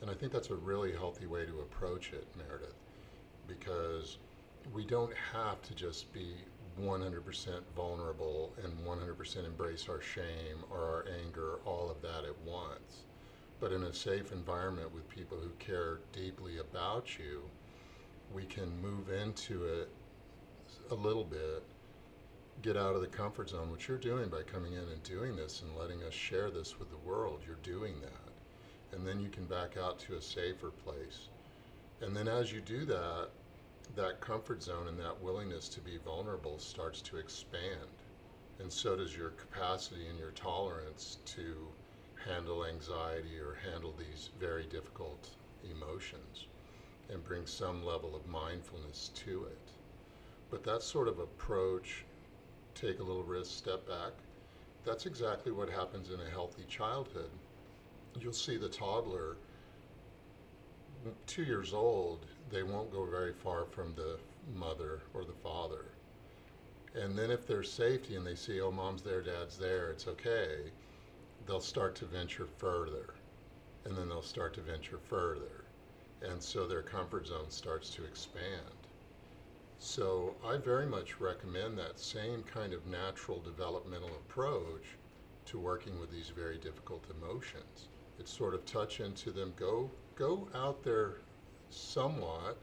And 0.00 0.10
I 0.10 0.14
think 0.14 0.32
that's 0.32 0.50
a 0.50 0.54
really 0.54 0.92
healthy 0.92 1.26
way 1.26 1.44
to 1.44 1.60
approach 1.60 2.12
it, 2.12 2.26
Meredith, 2.36 2.74
because 3.46 4.18
we 4.72 4.84
don't 4.84 5.12
have 5.32 5.60
to 5.62 5.74
just 5.74 6.12
be 6.12 6.34
100% 6.80 7.60
vulnerable 7.76 8.52
and 8.62 8.72
100% 8.86 9.44
embrace 9.44 9.86
our 9.88 10.00
shame 10.00 10.64
or 10.70 10.78
our 10.78 11.04
anger, 11.24 11.58
all 11.64 11.90
of 11.90 12.00
that 12.02 12.24
at 12.24 12.38
once. 12.44 13.04
But 13.60 13.72
in 13.72 13.82
a 13.82 13.92
safe 13.92 14.32
environment 14.32 14.94
with 14.94 15.08
people 15.10 15.36
who 15.36 15.50
care 15.58 15.98
deeply 16.12 16.58
about 16.58 17.18
you, 17.18 17.42
we 18.32 18.44
can 18.44 18.80
move 18.80 19.10
into 19.10 19.64
it 19.64 19.90
a 20.90 20.94
little 20.94 21.24
bit, 21.24 21.62
get 22.62 22.76
out 22.76 22.94
of 22.94 23.00
the 23.00 23.06
comfort 23.06 23.50
zone, 23.50 23.70
which 23.70 23.88
you're 23.88 23.98
doing 23.98 24.28
by 24.28 24.42
coming 24.42 24.72
in 24.74 24.80
and 24.80 25.02
doing 25.02 25.36
this 25.36 25.62
and 25.62 25.76
letting 25.76 26.02
us 26.02 26.12
share 26.12 26.50
this 26.50 26.78
with 26.78 26.90
the 26.90 27.08
world. 27.08 27.40
You're 27.46 27.56
doing 27.62 27.94
that. 28.00 28.96
And 28.96 29.06
then 29.06 29.20
you 29.20 29.28
can 29.28 29.44
back 29.44 29.76
out 29.76 29.98
to 30.00 30.16
a 30.16 30.22
safer 30.22 30.70
place. 30.70 31.28
And 32.00 32.16
then 32.16 32.28
as 32.28 32.52
you 32.52 32.60
do 32.60 32.84
that, 32.86 33.28
that 33.96 34.20
comfort 34.20 34.62
zone 34.62 34.88
and 34.88 34.98
that 34.98 35.20
willingness 35.22 35.68
to 35.70 35.80
be 35.80 35.98
vulnerable 36.04 36.58
starts 36.58 37.02
to 37.02 37.16
expand. 37.16 37.88
And 38.58 38.72
so 38.72 38.96
does 38.96 39.16
your 39.16 39.30
capacity 39.30 40.06
and 40.08 40.18
your 40.18 40.32
tolerance 40.32 41.18
to 41.26 41.68
handle 42.26 42.66
anxiety 42.66 43.38
or 43.38 43.56
handle 43.70 43.94
these 43.98 44.30
very 44.38 44.64
difficult 44.64 45.30
emotions 45.70 46.46
and 47.10 47.24
bring 47.24 47.46
some 47.46 47.84
level 47.84 48.14
of 48.14 48.26
mindfulness 48.28 49.10
to 49.14 49.44
it. 49.44 49.72
But 50.50 50.64
that 50.64 50.82
sort 50.82 51.08
of 51.08 51.18
approach, 51.18 52.04
take 52.74 53.00
a 53.00 53.02
little 53.02 53.22
risk, 53.22 53.56
step 53.56 53.86
back, 53.86 54.12
that's 54.84 55.06
exactly 55.06 55.52
what 55.52 55.68
happens 55.68 56.10
in 56.10 56.20
a 56.20 56.30
healthy 56.30 56.64
childhood. 56.68 57.30
You'll 58.18 58.32
see 58.32 58.56
the 58.56 58.68
toddler, 58.68 59.36
two 61.26 61.44
years 61.44 61.72
old, 61.72 62.26
they 62.50 62.62
won't 62.62 62.92
go 62.92 63.04
very 63.04 63.32
far 63.32 63.64
from 63.66 63.94
the 63.94 64.18
mother 64.54 65.00
or 65.14 65.24
the 65.24 65.32
father. 65.42 65.86
And 66.94 67.16
then 67.16 67.30
if 67.30 67.46
there's 67.46 67.70
safety 67.70 68.16
and 68.16 68.26
they 68.26 68.34
see, 68.34 68.60
oh, 68.60 68.72
mom's 68.72 69.02
there, 69.02 69.22
dad's 69.22 69.56
there, 69.56 69.90
it's 69.90 70.08
okay, 70.08 70.72
they'll 71.46 71.60
start 71.60 71.94
to 71.96 72.04
venture 72.06 72.48
further. 72.58 73.14
And 73.84 73.96
then 73.96 74.08
they'll 74.08 74.22
start 74.22 74.54
to 74.54 74.60
venture 74.60 74.98
further. 74.98 75.64
And 76.22 76.42
so 76.42 76.66
their 76.66 76.82
comfort 76.82 77.28
zone 77.28 77.48
starts 77.48 77.90
to 77.90 78.04
expand. 78.04 78.79
So 79.82 80.34
I 80.44 80.58
very 80.58 80.84
much 80.84 81.20
recommend 81.20 81.78
that 81.78 81.98
same 81.98 82.42
kind 82.42 82.74
of 82.74 82.86
natural 82.86 83.40
developmental 83.40 84.10
approach 84.10 84.84
to 85.46 85.58
working 85.58 85.98
with 85.98 86.10
these 86.10 86.28
very 86.28 86.58
difficult 86.58 87.02
emotions. 87.10 87.88
It's 88.18 88.30
sort 88.30 88.52
of 88.52 88.66
touch 88.66 89.00
into 89.00 89.30
them, 89.30 89.54
go 89.56 89.90
go 90.16 90.48
out 90.54 90.82
there 90.82 91.14
somewhat, 91.70 92.58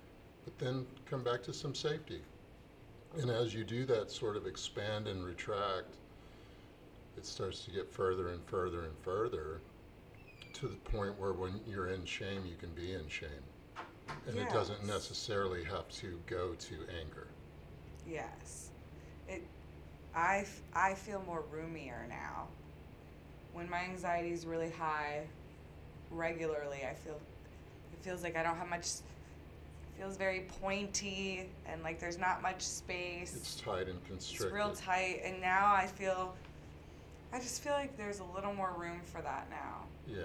but 0.45 0.59
then 0.59 0.85
come 1.09 1.23
back 1.23 1.41
to 1.43 1.53
some 1.53 1.73
safety. 1.73 2.21
And 3.19 3.31
as 3.31 3.51
you 3.51 3.63
do 3.63 3.83
that 3.87 4.11
sort 4.11 4.37
of 4.37 4.45
expand 4.45 5.07
and 5.07 5.25
retract, 5.25 5.95
it 7.17 7.25
starts 7.25 7.65
to 7.65 7.71
get 7.71 7.91
further 7.91 8.29
and 8.29 8.45
further 8.45 8.83
and 8.83 8.97
further 8.99 9.59
to 10.53 10.67
the 10.67 10.75
point 10.75 11.19
where 11.19 11.33
when 11.33 11.61
you're 11.67 11.87
in 11.87 12.05
shame, 12.05 12.45
you 12.45 12.55
can 12.57 12.69
be 12.75 12.93
in 12.93 13.07
shame. 13.07 13.43
And 14.27 14.35
yes. 14.35 14.49
it 14.49 14.53
doesn't 14.53 14.85
necessarily 14.85 15.63
have 15.63 15.89
to 16.01 16.19
go 16.27 16.53
to 16.53 16.75
anger. 17.01 17.27
Yes. 18.09 18.69
It, 19.27 19.43
I, 20.15 20.45
I 20.73 20.93
feel 20.93 21.23
more 21.25 21.43
roomier 21.51 22.05
now. 22.09 22.47
When 23.53 23.69
my 23.69 23.79
anxiety 23.79 24.31
is 24.31 24.45
really 24.45 24.69
high, 24.69 25.23
regularly, 26.11 26.85
I 26.89 26.93
feel 26.93 27.19
it 27.93 28.03
feels 28.03 28.23
like 28.23 28.35
I 28.35 28.43
don't 28.43 28.57
have 28.57 28.69
much. 28.69 28.85
It 28.85 30.01
feels 30.01 30.17
very 30.17 30.47
pointy 30.61 31.49
and 31.65 31.81
like 31.81 31.99
there's 31.99 32.19
not 32.19 32.41
much 32.41 32.61
space. 32.61 33.35
It's 33.35 33.55
tight 33.55 33.87
and 33.87 34.03
constricted. 34.05 34.45
It's 34.45 34.53
real 34.53 34.73
tight, 34.73 35.21
and 35.23 35.41
now 35.41 35.73
I 35.73 35.87
feel. 35.87 36.35
I 37.33 37.39
just 37.39 37.61
feel 37.61 37.73
like 37.73 37.97
there's 37.97 38.19
a 38.19 38.25
little 38.35 38.53
more 38.53 38.73
room 38.77 39.01
for 39.03 39.21
that 39.21 39.47
now. 39.49 39.83
Yeah. 40.07 40.23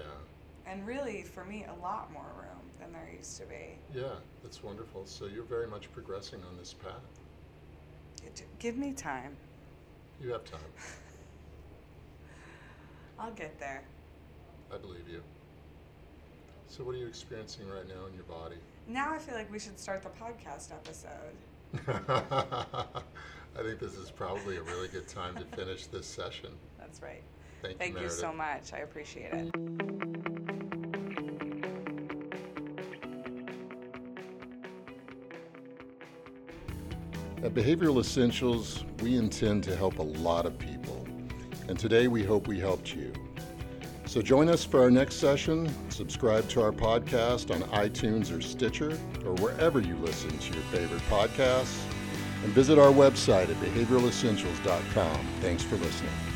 And 0.65 0.87
really, 0.87 1.23
for 1.23 1.43
me, 1.43 1.65
a 1.65 1.81
lot 1.81 2.11
more 2.11 2.31
room 2.37 2.71
than 2.79 2.93
there 2.93 3.09
used 3.15 3.37
to 3.39 3.45
be. 3.45 3.77
Yeah, 3.93 4.15
that's 4.41 4.63
wonderful. 4.63 5.05
So 5.05 5.25
you're 5.25 5.43
very 5.43 5.67
much 5.67 5.91
progressing 5.91 6.39
on 6.49 6.57
this 6.57 6.73
path. 6.73 6.93
Give 8.59 8.77
me 8.77 8.93
time. 8.93 9.35
You 10.21 10.31
have 10.31 10.45
time. 10.45 10.61
I'll 13.19 13.31
get 13.31 13.59
there. 13.59 13.83
I 14.73 14.77
believe 14.77 15.07
you. 15.09 15.21
So, 16.67 16.83
what 16.83 16.95
are 16.95 16.97
you 16.97 17.07
experiencing 17.07 17.69
right 17.69 17.87
now 17.87 18.05
in 18.07 18.15
your 18.15 18.23
body? 18.23 18.55
Now 18.87 19.13
I 19.13 19.19
feel 19.19 19.35
like 19.35 19.51
we 19.51 19.59
should 19.59 19.79
start 19.79 20.01
the 20.01 20.09
podcast 20.09 20.71
episode. 20.71 21.35
I 23.57 23.61
think 23.61 23.79
this 23.79 23.95
is 23.95 24.09
probably 24.09 24.57
a 24.57 24.63
really 24.63 24.87
good 24.87 25.07
time 25.07 25.35
to 25.35 25.43
finish 25.55 25.85
this 25.87 26.07
session. 26.07 26.51
That's 26.79 27.01
right. 27.01 27.23
Thank, 27.61 27.77
Thank 27.77 27.95
you, 27.95 28.03
you 28.03 28.09
so 28.09 28.33
much. 28.33 28.73
I 28.73 28.79
appreciate 28.79 29.33
it. 29.33 30.32
At 37.43 37.53
Behavioral 37.53 37.99
Essentials, 37.99 38.85
we 39.01 39.17
intend 39.17 39.65
to 39.65 39.75
help 39.75 39.99
a 39.99 40.03
lot 40.03 40.45
of 40.45 40.57
people. 40.57 41.05
And 41.67 41.77
today 41.77 42.07
we 42.07 42.23
hope 42.23 42.47
we 42.47 42.57
helped 42.57 42.95
you. 42.95 43.11
So 44.05 44.21
join 44.21 44.47
us 44.47 44.63
for 44.63 44.81
our 44.81 44.89
next 44.89 45.15
session. 45.15 45.69
Subscribe 45.89 46.47
to 46.49 46.61
our 46.61 46.71
podcast 46.71 47.53
on 47.53 47.61
iTunes 47.71 48.35
or 48.35 48.39
Stitcher 48.39 48.97
or 49.25 49.33
wherever 49.35 49.81
you 49.81 49.97
listen 49.97 50.37
to 50.37 50.53
your 50.53 50.63
favorite 50.63 51.01
podcasts. 51.09 51.83
And 52.45 52.53
visit 52.53 52.79
our 52.79 52.93
website 52.93 53.49
at 53.49 53.57
behavioralessentials.com. 53.57 55.27
Thanks 55.41 55.63
for 55.63 55.75
listening. 55.75 56.32